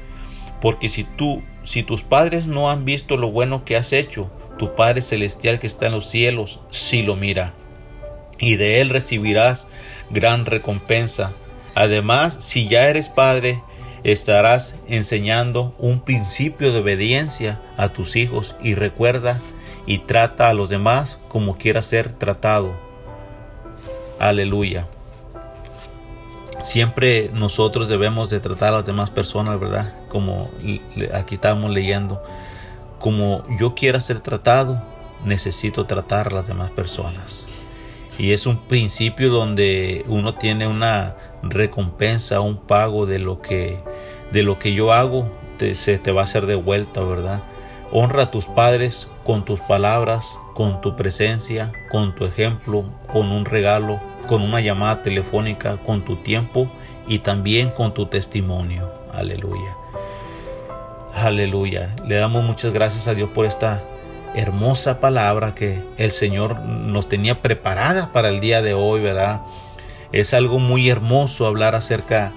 Porque 0.60 0.88
si 0.88 1.04
tú 1.04 1.44
si 1.64 1.82
tus 1.82 2.02
padres 2.02 2.46
no 2.46 2.70
han 2.70 2.84
visto 2.84 3.16
lo 3.16 3.30
bueno 3.30 3.64
que 3.64 3.76
has 3.76 3.92
hecho, 3.92 4.30
tu 4.58 4.74
Padre 4.74 5.02
Celestial 5.02 5.58
que 5.58 5.66
está 5.66 5.86
en 5.86 5.92
los 5.92 6.08
cielos 6.08 6.60
sí 6.70 7.02
lo 7.02 7.16
mira, 7.16 7.54
y 8.38 8.56
de 8.56 8.80
él 8.80 8.90
recibirás 8.90 9.68
gran 10.10 10.46
recompensa. 10.46 11.32
Además, 11.74 12.36
si 12.40 12.68
ya 12.68 12.88
eres 12.88 13.08
padre, 13.08 13.62
estarás 14.02 14.76
enseñando 14.88 15.74
un 15.78 16.00
principio 16.00 16.72
de 16.72 16.80
obediencia 16.80 17.60
a 17.76 17.90
tus 17.90 18.16
hijos 18.16 18.56
y 18.62 18.74
recuerda 18.74 19.40
y 19.86 19.98
trata 19.98 20.48
a 20.48 20.54
los 20.54 20.68
demás 20.68 21.20
como 21.28 21.58
quieras 21.58 21.86
ser 21.86 22.12
tratado. 22.12 22.78
Aleluya. 24.18 24.86
Siempre 26.62 27.30
nosotros 27.32 27.88
debemos 27.88 28.28
de 28.30 28.40
tratar 28.40 28.68
a 28.68 28.76
las 28.78 28.84
demás 28.84 29.10
personas, 29.10 29.58
¿verdad? 29.58 29.94
Como 30.08 30.50
aquí 31.14 31.34
estamos 31.34 31.70
leyendo, 31.70 32.22
como 32.98 33.44
yo 33.58 33.74
quiera 33.74 34.00
ser 34.00 34.20
tratado, 34.20 34.82
necesito 35.24 35.86
tratar 35.86 36.28
a 36.28 36.30
las 36.30 36.46
demás 36.46 36.70
personas. 36.70 37.46
Y 38.18 38.32
es 38.32 38.46
un 38.46 38.58
principio 38.66 39.30
donde 39.30 40.04
uno 40.06 40.34
tiene 40.34 40.66
una 40.66 41.16
recompensa, 41.42 42.40
un 42.40 42.58
pago 42.58 43.06
de 43.06 43.18
lo 43.18 43.40
que, 43.40 43.78
de 44.30 44.42
lo 44.42 44.58
que 44.58 44.74
yo 44.74 44.92
hago, 44.92 45.30
se 45.74 45.98
te 45.98 46.12
va 46.12 46.22
a 46.22 46.24
hacer 46.24 46.44
de 46.46 46.54
vuelta, 46.54 47.02
¿verdad? 47.02 47.42
Honra 47.92 48.24
a 48.24 48.30
tus 48.30 48.46
padres 48.46 49.08
con 49.24 49.44
tus 49.44 49.60
palabras, 49.60 50.38
con 50.54 50.80
tu 50.80 50.94
presencia, 50.94 51.72
con 51.90 52.14
tu 52.14 52.24
ejemplo, 52.24 52.84
con 53.12 53.32
un 53.32 53.44
regalo, 53.44 54.00
con 54.28 54.42
una 54.42 54.60
llamada 54.60 55.02
telefónica, 55.02 55.78
con 55.78 56.04
tu 56.04 56.16
tiempo 56.16 56.70
y 57.08 57.20
también 57.20 57.70
con 57.70 57.92
tu 57.92 58.06
testimonio. 58.06 58.92
Aleluya. 59.12 59.76
Aleluya. 61.14 61.94
Le 62.06 62.16
damos 62.16 62.44
muchas 62.44 62.72
gracias 62.72 63.08
a 63.08 63.14
Dios 63.14 63.30
por 63.30 63.44
esta 63.44 63.82
hermosa 64.34 65.00
palabra 65.00 65.54
que 65.54 65.82
el 65.96 66.12
Señor 66.12 66.60
nos 66.60 67.08
tenía 67.08 67.42
preparada 67.42 68.12
para 68.12 68.28
el 68.28 68.40
día 68.40 68.62
de 68.62 68.74
hoy, 68.74 69.00
¿verdad? 69.00 69.40
Es 70.12 70.34
algo 70.34 70.58
muy 70.58 70.88
hermoso 70.88 71.46
hablar 71.46 71.74
acerca 71.74 72.32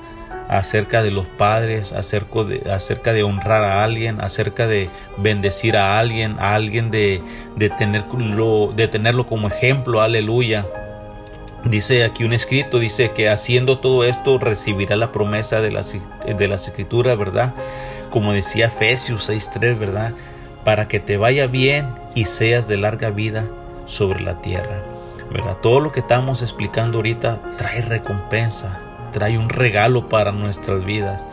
acerca 0.57 1.01
de 1.01 1.11
los 1.11 1.25
padres, 1.25 1.93
acerca 1.93 2.43
de, 2.43 2.71
acerca 2.71 3.11
de 3.13 3.23
honrar 3.23 3.63
a 3.63 3.83
alguien, 3.83 4.21
acerca 4.21 4.67
de 4.67 4.89
bendecir 5.17 5.77
a 5.77 5.99
alguien, 5.99 6.35
a 6.39 6.53
alguien 6.53 6.91
de, 6.91 7.21
de, 7.55 7.69
tenerlo, 7.69 8.71
de 8.75 8.87
tenerlo 8.87 9.25
como 9.25 9.47
ejemplo, 9.47 10.01
aleluya. 10.01 10.67
Dice 11.65 12.03
aquí 12.03 12.23
un 12.23 12.33
escrito, 12.33 12.77
dice 12.77 13.11
que 13.11 13.29
haciendo 13.29 13.79
todo 13.79 14.03
esto 14.03 14.37
recibirá 14.37 14.95
la 14.95 15.11
promesa 15.11 15.61
de 15.61 15.71
las, 15.71 15.97
de 16.25 16.47
las 16.47 16.67
escrituras, 16.67 17.17
¿verdad? 17.17 17.53
Como 18.11 18.33
decía 18.33 18.67
Efesios 18.67 19.29
6.3, 19.29 19.79
¿verdad? 19.79 20.13
Para 20.63 20.87
que 20.87 20.99
te 20.99 21.17
vaya 21.17 21.47
bien 21.47 21.87
y 22.13 22.25
seas 22.25 22.67
de 22.67 22.77
larga 22.77 23.09
vida 23.09 23.47
sobre 23.85 24.19
la 24.19 24.41
tierra, 24.41 24.83
¿verdad? 25.31 25.57
Todo 25.61 25.79
lo 25.79 25.91
que 25.91 26.01
estamos 26.01 26.41
explicando 26.41 26.99
ahorita 26.99 27.41
trae 27.57 27.81
recompensa, 27.81 28.82
trae 29.13 29.37
un 29.37 29.47
regalo 29.47 30.09
para 30.09 30.33
nuestras 30.33 30.83
vidas. 30.83 31.25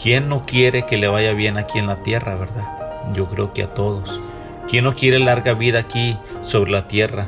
¿Quién 0.00 0.30
no 0.30 0.46
quiere 0.46 0.86
que 0.86 0.96
le 0.96 1.08
vaya 1.08 1.34
bien 1.34 1.58
aquí 1.58 1.78
en 1.78 1.86
la 1.86 2.02
tierra, 2.02 2.36
verdad? 2.36 2.66
Yo 3.12 3.26
creo 3.26 3.52
que 3.52 3.64
a 3.64 3.74
todos. 3.74 4.18
¿Quién 4.66 4.84
no 4.84 4.94
quiere 4.94 5.18
larga 5.18 5.52
vida 5.52 5.80
aquí 5.80 6.16
sobre 6.40 6.70
la 6.70 6.88
tierra? 6.88 7.26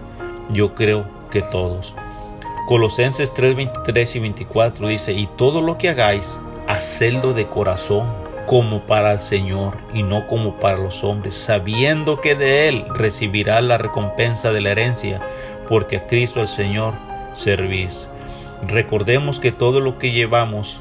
Yo 0.48 0.74
creo 0.74 1.04
que 1.30 1.42
todos. 1.42 1.94
Colosenses 2.66 3.34
3, 3.34 3.56
23 3.56 4.16
y 4.16 4.18
24 4.20 4.88
dice, 4.88 5.12
y 5.12 5.26
todo 5.36 5.60
lo 5.60 5.76
que 5.76 5.90
hagáis, 5.90 6.38
hacedlo 6.66 7.34
de 7.34 7.48
corazón, 7.48 8.06
como 8.46 8.80
para 8.80 9.12
el 9.12 9.20
Señor 9.20 9.76
y 9.94 10.02
no 10.02 10.26
como 10.26 10.54
para 10.54 10.78
los 10.78 11.04
hombres, 11.04 11.34
sabiendo 11.34 12.20
que 12.20 12.34
de 12.34 12.68
Él 12.68 12.84
recibirá 12.94 13.60
la 13.60 13.78
recompensa 13.78 14.52
de 14.52 14.60
la 14.60 14.70
herencia, 14.70 15.20
porque 15.68 15.96
a 15.96 16.06
Cristo 16.06 16.40
el 16.40 16.48
Señor 16.48 16.94
servís. 17.34 18.08
Recordemos 18.62 19.40
que 19.40 19.50
todo 19.50 19.80
lo 19.80 19.98
que 19.98 20.12
llevamos, 20.12 20.80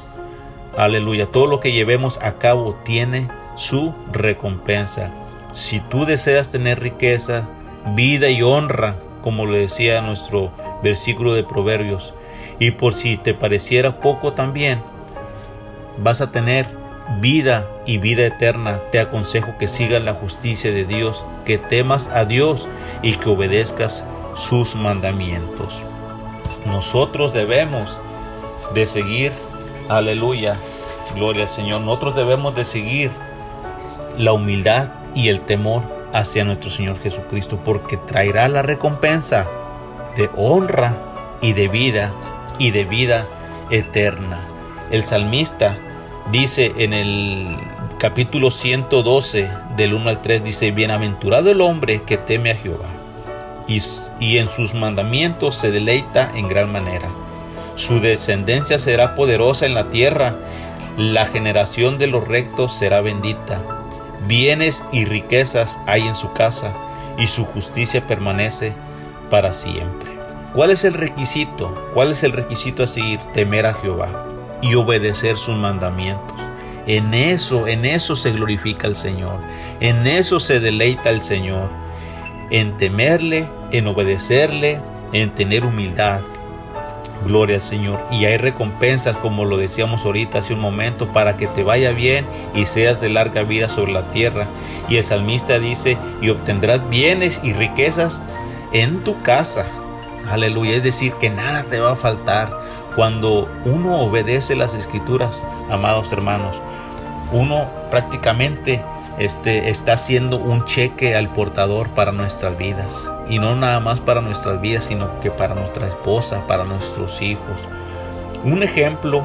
aleluya, 0.76 1.26
todo 1.26 1.48
lo 1.48 1.58
que 1.58 1.72
llevemos 1.72 2.18
a 2.22 2.34
cabo 2.34 2.74
tiene 2.84 3.28
su 3.56 3.92
recompensa. 4.12 5.10
Si 5.52 5.80
tú 5.80 6.04
deseas 6.04 6.48
tener 6.48 6.80
riqueza, 6.80 7.48
vida 7.96 8.30
y 8.30 8.40
honra, 8.40 8.94
como 9.20 9.46
le 9.46 9.58
decía 9.58 10.00
nuestro 10.00 10.52
versículo 10.82 11.34
de 11.34 11.42
Proverbios, 11.42 12.14
y 12.60 12.70
por 12.70 12.94
si 12.94 13.16
te 13.16 13.34
pareciera 13.34 14.00
poco 14.00 14.32
también, 14.32 14.80
vas 15.98 16.20
a 16.20 16.30
tener 16.30 16.66
vida 17.20 17.66
y 17.84 17.98
vida 17.98 18.24
eterna. 18.24 18.80
Te 18.92 19.00
aconsejo 19.00 19.58
que 19.58 19.66
sigas 19.66 20.02
la 20.02 20.14
justicia 20.14 20.70
de 20.70 20.84
Dios, 20.84 21.24
que 21.44 21.58
temas 21.58 22.06
a 22.06 22.26
Dios 22.26 22.68
y 23.02 23.14
que 23.16 23.28
obedezcas 23.28 24.04
sus 24.34 24.76
mandamientos 24.76 25.82
nosotros 26.66 27.32
debemos 27.32 27.98
de 28.74 28.86
seguir, 28.86 29.32
aleluya, 29.88 30.56
gloria 31.14 31.44
al 31.44 31.48
Señor, 31.48 31.80
nosotros 31.80 32.16
debemos 32.16 32.54
de 32.54 32.64
seguir 32.64 33.10
la 34.18 34.32
humildad 34.32 34.90
y 35.14 35.28
el 35.28 35.40
temor 35.40 35.82
hacia 36.12 36.44
nuestro 36.44 36.70
Señor 36.70 37.00
Jesucristo, 37.00 37.58
porque 37.64 37.96
traerá 37.96 38.48
la 38.48 38.62
recompensa 38.62 39.48
de 40.16 40.30
honra 40.36 41.38
y 41.40 41.52
de 41.52 41.68
vida 41.68 42.12
y 42.58 42.70
de 42.70 42.84
vida 42.84 43.26
eterna. 43.70 44.40
El 44.90 45.04
salmista 45.04 45.78
dice 46.30 46.72
en 46.76 46.92
el 46.92 47.56
capítulo 47.98 48.50
112 48.50 49.50
del 49.76 49.94
1 49.94 50.10
al 50.10 50.22
3, 50.22 50.44
dice, 50.44 50.70
bienaventurado 50.70 51.50
el 51.50 51.60
hombre 51.60 52.02
que 52.02 52.18
teme 52.18 52.50
a 52.50 52.56
Jehová 52.56 53.01
y 53.66 54.38
en 54.38 54.48
sus 54.48 54.74
mandamientos 54.74 55.56
se 55.56 55.70
deleita 55.70 56.30
en 56.34 56.48
gran 56.48 56.70
manera. 56.70 57.10
Su 57.74 58.00
descendencia 58.00 58.78
será 58.78 59.14
poderosa 59.14 59.66
en 59.66 59.74
la 59.74 59.90
tierra, 59.90 60.36
la 60.96 61.26
generación 61.26 61.98
de 61.98 62.06
los 62.06 62.28
rectos 62.28 62.74
será 62.74 63.00
bendita. 63.00 63.62
Bienes 64.26 64.84
y 64.92 65.04
riquezas 65.04 65.78
hay 65.86 66.02
en 66.02 66.14
su 66.14 66.32
casa, 66.32 66.72
y 67.18 67.26
su 67.26 67.44
justicia 67.44 68.06
permanece 68.06 68.72
para 69.30 69.54
siempre. 69.54 70.10
¿Cuál 70.54 70.70
es 70.70 70.84
el 70.84 70.94
requisito? 70.94 71.90
¿Cuál 71.94 72.12
es 72.12 72.22
el 72.24 72.32
requisito 72.32 72.82
a 72.82 72.86
seguir? 72.86 73.20
Temer 73.32 73.66
a 73.66 73.74
Jehová 73.74 74.26
y 74.60 74.74
obedecer 74.74 75.38
sus 75.38 75.56
mandamientos. 75.56 76.38
En 76.86 77.14
eso, 77.14 77.66
en 77.68 77.84
eso 77.84 78.16
se 78.16 78.32
glorifica 78.32 78.86
el 78.86 78.96
Señor. 78.96 79.38
En 79.80 80.06
eso 80.06 80.40
se 80.40 80.60
deleita 80.60 81.10
el 81.10 81.22
Señor. 81.22 81.68
En 82.52 82.76
temerle 82.76 83.48
en 83.72 83.86
obedecerle, 83.86 84.80
en 85.12 85.34
tener 85.34 85.64
humildad. 85.64 86.20
Gloria 87.24 87.56
al 87.56 87.62
Señor. 87.62 88.00
Y 88.10 88.24
hay 88.24 88.36
recompensas, 88.36 89.16
como 89.16 89.44
lo 89.44 89.56
decíamos 89.56 90.04
ahorita 90.04 90.38
hace 90.38 90.54
un 90.54 90.60
momento, 90.60 91.12
para 91.12 91.36
que 91.36 91.46
te 91.46 91.62
vaya 91.62 91.92
bien 91.92 92.26
y 92.54 92.66
seas 92.66 93.00
de 93.00 93.08
larga 93.08 93.42
vida 93.42 93.68
sobre 93.68 93.92
la 93.92 94.10
tierra. 94.10 94.48
Y 94.88 94.96
el 94.96 95.04
salmista 95.04 95.58
dice, 95.58 95.96
y 96.20 96.30
obtendrás 96.30 96.88
bienes 96.88 97.40
y 97.42 97.52
riquezas 97.52 98.22
en 98.72 99.02
tu 99.04 99.22
casa. 99.22 99.66
Aleluya. 100.30 100.76
Es 100.76 100.84
decir, 100.84 101.14
que 101.14 101.30
nada 101.30 101.64
te 101.64 101.80
va 101.80 101.92
a 101.92 101.96
faltar. 101.96 102.52
Cuando 102.96 103.48
uno 103.64 104.00
obedece 104.00 104.54
las 104.54 104.74
escrituras, 104.74 105.42
amados 105.70 106.12
hermanos, 106.12 106.60
uno 107.32 107.68
prácticamente 107.90 108.82
este, 109.18 109.70
está 109.70 109.94
haciendo 109.94 110.38
un 110.38 110.64
cheque 110.64 111.14
al 111.14 111.32
portador 111.32 111.90
para 111.90 112.12
nuestras 112.12 112.56
vidas. 112.56 113.10
Y 113.28 113.38
no 113.38 113.56
nada 113.56 113.80
más 113.80 114.00
para 114.00 114.20
nuestras 114.20 114.60
vidas, 114.60 114.84
sino 114.84 115.20
que 115.20 115.30
para 115.30 115.54
nuestra 115.54 115.86
esposa, 115.86 116.46
para 116.46 116.64
nuestros 116.64 117.20
hijos. 117.22 117.60
Un 118.44 118.62
ejemplo 118.62 119.22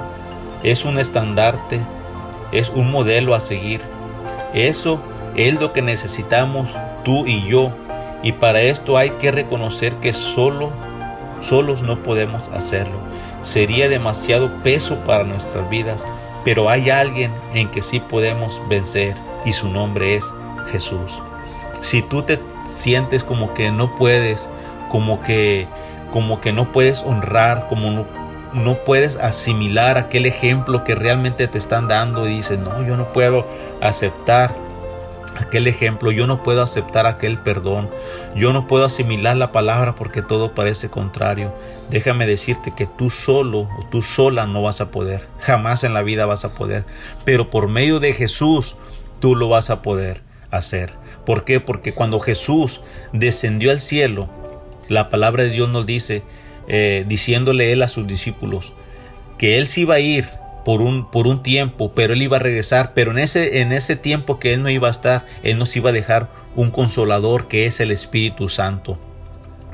es 0.63 0.85
un 0.85 0.99
estandarte, 0.99 1.85
es 2.51 2.69
un 2.69 2.91
modelo 2.91 3.35
a 3.35 3.39
seguir. 3.39 3.81
Eso 4.53 5.01
es 5.35 5.59
lo 5.59 5.73
que 5.73 5.81
necesitamos 5.81 6.75
tú 7.03 7.25
y 7.25 7.47
yo. 7.47 7.71
Y 8.23 8.33
para 8.33 8.61
esto 8.61 8.97
hay 8.97 9.11
que 9.11 9.31
reconocer 9.31 9.93
que 9.95 10.13
solo, 10.13 10.71
solos 11.39 11.81
no 11.81 12.01
podemos 12.03 12.49
hacerlo. 12.49 12.97
Sería 13.41 13.87
demasiado 13.87 14.61
peso 14.63 14.95
para 15.05 15.23
nuestras 15.23 15.69
vidas, 15.69 16.03
pero 16.47 16.69
hay 16.69 16.89
alguien 16.89 17.33
en 17.53 17.67
que 17.67 17.81
sí 17.81 17.99
podemos 17.99 18.61
vencer 18.69 19.17
y 19.43 19.51
su 19.51 19.67
nombre 19.67 20.15
es 20.15 20.33
Jesús. 20.71 21.21
Si 21.81 22.01
tú 22.01 22.21
te 22.21 22.39
sientes 22.69 23.25
como 23.25 23.53
que 23.53 23.69
no 23.69 23.93
puedes, 23.97 24.47
como 24.87 25.21
que 25.23 25.67
como 26.09 26.39
que 26.39 26.53
no 26.53 26.71
puedes 26.71 27.03
honrar, 27.03 27.67
como 27.67 27.91
no, 27.91 28.05
no 28.53 28.77
puedes 28.85 29.17
asimilar 29.17 29.97
aquel 29.97 30.25
ejemplo 30.25 30.85
que 30.85 30.95
realmente 30.95 31.49
te 31.49 31.57
están 31.57 31.89
dando 31.89 32.25
y 32.25 32.35
dices, 32.37 32.57
"No, 32.57 32.81
yo 32.81 32.95
no 32.95 33.11
puedo 33.11 33.45
aceptar 33.81 34.55
aquel 35.39 35.67
ejemplo, 35.67 36.11
yo 36.11 36.27
no 36.27 36.43
puedo 36.43 36.61
aceptar 36.61 37.05
aquel 37.05 37.39
perdón, 37.39 37.89
yo 38.35 38.53
no 38.53 38.67
puedo 38.67 38.85
asimilar 38.85 39.37
la 39.37 39.51
palabra 39.51 39.95
porque 39.95 40.21
todo 40.21 40.53
parece 40.53 40.89
contrario. 40.89 41.53
Déjame 41.89 42.25
decirte 42.27 42.73
que 42.75 42.85
tú 42.85 43.09
solo 43.09 43.61
o 43.61 43.87
tú 43.89 44.01
sola 44.01 44.45
no 44.45 44.61
vas 44.61 44.81
a 44.81 44.91
poder, 44.91 45.27
jamás 45.39 45.83
en 45.83 45.93
la 45.93 46.01
vida 46.01 46.25
vas 46.25 46.45
a 46.45 46.53
poder, 46.53 46.85
pero 47.25 47.49
por 47.49 47.67
medio 47.67 47.99
de 47.99 48.13
Jesús 48.13 48.75
tú 49.19 49.35
lo 49.35 49.49
vas 49.49 49.69
a 49.69 49.81
poder 49.81 50.21
hacer. 50.51 50.93
¿Por 51.25 51.43
qué? 51.43 51.59
Porque 51.59 51.93
cuando 51.93 52.19
Jesús 52.19 52.81
descendió 53.13 53.71
al 53.71 53.81
cielo, 53.81 54.29
la 54.87 55.09
palabra 55.09 55.43
de 55.43 55.49
Dios 55.49 55.69
nos 55.69 55.85
dice, 55.85 56.23
eh, 56.67 57.05
diciéndole 57.07 57.71
él 57.71 57.81
a 57.81 57.87
sus 57.87 58.07
discípulos, 58.07 58.73
que 59.37 59.57
él 59.57 59.67
se 59.67 59.81
iba 59.81 59.95
a 59.95 59.99
ir 59.99 60.27
por 60.67 60.81
un, 60.81 61.09
por 61.09 61.27
un 61.27 61.43
tiempo, 61.43 61.93
pero 61.95 62.11
él 62.11 62.21
iba 62.21 62.35
a 62.35 62.41
regresar, 62.41 62.91
pero 62.93 63.11
en 63.11 63.19
ese, 63.19 63.61
en 63.61 63.71
ese 63.71 63.95
tiempo 63.95 64.37
que 64.37 64.53
él 64.53 64.63
no 64.63 64.69
iba 64.69 64.89
a 64.89 64.91
estar, 64.91 65.25
él 65.41 65.57
nos 65.57 65.73
iba 65.77 65.91
a 65.91 65.93
dejar 65.93 66.27
un 66.57 66.71
consolador 66.71 67.47
que 67.47 67.67
es 67.67 67.79
el 67.79 67.89
Espíritu 67.89 68.49
Santo, 68.49 68.99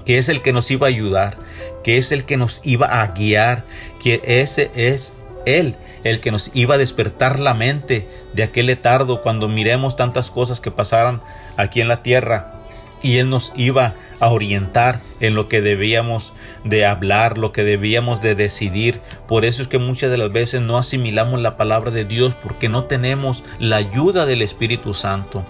que 0.06 0.20
es 0.20 0.30
el 0.30 0.44
que 0.44 0.54
nos 0.54 0.70
iba 0.70 0.86
a 0.86 0.92
ayudar, 0.92 1.36
que 1.84 1.98
es 1.98 2.12
el 2.12 2.26
que 2.26 2.38
nos 2.38 2.62
iba 2.64 3.02
a 3.02 3.08
guiar, 3.08 3.66
que 4.00 4.22
ese 4.24 4.70
es 4.76 5.14
él 5.48 5.78
el 6.04 6.20
que 6.20 6.32
nos 6.32 6.52
iba 6.54 6.76
a 6.76 6.78
despertar 6.78 7.40
la 7.40 7.56
mente 7.56 8.08
de 8.36 8.44
aquel 8.44 8.68
letardo 8.68 9.24
cuando 9.24 9.50
miremos 9.50 9.96
tantas 9.96 10.30
cosas 10.30 10.62
que 10.62 10.70
pasaran 10.70 11.24
aquí 11.58 11.82
en 11.82 11.88
la 11.88 12.04
tierra 12.04 12.63
y 13.04 13.18
Él 13.18 13.30
nos 13.30 13.52
iba 13.56 13.96
a 14.20 14.32
orientar 14.32 15.02
en 15.20 15.36
lo 15.36 15.50
que 15.50 15.62
debíamos 15.62 16.34
de 16.64 16.86
hablar, 16.86 17.38
lo 17.38 17.52
que 17.52 17.64
debíamos 17.64 18.22
de 18.22 18.34
decidir. 18.34 19.02
Por 19.28 19.46
eso 19.46 19.62
es 19.62 19.68
que 19.68 19.78
muchas 19.78 20.10
de 20.10 20.18
las 20.18 20.32
veces 20.32 20.62
no 20.62 20.78
asimilamos 20.78 21.42
la 21.42 21.58
palabra 21.58 21.92
de 21.92 22.06
Dios 22.06 22.34
porque 22.42 22.70
no 22.70 22.86
tenemos 22.86 23.44
la 23.60 23.76
ayuda 23.76 24.26
del 24.26 24.42
Espíritu 24.42 24.94
Santo. 24.94 25.44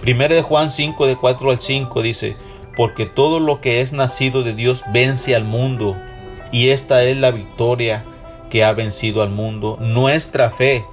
Primero 0.00 0.34
de 0.34 0.42
Juan 0.42 0.70
5 0.70 1.06
de 1.06 1.16
4 1.16 1.50
al 1.50 1.60
5 1.60 2.02
dice, 2.02 2.36
porque 2.76 3.04
todo 3.04 3.40
lo 3.40 3.60
que 3.60 3.82
es 3.82 3.92
nacido 3.92 4.42
de 4.42 4.54
Dios 4.54 4.84
vence 4.92 5.34
al 5.34 5.44
mundo 5.44 5.96
y 6.52 6.68
esta 6.68 7.02
es 7.04 7.16
la 7.16 7.32
victoria 7.32 8.04
que 8.48 8.64
ha 8.64 8.72
vencido 8.72 9.22
al 9.22 9.30
mundo, 9.30 9.76
nuestra 9.80 10.50
fe. 10.50 10.84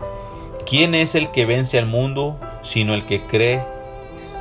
¿Quién 0.66 0.96
es 0.96 1.16
el 1.16 1.32
que 1.32 1.46
vence 1.46 1.78
al 1.78 1.86
mundo 1.86 2.40
sino 2.62 2.94
el 2.94 3.06
que 3.06 3.26
cree 3.26 3.64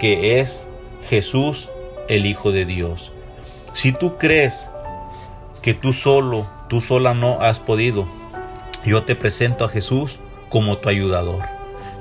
que 0.01 0.40
es 0.40 0.68
Jesús 1.09 1.69
el 2.09 2.27
Hijo 2.27 2.53
de 2.53 2.65
Dios? 2.65 3.13
Si 3.73 3.93
tú 3.93 4.19
crees 4.19 4.71
que 5.63 5.75
tú 5.75 5.93
solo, 5.93 6.47
tú 6.69 6.81
sola 6.81 7.15
no 7.15 7.41
has 7.41 7.61
podido, 7.61 8.07
yo 8.85 9.05
te 9.05 9.17
presento 9.17 9.65
a 9.65 9.69
Jesús 9.69 10.19
como 10.49 10.79
tu 10.79 10.89
ayudador. 10.89 11.45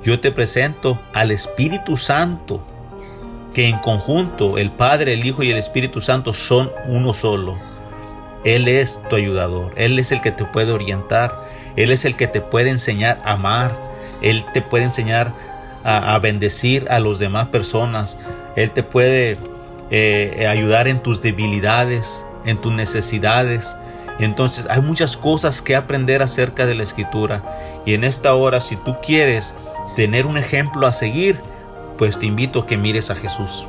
Yo 0.03 0.19
te 0.19 0.31
presento 0.31 0.99
al 1.13 1.31
Espíritu 1.31 1.97
Santo, 1.97 2.61
que 3.53 3.69
en 3.69 3.79
conjunto 3.79 4.57
el 4.57 4.71
Padre, 4.71 5.13
el 5.13 5.25
Hijo 5.25 5.41
y 5.41 5.51
el 5.51 5.57
Espíritu 5.57 6.01
Santo 6.01 6.33
son 6.33 6.71
uno 6.87 7.13
solo 7.13 7.55
él 8.45 8.67
es 8.67 9.01
tu 9.09 9.15
ayudador, 9.15 9.73
Él 9.75 9.97
es 9.97 10.11
el 10.11 10.21
que 10.21 10.31
te 10.31 10.45
puede 10.45 10.71
orientar, 10.71 11.33
Él 11.75 11.89
es 11.91 12.05
el 12.05 12.15
que 12.15 12.27
te 12.27 12.41
puede 12.41 12.69
enseñar 12.69 13.19
a 13.25 13.33
amar, 13.33 13.75
Él 14.21 14.45
te 14.53 14.61
puede 14.61 14.83
enseñar 14.83 15.33
a, 15.83 16.17
bendecir 16.19 16.87
a 16.91 16.99
las 16.99 17.17
demás 17.17 17.47
personas, 17.47 18.17
Él 18.55 18.71
te 18.71 18.83
puede 18.83 19.37
eh, 19.91 20.47
ayudar 20.49 20.87
en 20.87 21.01
tus 21.01 21.21
debilidades, 21.21 22.25
en 22.45 22.59
tus 22.59 22.73
necesidades. 22.73 23.77
Entonces 24.19 24.65
hay 24.69 24.81
muchas 24.81 25.17
cosas 25.17 25.61
que 25.61 25.75
aprender 25.75 26.21
acerca 26.21 26.65
de 26.65 26.75
la 26.75 26.83
escritura 26.83 27.43
y 27.85 27.93
en 27.93 28.03
esta 28.03 28.33
hora 28.33 28.61
si 28.61 28.77
tú 28.77 28.95
quieres 29.05 29.53
tener 29.95 30.25
un 30.25 30.37
ejemplo 30.37 30.87
a 30.87 30.93
seguir, 30.93 31.39
pues 31.97 32.19
te 32.19 32.25
invito 32.25 32.59
a 32.59 32.67
que 32.67 32.77
mires 32.77 33.11
a 33.11 33.15
Jesús. 33.15 33.65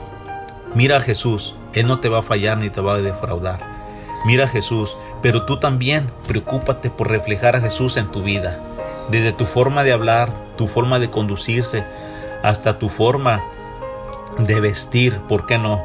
Mira 0.74 0.98
a 0.98 1.00
Jesús, 1.00 1.54
Él 1.72 1.86
no 1.86 2.00
te 2.00 2.08
va 2.08 2.18
a 2.18 2.22
fallar 2.22 2.58
ni 2.58 2.70
te 2.70 2.80
va 2.80 2.94
a 2.94 3.00
defraudar. 3.00 3.60
Mira 4.24 4.44
a 4.44 4.48
Jesús, 4.48 4.96
pero 5.22 5.46
tú 5.46 5.58
también 5.58 6.10
preocúpate 6.26 6.90
por 6.90 7.08
reflejar 7.08 7.56
a 7.56 7.60
Jesús 7.60 7.96
en 7.96 8.10
tu 8.10 8.22
vida. 8.22 8.58
Desde 9.10 9.32
tu 9.32 9.46
forma 9.46 9.84
de 9.84 9.92
hablar, 9.92 10.30
tu 10.56 10.66
forma 10.66 10.98
de 10.98 11.10
conducirse, 11.10 11.84
hasta 12.42 12.78
tu 12.78 12.88
forma 12.88 13.42
de 14.38 14.60
vestir, 14.60 15.18
¿por 15.28 15.46
qué 15.46 15.58
no? 15.58 15.82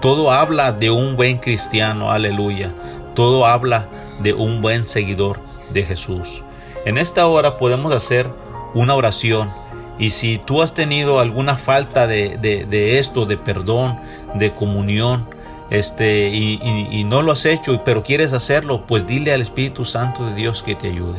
Todo 0.00 0.30
habla 0.30 0.72
de 0.72 0.90
un 0.90 1.16
buen 1.16 1.38
cristiano, 1.38 2.10
aleluya. 2.10 2.72
Todo 3.14 3.46
habla 3.46 3.88
de 4.20 4.34
un 4.34 4.60
buen 4.60 4.86
seguidor 4.86 5.40
de 5.72 5.84
Jesús. 5.84 6.42
En 6.84 6.98
esta 6.98 7.26
hora 7.26 7.56
podemos 7.56 7.94
hacer 7.94 8.28
una 8.74 8.94
oración 8.94 9.50
y 9.98 10.10
si 10.10 10.38
tú 10.38 10.60
has 10.60 10.74
tenido 10.74 11.20
alguna 11.20 11.56
falta 11.56 12.06
de, 12.06 12.36
de, 12.36 12.98
esto, 12.98 13.26
de 13.26 13.36
perdón, 13.36 13.98
de 14.34 14.52
comunión, 14.52 15.26
este, 15.70 16.28
y, 16.28 17.04
no 17.04 17.22
lo 17.22 17.32
has 17.32 17.46
hecho, 17.46 17.82
pero 17.84 18.02
quieres 18.02 18.32
hacerlo, 18.32 18.86
pues 18.86 19.06
dile 19.06 19.32
al 19.32 19.40
Espíritu 19.40 19.84
Santo 19.84 20.26
de 20.26 20.34
Dios 20.34 20.62
que 20.62 20.74
te 20.74 20.88
ayude. 20.88 21.18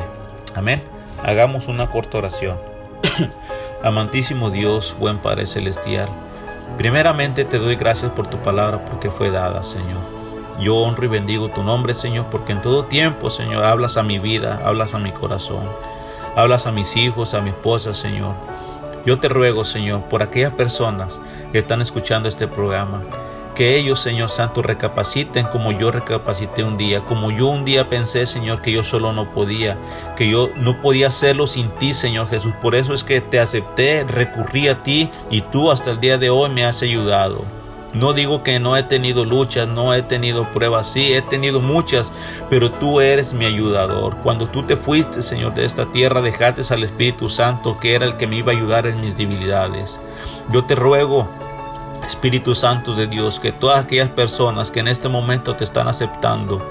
Amén. 0.54 0.82
Hagamos 1.24 1.68
una 1.68 1.90
corta 1.90 2.18
oración. 2.18 2.56
Amantísimo 3.82 4.50
Dios, 4.50 4.96
buen 4.98 5.18
Padre 5.18 5.46
Celestial, 5.46 6.08
primeramente 6.76 7.44
te 7.44 7.58
doy 7.58 7.76
gracias 7.76 8.12
por 8.12 8.26
tu 8.26 8.38
palabra 8.38 8.84
porque 8.84 9.10
fue 9.10 9.30
dada, 9.30 9.64
Señor. 9.64 10.00
Yo 10.60 10.76
honro 10.76 11.04
y 11.04 11.08
bendigo 11.08 11.50
tu 11.50 11.62
nombre, 11.62 11.92
Señor, 11.92 12.26
porque 12.30 12.52
en 12.52 12.62
todo 12.62 12.84
tiempo, 12.84 13.28
Señor, 13.28 13.64
hablas 13.64 13.96
a 13.96 14.02
mi 14.02 14.18
vida, 14.18 14.60
hablas 14.64 14.94
a 14.94 14.98
mi 14.98 15.12
corazón, 15.12 15.68
hablas 16.34 16.66
a 16.66 16.72
mis 16.72 16.96
hijos, 16.96 17.34
a 17.34 17.40
mi 17.40 17.50
esposa, 17.50 17.92
Señor. 17.92 18.34
Yo 19.04 19.20
te 19.20 19.28
ruego, 19.28 19.64
Señor, 19.64 20.02
por 20.04 20.22
aquellas 20.22 20.52
personas 20.52 21.20
que 21.52 21.58
están 21.58 21.80
escuchando 21.80 22.28
este 22.28 22.48
programa, 22.48 23.02
que 23.56 23.76
ellos, 23.76 23.98
Señor 23.98 24.28
Santo, 24.28 24.62
recapaciten 24.62 25.46
como 25.46 25.72
yo 25.72 25.90
recapacité 25.90 26.62
un 26.62 26.76
día, 26.76 27.00
como 27.00 27.32
yo 27.32 27.48
un 27.48 27.64
día 27.64 27.88
pensé, 27.88 28.26
Señor, 28.26 28.62
que 28.62 28.70
yo 28.70 28.84
solo 28.84 29.12
no 29.12 29.32
podía, 29.32 29.76
que 30.16 30.30
yo 30.30 30.50
no 30.56 30.80
podía 30.80 31.08
hacerlo 31.08 31.46
sin 31.46 31.70
ti, 31.70 31.94
Señor 31.94 32.28
Jesús. 32.28 32.52
Por 32.62 32.74
eso 32.74 32.94
es 32.94 33.02
que 33.02 33.20
te 33.20 33.40
acepté, 33.40 34.04
recurrí 34.04 34.68
a 34.68 34.82
ti 34.82 35.10
y 35.30 35.40
tú 35.40 35.70
hasta 35.70 35.90
el 35.90 36.00
día 36.00 36.18
de 36.18 36.30
hoy 36.30 36.50
me 36.50 36.64
has 36.64 36.82
ayudado. 36.82 37.44
No 37.94 38.12
digo 38.12 38.42
que 38.42 38.60
no 38.60 38.76
he 38.76 38.82
tenido 38.82 39.24
luchas, 39.24 39.66
no 39.66 39.94
he 39.94 40.02
tenido 40.02 40.44
pruebas, 40.52 40.92
sí, 40.92 41.14
he 41.14 41.22
tenido 41.22 41.62
muchas, 41.62 42.12
pero 42.50 42.70
tú 42.70 43.00
eres 43.00 43.32
mi 43.32 43.46
ayudador. 43.46 44.18
Cuando 44.18 44.48
tú 44.48 44.64
te 44.64 44.76
fuiste, 44.76 45.22
Señor, 45.22 45.54
de 45.54 45.64
esta 45.64 45.86
tierra, 45.92 46.20
dejaste 46.20 46.62
al 46.74 46.82
Espíritu 46.82 47.30
Santo, 47.30 47.78
que 47.80 47.94
era 47.94 48.04
el 48.04 48.18
que 48.18 48.26
me 48.26 48.36
iba 48.36 48.52
a 48.52 48.54
ayudar 48.54 48.86
en 48.86 49.00
mis 49.00 49.16
debilidades. 49.16 49.98
Yo 50.52 50.64
te 50.64 50.74
ruego, 50.74 51.26
Espíritu 52.06 52.54
Santo 52.54 52.94
de 52.94 53.06
Dios, 53.06 53.40
que 53.40 53.52
todas 53.52 53.84
aquellas 53.84 54.08
personas 54.08 54.70
que 54.70 54.80
en 54.80 54.88
este 54.88 55.08
momento 55.08 55.56
te 55.56 55.64
están 55.64 55.88
aceptando, 55.88 56.62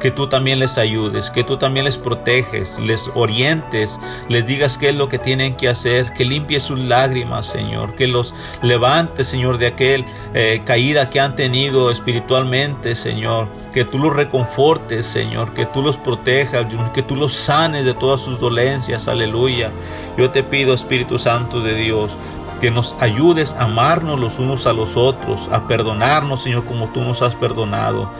que 0.00 0.10
tú 0.10 0.28
también 0.28 0.58
les 0.58 0.78
ayudes, 0.78 1.30
que 1.30 1.42
tú 1.42 1.56
también 1.56 1.84
les 1.84 1.98
proteges, 1.98 2.78
les 2.78 3.10
orientes, 3.14 3.98
les 4.28 4.46
digas 4.46 4.78
qué 4.78 4.90
es 4.90 4.94
lo 4.94 5.08
que 5.08 5.18
tienen 5.18 5.56
que 5.56 5.68
hacer, 5.68 6.12
que 6.12 6.24
limpies 6.24 6.64
sus 6.64 6.78
lágrimas, 6.78 7.46
Señor, 7.46 7.94
que 7.94 8.06
los 8.06 8.34
levantes, 8.62 9.28
Señor, 9.28 9.58
de 9.58 9.68
aquel 9.68 10.04
eh, 10.34 10.62
caída 10.64 11.10
que 11.10 11.20
han 11.20 11.34
tenido 11.34 11.90
espiritualmente, 11.90 12.94
Señor, 12.94 13.48
que 13.72 13.84
tú 13.84 13.98
los 13.98 14.14
reconfortes, 14.14 15.06
Señor, 15.06 15.54
que 15.54 15.66
tú 15.66 15.82
los 15.82 15.96
protejas, 15.96 16.66
que 16.94 17.02
tú 17.02 17.16
los 17.16 17.32
sanes 17.32 17.84
de 17.84 17.94
todas 17.94 18.20
sus 18.20 18.38
dolencias, 18.38 19.08
aleluya. 19.08 19.72
Yo 20.16 20.30
te 20.30 20.42
pido, 20.42 20.74
Espíritu 20.74 21.18
Santo 21.18 21.60
de 21.60 21.74
Dios, 21.74 22.16
que 22.60 22.70
nos 22.70 22.94
ayudes 23.00 23.54
a 23.54 23.64
amarnos 23.64 24.18
los 24.18 24.38
unos 24.38 24.66
a 24.66 24.72
los 24.72 24.96
otros, 24.96 25.48
a 25.52 25.66
perdonarnos, 25.66 26.42
Señor, 26.42 26.64
como 26.64 26.88
tú 26.88 27.00
nos 27.00 27.22
has 27.22 27.34
perdonado. 27.34 28.10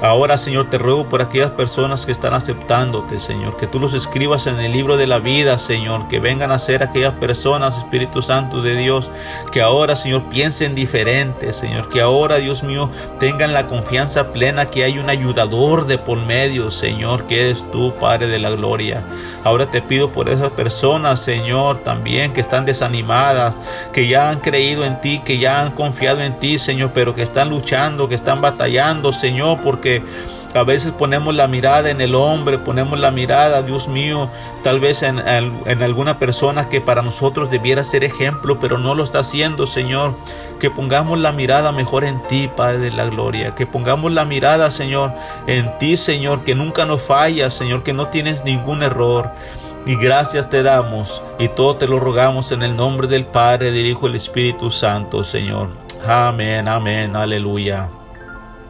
Ahora, 0.00 0.38
Señor, 0.38 0.70
te 0.70 0.78
ruego 0.78 1.08
por 1.08 1.22
aquellas 1.22 1.50
personas 1.50 2.06
que 2.06 2.12
están 2.12 2.32
aceptándote, 2.32 3.18
Señor, 3.18 3.56
que 3.56 3.66
tú 3.66 3.80
los 3.80 3.94
escribas 3.94 4.46
en 4.46 4.60
el 4.60 4.72
libro 4.72 4.96
de 4.96 5.08
la 5.08 5.18
vida, 5.18 5.58
Señor, 5.58 6.06
que 6.06 6.20
vengan 6.20 6.52
a 6.52 6.60
ser 6.60 6.84
aquellas 6.84 7.14
personas, 7.14 7.76
Espíritu 7.76 8.22
Santo 8.22 8.62
de 8.62 8.76
Dios, 8.76 9.10
que 9.50 9.60
ahora, 9.60 9.96
Señor, 9.96 10.22
piensen 10.30 10.76
diferente, 10.76 11.52
Señor, 11.52 11.88
que 11.88 12.00
ahora, 12.00 12.36
Dios 12.36 12.62
mío, 12.62 12.90
tengan 13.18 13.52
la 13.52 13.66
confianza 13.66 14.30
plena 14.30 14.66
que 14.66 14.84
hay 14.84 15.00
un 15.00 15.10
ayudador 15.10 15.86
de 15.88 15.98
por 15.98 16.18
medio, 16.18 16.70
Señor, 16.70 17.26
que 17.26 17.50
es 17.50 17.68
tú, 17.72 17.92
Padre 17.98 18.28
de 18.28 18.38
la 18.38 18.50
Gloria. 18.50 19.02
Ahora 19.42 19.68
te 19.68 19.82
pido 19.82 20.12
por 20.12 20.28
esas 20.28 20.50
personas, 20.52 21.20
Señor, 21.20 21.78
también 21.78 22.32
que 22.32 22.40
están 22.40 22.64
desanimadas, 22.64 23.60
que 23.92 24.06
ya 24.06 24.30
han 24.30 24.38
creído 24.38 24.84
en 24.84 25.00
ti, 25.00 25.22
que 25.24 25.38
ya 25.38 25.60
han 25.60 25.72
confiado 25.72 26.20
en 26.20 26.38
ti, 26.38 26.56
Señor, 26.58 26.92
pero 26.94 27.16
que 27.16 27.22
están 27.22 27.50
luchando, 27.50 28.08
que 28.08 28.14
están 28.14 28.40
batallando, 28.40 29.12
Señor, 29.12 29.60
porque 29.60 29.87
a 30.54 30.62
veces 30.62 30.92
ponemos 30.92 31.34
la 31.34 31.46
mirada 31.46 31.90
en 31.90 32.00
el 32.00 32.14
hombre, 32.14 32.58
ponemos 32.58 32.98
la 32.98 33.10
mirada, 33.10 33.62
Dios 33.62 33.86
mío, 33.88 34.30
tal 34.62 34.80
vez 34.80 35.02
en, 35.02 35.18
en, 35.18 35.82
alguna 35.82 36.18
persona 36.18 36.68
que 36.68 36.80
para 36.80 37.02
nosotros 37.02 37.50
debiera 37.50 37.84
ser 37.84 38.02
ejemplo, 38.02 38.58
pero 38.58 38.78
no 38.78 38.94
lo 38.94 39.04
está 39.04 39.20
haciendo, 39.20 39.66
Señor. 39.66 40.14
Que 40.58 40.70
pongamos 40.70 41.18
la 41.18 41.32
mirada 41.32 41.70
mejor 41.70 42.04
en 42.04 42.20
ti, 42.26 42.50
Padre 42.54 42.78
de 42.78 42.90
la 42.90 43.06
Gloria. 43.06 43.54
Que 43.54 43.66
pongamos 43.66 44.10
la 44.12 44.24
mirada, 44.24 44.70
Señor, 44.70 45.12
en 45.46 45.78
ti, 45.78 45.96
Señor, 45.96 46.42
que 46.42 46.54
nunca 46.54 46.84
nos 46.84 47.02
fallas, 47.02 47.54
Señor, 47.54 47.82
que 47.82 47.92
no 47.92 48.08
tienes 48.08 48.44
ningún 48.44 48.82
error. 48.82 49.30
Y 49.86 49.96
gracias 49.96 50.50
te 50.50 50.62
damos 50.62 51.22
y 51.38 51.48
todo 51.48 51.76
te 51.76 51.86
lo 51.86 52.00
rogamos 52.00 52.52
en 52.52 52.62
el 52.62 52.74
nombre 52.74 53.06
del 53.06 53.24
Padre, 53.24 53.70
del 53.70 53.86
Hijo 53.86 54.06
y 54.06 54.10
del 54.10 54.16
Espíritu 54.16 54.70
Santo, 54.70 55.22
Señor. 55.22 55.68
Amén, 56.06 56.66
amén, 56.68 57.14
aleluya. 57.14 57.88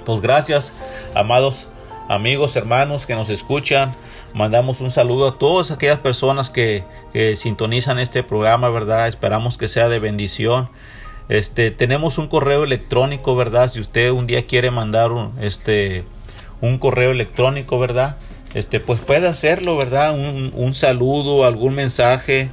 Pues 0.09 0.23
gracias, 0.23 0.73
amados 1.13 1.69
amigos, 2.09 2.57
hermanos 2.57 3.05
que 3.05 3.15
nos 3.15 3.29
escuchan. 3.29 3.95
Mandamos 4.33 4.81
un 4.81 4.91
saludo 4.91 5.29
a 5.29 5.37
todas 5.37 5.71
aquellas 5.71 5.99
personas 5.99 6.49
que, 6.49 6.83
sintonizan 7.37 7.99
este 7.99 8.23
programa, 8.23 8.71
¿verdad? 8.71 9.07
Esperamos 9.07 9.59
que 9.59 9.69
sea 9.69 9.91
de 9.91 9.99
bendición. 9.99 10.71
Este, 11.29 11.71
tenemos 11.71 12.17
un 12.17 12.29
correo 12.29 12.65
electrónico, 12.65 13.37
¿verdad? 13.37 13.71
Si 13.71 13.81
usted 13.81 14.11
un 14.11 14.27
día 14.27 14.47
quiere 14.47 14.71
mandar 14.71 15.13
un, 15.13 15.35
este, 15.43 16.05
un 16.63 16.79
correo 16.79 17.11
electrónico, 17.11 17.79
¿verdad? 17.79 18.17
Este, 18.55 18.81
pues 18.81 19.01
puede 19.01 19.29
hacerlo, 19.29 19.77
¿verdad? 19.77 20.15
Un, 20.15 20.53
un 20.55 20.73
saludo, 20.73 21.45
algún 21.45 21.75
mensaje, 21.75 22.49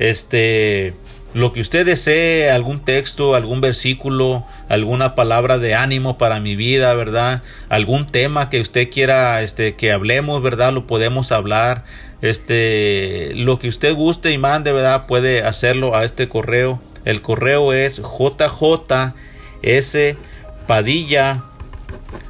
este, 0.00 0.92
lo 1.36 1.52
que 1.52 1.60
usted 1.60 1.84
desee, 1.84 2.50
algún 2.50 2.80
texto, 2.80 3.34
algún 3.34 3.60
versículo, 3.60 4.46
alguna 4.70 5.14
palabra 5.14 5.58
de 5.58 5.74
ánimo 5.74 6.16
para 6.16 6.40
mi 6.40 6.56
vida, 6.56 6.94
¿verdad? 6.94 7.42
Algún 7.68 8.06
tema 8.06 8.48
que 8.48 8.58
usted 8.62 8.88
quiera 8.88 9.42
este 9.42 9.74
que 9.74 9.92
hablemos, 9.92 10.42
¿verdad? 10.42 10.72
Lo 10.72 10.86
podemos 10.86 11.32
hablar. 11.32 11.84
Este, 12.22 13.32
lo 13.34 13.58
que 13.58 13.68
usted 13.68 13.94
guste 13.94 14.30
y 14.30 14.38
mande, 14.38 14.72
¿verdad? 14.72 15.04
Puede 15.06 15.42
hacerlo 15.42 15.94
a 15.94 16.06
este 16.06 16.26
correo. 16.30 16.80
El 17.04 17.20
correo 17.20 17.74
es 17.74 18.00
jjspadilla 18.00 19.22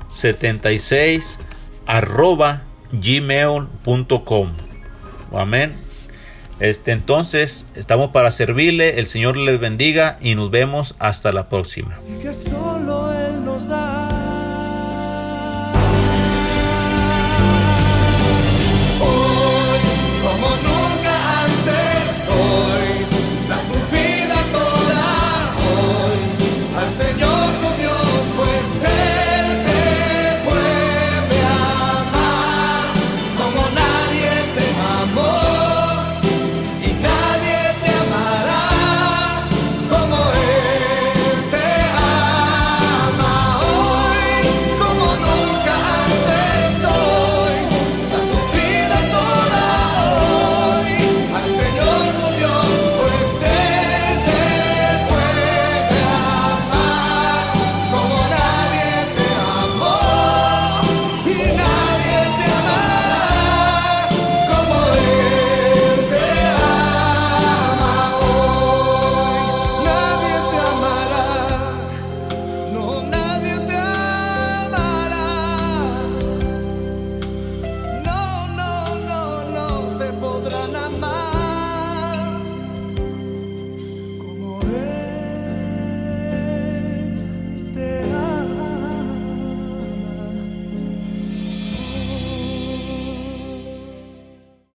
76 0.08 1.38
arroba 1.86 2.64
gmail.com. 2.90 4.52
Amén. 5.32 5.85
Este, 6.60 6.92
entonces, 6.92 7.66
estamos 7.74 8.10
para 8.10 8.30
servirle. 8.30 8.98
El 8.98 9.06
Señor 9.06 9.36
les 9.36 9.60
bendiga 9.60 10.18
y 10.20 10.34
nos 10.34 10.50
vemos 10.50 10.94
hasta 10.98 11.32
la 11.32 11.48
próxima. 11.48 11.98